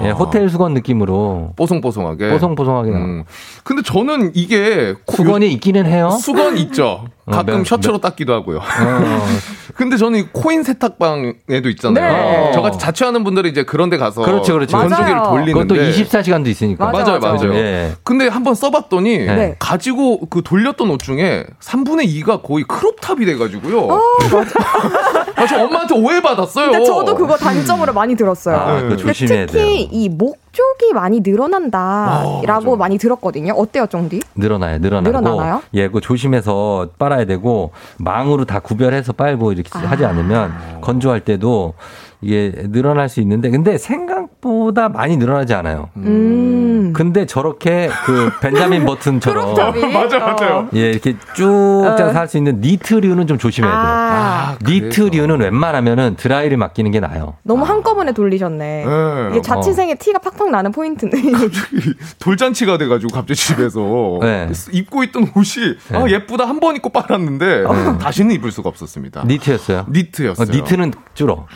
[0.04, 2.30] 예, 호텔 수건 느낌으로 뽀송뽀송하게.
[2.30, 3.02] 뽀송뽀송하게 나와.
[3.04, 3.24] 음.
[3.64, 6.10] 근데 저는 이게 수건이 있기는 해요.
[6.10, 7.04] 수건 있죠.
[7.32, 8.58] 가끔 어, 몇- 셔츠로 닦기도 하고요.
[8.58, 8.62] 어,
[9.74, 12.12] 근데 저는 이 코인 세탁방에도 있잖아요.
[12.46, 12.52] 네.
[12.52, 14.76] 저같이 자취하는 분들이 이제 그런 데 가서 그렇죠, 그렇죠.
[14.76, 15.30] 건조기를 맞아요.
[15.30, 16.90] 돌리는데 그것도 24시간도 있으니까.
[16.90, 17.54] 맞아요, 맞아요.
[17.54, 17.92] 예.
[18.02, 19.56] 근데 한번 써 봤더니 네.
[19.58, 23.88] 가지고 그 돌렸던 옷 중에 3분의 2가 거의 크롭탑이 돼 가지고요.
[25.36, 26.70] 아, 저 엄마한테 오해받았어요.
[26.70, 28.56] 근데 저도 그거 단점으로 많이 들었어요.
[28.56, 33.54] 아, 조심해야 특히 이 목 쪽이 많이 늘어난다라고 많이 들었거든요.
[33.54, 34.20] 어때요, 쫑디?
[34.34, 35.18] 늘어나요, 늘어나고.
[35.18, 35.62] 늘어나나요?
[35.74, 41.74] 예, 그 조심해서 빨아야 되고 망으로 다 구별해서 빨고 이렇게 하지 않으면 건조할 때도
[42.22, 45.90] 이게 늘어날 수 있는데 근데 생각보다 많이 늘어나지 않아요.
[45.96, 46.92] 음.
[46.94, 49.54] 근데 저렇게 그 벤자민 버튼처럼?
[49.92, 50.68] 맞아, 맞아요.
[50.74, 53.82] 예, 이렇게 쭉할수 있는 니트류는 좀 조심해야 돼요.
[53.84, 57.34] 아, 니트류는 웬만하면은 드라이를 맡기는 게 나아요.
[57.42, 58.84] 너무 한꺼번에 돌리셨네.
[58.84, 59.28] 네.
[59.32, 61.18] 이게 자취생의 티가 팍팍 나는 포인트인데.
[62.20, 64.48] 돌잔치가 돼가지고 갑자기 집에서 네.
[64.72, 67.64] 입고 있던 옷이 아 예쁘다 한 번 입고 빨았는데
[68.00, 69.24] 다시는 입을 수가 없었습니다.
[69.26, 69.86] 니트였어요.
[69.90, 70.46] 니트였어요.
[70.48, 71.46] 어, 니트는 줄어.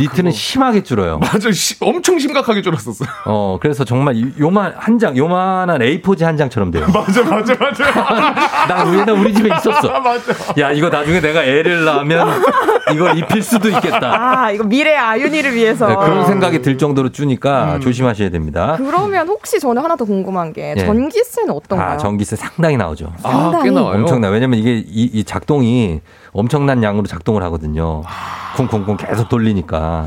[0.00, 1.18] 니트 는 심하게 줄어요.
[1.22, 3.08] 맞아, 시- 엄청 심각하게 줄었었어요.
[3.26, 6.86] 어, 그래서 정말 이- 요만 한 장, 요만한 A4지 한 장처럼 돼요.
[6.92, 7.84] 맞아, 맞아, 맞아.
[8.68, 10.00] 나 우리, 나 우리 집에 있었어.
[10.00, 10.32] 맞아.
[10.58, 12.42] 야, 이거 나중에 내가 애를 낳으면
[12.92, 14.44] 이걸 입힐 수도 있겠다.
[14.44, 15.86] 아, 이거 미래의 아윤이를 위해서.
[15.88, 18.74] 네, 그런 생각이 들 정도로 주니까 조심하셔야 됩니다.
[18.78, 20.84] 그러면 혹시 저는 하나 더 궁금한 게 예.
[20.84, 21.90] 전기세는 어떤가요?
[21.92, 23.12] 아, 전기세 상당히 나오죠.
[23.22, 23.98] 아, 꽤 나와요?
[24.00, 24.28] 엄청나.
[24.28, 26.00] 왜냐면 이게 이, 이 작동이
[26.40, 28.02] 엄청난 양으로 작동을 하거든요.
[28.56, 30.06] 쿵쿵쿵 계속 돌리니까.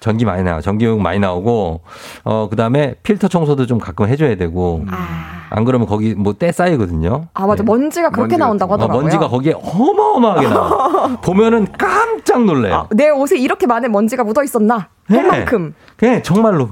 [0.00, 0.60] 전기 많이 나와.
[0.60, 1.80] 전기요금 많이 나오고,
[2.24, 4.84] 어, 그 다음에 필터 청소도 좀 가끔 해줘야 되고,
[5.50, 7.26] 안 그러면 거기 뭐 때 쌓이거든요.
[7.34, 7.64] 아, 맞아.
[7.64, 9.02] 먼지가 그렇게 나온다고 어, 하더라고요.
[9.02, 11.08] 먼지가 거기에 어마어마하게 나와.
[11.20, 12.86] 보면은 깜짝 놀래요.
[12.92, 14.88] 내 옷에 이렇게 많은 먼지가 묻어 있었나?
[15.08, 15.74] 할 만큼.
[15.98, 16.70] 네, 정말로.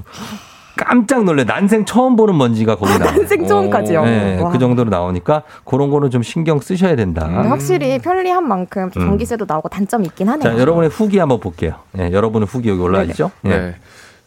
[0.77, 1.43] 깜짝 놀래.
[1.43, 3.11] 난생 처음 보는 먼지가 거기 나와.
[3.11, 4.05] 난생 처음까지요?
[4.05, 4.51] 네, 와.
[4.51, 7.27] 그 정도로 나오니까 그런 거는 좀 신경 쓰셔야 된다.
[7.27, 9.07] 근데 확실히 편리한 만큼 좀 음.
[9.09, 10.43] 전기세도 나오고 단점이 있긴 하네요.
[10.53, 11.73] 자, 여러분의 후기 한번 볼게요.
[11.91, 13.31] 네, 여러분의 후기 여기 올라와 있죠?
[13.41, 13.75] 네.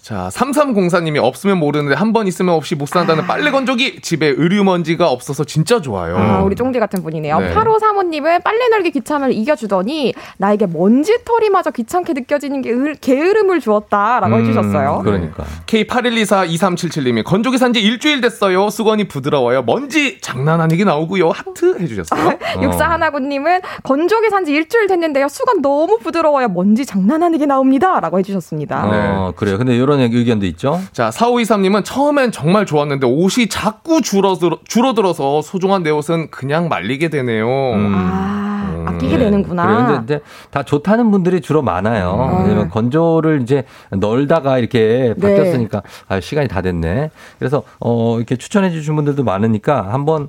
[0.03, 4.01] 자, 3304님이 없으면 모르는데 한 번 있으면 없이 못 산다는 빨래 건조기.
[4.01, 6.17] 집에 의류먼지가 없어서 진짜 좋아요.
[6.17, 7.39] 아, 우리 쫑디 같은 분이네요.
[7.39, 7.55] 네.
[7.55, 14.41] 8호 사모님은 빨래 널기 귀찮음을 이겨주더니 나에게 먼지털이마저 귀찮게 느껴지는 게 을- 게으름을 주었다라고 음,
[14.41, 15.03] 해주셨어요.
[15.05, 15.45] 그러니까.
[15.67, 18.71] K81242377님이 건조기 산지 일주일 됐어요.
[18.71, 19.63] 수건이 부드러워요.
[19.63, 21.31] 먼지 장난 아니게 나오고요.
[21.31, 22.39] 하트 해주셨어요.
[22.63, 25.29] 육사 하나군님은 건조기 산지 일주일 됐는데요.
[25.29, 26.49] 수건 너무 부드러워요.
[26.49, 28.83] 먼지 장난 아니게 나옵니다.라고 해주셨습니다.
[28.87, 29.59] 어, 그래요.
[29.59, 30.81] 근데 이런 의견도 있죠?
[30.93, 37.49] 자, 4523님은 처음엔 정말 좋았는데 옷이 자꾸 줄어들어, 줄어들어서 소중한 내 옷은 그냥 말리게 되네요.
[37.49, 39.25] 아, 아끼게 네.
[39.25, 39.87] 되는구나.
[39.87, 42.39] 근데, 근데 다 좋다는 분들이 주로 많아요.
[42.39, 42.45] 음.
[42.45, 45.29] 왜냐면 건조를 이제 널다가 이렇게 네.
[45.29, 47.11] 바뀌었으니까 아, 시간이 다 됐네.
[47.39, 50.29] 그래서 어, 이렇게 추천해 주신 분들도 많으니까 한번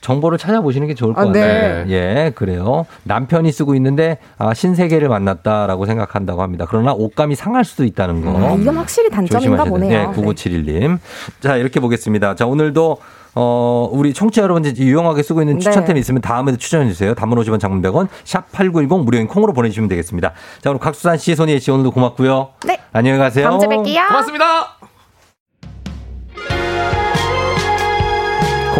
[0.00, 1.84] 정보를 찾아보시는 게 좋을 것 아, 같아요.
[1.84, 1.92] 네.
[1.92, 2.86] 예, 그래요.
[3.04, 6.66] 남편이 쓰고 있는데 아, 신세계를 만났다라고 생각한다고 합니다.
[6.68, 8.30] 그러나 옷감이 상할 수도 있다는 거.
[8.30, 10.10] 아, 이건 확실히 단점인가 보네요.
[10.10, 10.98] 네, 9971님.
[11.40, 12.34] 자, 이렇게 보겠습니다.
[12.34, 12.98] 자, 오늘도
[13.34, 15.60] 어, 우리 청취자 여러분들 유용하게 쓰고 있는 네.
[15.60, 17.14] 추천템 있으면 다음에도 추천해 주세요.
[17.14, 20.32] 단문 50원 장문 100원 샵 8910 무료인 콩으로 보내 주시면 되겠습니다.
[20.60, 22.48] 자, 오늘 각수산 씨, 손희애 씨 오늘도 고맙고요.
[22.66, 22.80] 네.
[22.92, 23.50] 안녕히 가세요.
[23.50, 24.08] 다음 주에 뵐게요.
[24.08, 24.80] 고맙습니다.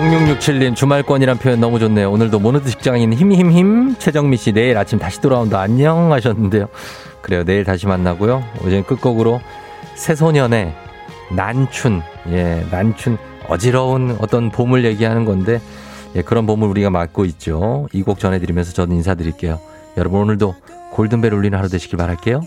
[0.00, 2.10] 0667님 주말권이란 표현 너무 좋네요.
[2.10, 6.68] 오늘도 모노드 직장인 힘힘힘 최정미 씨 내일 아침 다시 돌아온다 안녕 하셨는데요.
[7.20, 7.44] 그래요.
[7.44, 8.42] 내일 다시 만나고요.
[8.64, 9.40] 어제 끝곡으로
[9.96, 10.72] 새소년의
[11.36, 12.00] 난춘
[12.30, 13.18] 예 난춘
[13.48, 15.60] 어지러운 어떤 봄을 얘기하는 건데
[16.16, 17.86] 예 그런 봄을 우리가 맞고 있죠.
[17.92, 19.60] 이 곡 전해드리면서 저는 인사드릴게요.
[19.98, 20.54] 여러분 오늘도
[20.92, 22.40] 골든벨 울리는 하루 되시길 바랄게요.